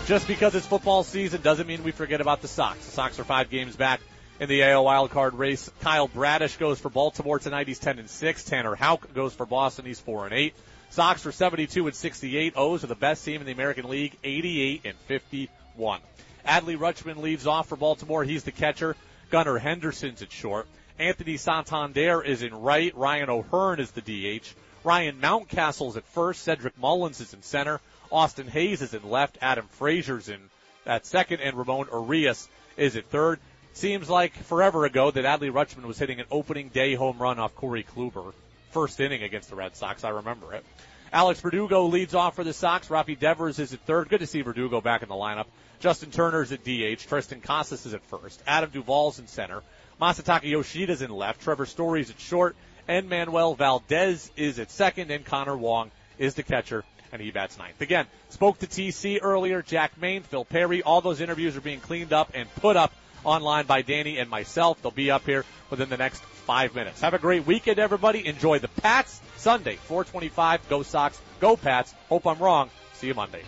Just 0.07 0.25
because 0.25 0.55
it's 0.55 0.65
football 0.65 1.03
season 1.03 1.41
doesn't 1.41 1.67
mean 1.67 1.83
we 1.83 1.91
forget 1.91 2.21
about 2.21 2.41
the 2.41 2.47
Sox. 2.47 2.85
The 2.85 2.91
Sox 2.91 3.19
are 3.19 3.25
five 3.25 3.49
games 3.49 3.75
back 3.75 3.99
in 4.39 4.47
the 4.47 4.63
AL 4.63 4.85
wild 4.85 5.11
card 5.11 5.33
race. 5.33 5.69
Kyle 5.81 6.07
Bradish 6.07 6.55
goes 6.55 6.79
for 6.79 6.87
Baltimore 6.87 7.39
tonight. 7.39 7.67
He's 7.67 7.77
10 7.77 7.99
and 7.99 8.09
6. 8.09 8.43
Tanner 8.45 8.73
Houck 8.73 9.13
goes 9.13 9.33
for 9.33 9.45
Boston. 9.45 9.83
He's 9.83 9.99
4 9.99 10.27
and 10.27 10.33
8. 10.33 10.55
Sox 10.91 11.25
are 11.25 11.33
72 11.33 11.87
and 11.87 11.93
68. 11.93 12.53
O's 12.55 12.85
are 12.85 12.87
the 12.87 12.95
best 12.95 13.25
team 13.25 13.41
in 13.41 13.45
the 13.45 13.51
American 13.51 13.89
League, 13.89 14.17
88 14.23 14.83
and 14.85 14.95
51. 15.07 15.99
Adley 16.47 16.77
Rutschman 16.77 17.17
leads 17.17 17.45
off 17.45 17.67
for 17.67 17.75
Baltimore. 17.75 18.23
He's 18.23 18.45
the 18.45 18.53
catcher. 18.53 18.95
Gunnar 19.29 19.57
Henderson's 19.57 20.21
at 20.21 20.31
short. 20.31 20.67
Anthony 20.97 21.35
Santander 21.35 22.21
is 22.21 22.43
in 22.43 22.55
right. 22.55 22.95
Ryan 22.95 23.29
O'Hearn 23.29 23.81
is 23.81 23.91
the 23.91 24.01
DH. 24.01 24.45
Ryan 24.85 25.19
Mountcastle's 25.19 25.97
at 25.97 26.05
first. 26.05 26.43
Cedric 26.43 26.77
Mullins 26.77 27.19
is 27.19 27.33
in 27.33 27.41
center. 27.41 27.81
Austin 28.11 28.47
Hays 28.47 28.81
is 28.81 28.93
in 28.93 29.09
left. 29.09 29.37
Adam 29.41 29.67
Frazier's 29.71 30.29
in 30.29 30.39
at 30.85 31.05
second, 31.05 31.41
and 31.41 31.57
Ramon 31.57 31.87
Urias 31.91 32.47
is 32.77 32.95
at 32.95 33.05
third. 33.05 33.39
Seems 33.73 34.09
like 34.09 34.33
forever 34.33 34.85
ago 34.85 35.11
that 35.11 35.25
Adley 35.25 35.51
Rutschman 35.51 35.85
was 35.85 35.99
hitting 35.99 36.19
an 36.19 36.25
opening 36.31 36.69
day 36.69 36.95
home 36.95 37.17
run 37.19 37.37
off 37.37 37.55
Corey 37.55 37.83
Kluber. 37.83 38.33
First 38.71 38.99
inning 38.99 39.23
against 39.23 39.49
the 39.49 39.55
Red 39.55 39.75
Sox, 39.75 40.03
I 40.03 40.09
remember 40.09 40.53
it. 40.53 40.65
Alex 41.13 41.39
Verdugo 41.39 41.85
leads 41.85 42.13
off 42.15 42.35
for 42.35 42.43
the 42.43 42.53
Sox. 42.53 42.89
Rafi 42.89 43.17
Devers 43.17 43.59
is 43.59 43.73
at 43.73 43.79
third. 43.81 44.09
Good 44.09 44.19
to 44.19 44.27
see 44.27 44.41
Verdugo 44.41 44.81
back 44.81 45.03
in 45.03 45.09
the 45.09 45.15
lineup. 45.15 45.45
Justin 45.79 46.11
Turner's 46.11 46.51
at 46.51 46.63
DH. 46.63 47.07
Triston 47.07 47.41
Casas 47.41 47.85
is 47.85 47.93
at 47.93 48.03
first. 48.05 48.41
Adam 48.45 48.69
Duvall's 48.69 49.19
in 49.19 49.27
center. 49.27 49.61
Masataka 50.01 50.43
Yoshida 50.43 51.03
in 51.03 51.11
left. 51.11 51.41
Trevor 51.41 51.65
Story's 51.65 52.09
at 52.09 52.19
short. 52.19 52.55
And 52.87 53.09
Manuel 53.09 53.55
Valdez 53.55 54.31
is 54.35 54.59
at 54.59 54.71
second. 54.71 55.11
And 55.11 55.23
Connor 55.23 55.55
Wong 55.55 55.91
is 56.17 56.35
the 56.35 56.43
catcher 56.43 56.83
and 57.11 57.21
he 57.21 57.31
bats 57.31 57.57
ninth. 57.57 57.81
Again, 57.81 58.05
spoke 58.29 58.59
to 58.59 58.67
TC 58.67 59.19
earlier, 59.21 59.61
Jack 59.61 59.99
Main, 59.99 60.23
Phil 60.23 60.45
Perry. 60.45 60.83
All 60.83 61.01
those 61.01 61.21
interviews 61.21 61.55
are 61.57 61.61
being 61.61 61.79
cleaned 61.79 62.13
up 62.13 62.31
and 62.33 62.53
put 62.55 62.75
up 62.77 62.93
online 63.23 63.65
by 63.65 63.81
Danny 63.81 64.17
and 64.17 64.29
myself. 64.29 64.81
They'll 64.81 64.91
be 64.91 65.11
up 65.11 65.25
here 65.25 65.45
within 65.69 65.89
the 65.89 65.97
next 65.97 66.21
five 66.21 66.75
minutes. 66.75 67.01
Have 67.01 67.13
a 67.13 67.19
great 67.19 67.45
weekend, 67.45 67.79
everybody. 67.79 68.25
Enjoy 68.25 68.59
the 68.59 68.69
Pats 68.69 69.21
Sunday, 69.37 69.75
425. 69.75 70.69
Go 70.69 70.83
Sox. 70.83 71.19
Go 71.39 71.55
Pats. 71.57 71.93
Hope 72.09 72.25
I'm 72.25 72.39
wrong. 72.39 72.69
See 72.93 73.07
you 73.07 73.13
Monday. 73.13 73.43